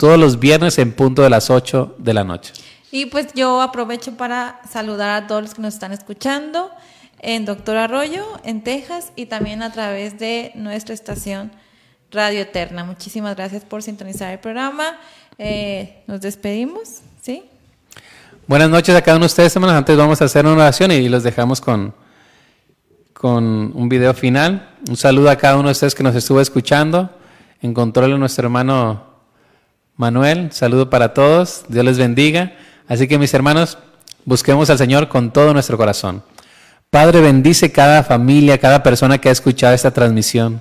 todos 0.00 0.18
los 0.18 0.38
viernes 0.38 0.78
en 0.78 0.92
punto 0.92 1.20
de 1.20 1.28
las 1.28 1.50
8 1.50 1.96
de 1.98 2.14
la 2.14 2.24
noche. 2.24 2.54
Y 2.90 3.06
pues 3.06 3.34
yo 3.34 3.60
aprovecho 3.60 4.16
para 4.16 4.60
saludar 4.68 5.10
a 5.10 5.26
todos 5.26 5.42
los 5.42 5.54
que 5.54 5.60
nos 5.60 5.74
están 5.74 5.92
escuchando 5.92 6.70
en 7.20 7.44
Doctor 7.44 7.76
Arroyo, 7.76 8.24
en 8.42 8.64
Texas, 8.64 9.12
y 9.14 9.26
también 9.26 9.62
a 9.62 9.70
través 9.72 10.18
de 10.18 10.52
nuestra 10.54 10.94
estación 10.94 11.52
Radio 12.10 12.40
Eterna. 12.40 12.82
Muchísimas 12.84 13.36
gracias 13.36 13.62
por 13.62 13.82
sintonizar 13.82 14.32
el 14.32 14.38
programa. 14.38 14.98
Eh, 15.42 16.02
nos 16.06 16.20
despedimos, 16.20 17.00
¿sí? 17.22 17.44
Buenas 18.46 18.68
noches 18.68 18.94
a 18.94 19.00
cada 19.00 19.16
uno 19.16 19.24
de 19.24 19.28
ustedes, 19.28 19.56
hermanos. 19.56 19.74
Antes 19.74 19.96
vamos 19.96 20.20
a 20.20 20.26
hacer 20.26 20.44
una 20.44 20.52
oración 20.52 20.92
y 20.92 21.08
los 21.08 21.22
dejamos 21.22 21.62
con, 21.62 21.94
con 23.14 23.72
un 23.74 23.88
video 23.88 24.12
final. 24.12 24.68
Un 24.86 24.98
saludo 24.98 25.30
a 25.30 25.36
cada 25.36 25.56
uno 25.56 25.68
de 25.68 25.72
ustedes 25.72 25.94
que 25.94 26.02
nos 26.02 26.14
estuvo 26.14 26.42
escuchando. 26.42 27.08
En 27.62 27.72
control 27.72 28.20
nuestro 28.20 28.48
hermano 28.48 29.02
Manuel. 29.96 30.52
Saludo 30.52 30.90
para 30.90 31.14
todos. 31.14 31.64
Dios 31.68 31.86
les 31.86 31.96
bendiga. 31.96 32.52
Así 32.86 33.08
que 33.08 33.16
mis 33.16 33.32
hermanos, 33.32 33.78
busquemos 34.26 34.68
al 34.68 34.76
Señor 34.76 35.08
con 35.08 35.32
todo 35.32 35.54
nuestro 35.54 35.78
corazón. 35.78 36.22
Padre, 36.90 37.22
bendice 37.22 37.72
cada 37.72 38.04
familia, 38.04 38.58
cada 38.58 38.82
persona 38.82 39.16
que 39.16 39.30
ha 39.30 39.32
escuchado 39.32 39.72
esta 39.72 39.90
transmisión. 39.90 40.60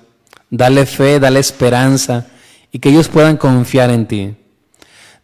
Dale 0.50 0.86
fe, 0.86 1.20
dale 1.20 1.42
esperanza 1.42 2.28
y 2.72 2.80
que 2.80 2.88
ellos 2.88 3.10
puedan 3.10 3.36
confiar 3.36 3.90
en 3.90 4.06
ti. 4.06 4.36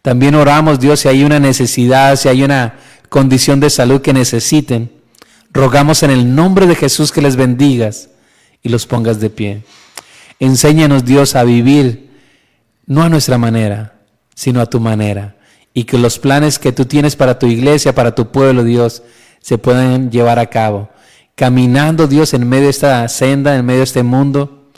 También 0.06 0.36
oramos, 0.36 0.78
Dios, 0.78 1.00
si 1.00 1.08
hay 1.08 1.24
una 1.24 1.40
necesidad, 1.40 2.14
si 2.14 2.28
hay 2.28 2.44
una 2.44 2.76
condición 3.08 3.58
de 3.58 3.68
salud 3.70 4.00
que 4.02 4.12
necesiten. 4.12 4.92
Rogamos 5.50 6.04
en 6.04 6.12
el 6.12 6.32
nombre 6.32 6.68
de 6.68 6.76
Jesús 6.76 7.10
que 7.10 7.20
les 7.20 7.34
bendigas 7.34 8.10
y 8.62 8.68
los 8.68 8.86
pongas 8.86 9.18
de 9.18 9.30
pie. 9.30 9.64
Enséñanos, 10.38 11.04
Dios, 11.04 11.34
a 11.34 11.42
vivir 11.42 12.08
no 12.86 13.02
a 13.02 13.08
nuestra 13.08 13.36
manera, 13.36 13.94
sino 14.32 14.60
a 14.60 14.66
tu 14.66 14.78
manera. 14.78 15.34
Y 15.74 15.82
que 15.82 15.98
los 15.98 16.20
planes 16.20 16.60
que 16.60 16.70
tú 16.70 16.84
tienes 16.84 17.16
para 17.16 17.40
tu 17.40 17.48
iglesia, 17.48 17.92
para 17.92 18.14
tu 18.14 18.30
pueblo, 18.30 18.62
Dios, 18.62 19.02
se 19.40 19.58
puedan 19.58 20.12
llevar 20.12 20.38
a 20.38 20.46
cabo. 20.46 20.88
Caminando, 21.34 22.06
Dios, 22.06 22.32
en 22.32 22.48
medio 22.48 22.66
de 22.66 22.70
esta 22.70 23.08
senda, 23.08 23.56
en 23.56 23.66
medio 23.66 23.80
de 23.80 23.86
este 23.86 24.04
mundo, 24.04 24.70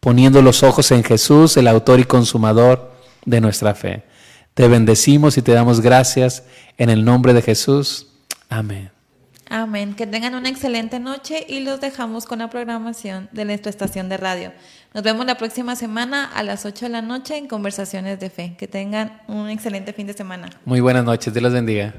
poniendo 0.00 0.40
los 0.40 0.62
ojos 0.62 0.90
en 0.90 1.04
Jesús, 1.04 1.54
el 1.58 1.68
autor 1.68 2.00
y 2.00 2.04
consumador 2.04 2.94
de 3.26 3.42
nuestra 3.42 3.74
fe. 3.74 4.04
Te 4.54 4.68
bendecimos 4.68 5.36
y 5.36 5.42
te 5.42 5.52
damos 5.52 5.80
gracias 5.80 6.44
en 6.78 6.88
el 6.88 7.04
nombre 7.04 7.34
de 7.34 7.42
Jesús. 7.42 8.06
Amén. 8.48 8.90
Amén. 9.50 9.94
Que 9.94 10.06
tengan 10.06 10.36
una 10.36 10.48
excelente 10.48 11.00
noche 11.00 11.44
y 11.48 11.60
los 11.60 11.80
dejamos 11.80 12.24
con 12.24 12.38
la 12.38 12.50
programación 12.50 13.28
de 13.32 13.44
nuestra 13.44 13.70
estación 13.70 14.08
de 14.08 14.16
radio. 14.16 14.52
Nos 14.94 15.02
vemos 15.02 15.26
la 15.26 15.36
próxima 15.36 15.74
semana 15.74 16.24
a 16.24 16.44
las 16.44 16.64
8 16.64 16.86
de 16.86 16.88
la 16.88 17.02
noche 17.02 17.36
en 17.36 17.48
Conversaciones 17.48 18.20
de 18.20 18.30
Fe. 18.30 18.54
Que 18.56 18.68
tengan 18.68 19.20
un 19.26 19.48
excelente 19.48 19.92
fin 19.92 20.06
de 20.06 20.12
semana. 20.12 20.48
Muy 20.64 20.80
buenas 20.80 21.04
noches. 21.04 21.34
Dios 21.34 21.42
los 21.42 21.52
bendiga. 21.52 21.92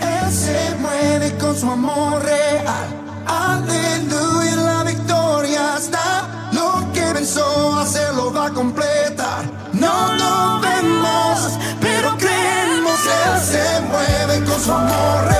Él 0.00 0.30
se 0.30 0.76
mueve 0.80 1.36
con 1.36 1.56
su 1.56 1.68
amor 1.68 2.22
real. 2.22 3.71
Va 8.42 8.48
a 8.48 8.52
completar. 8.52 9.44
No 9.72 9.94
lo 10.20 10.60
vemos, 10.60 11.58
pero 11.80 12.16
creemos. 12.18 12.98
Él 13.24 13.40
se 13.40 13.80
mueve 13.82 14.44
con 14.44 14.60
su 14.60 14.72
amor. 14.72 15.31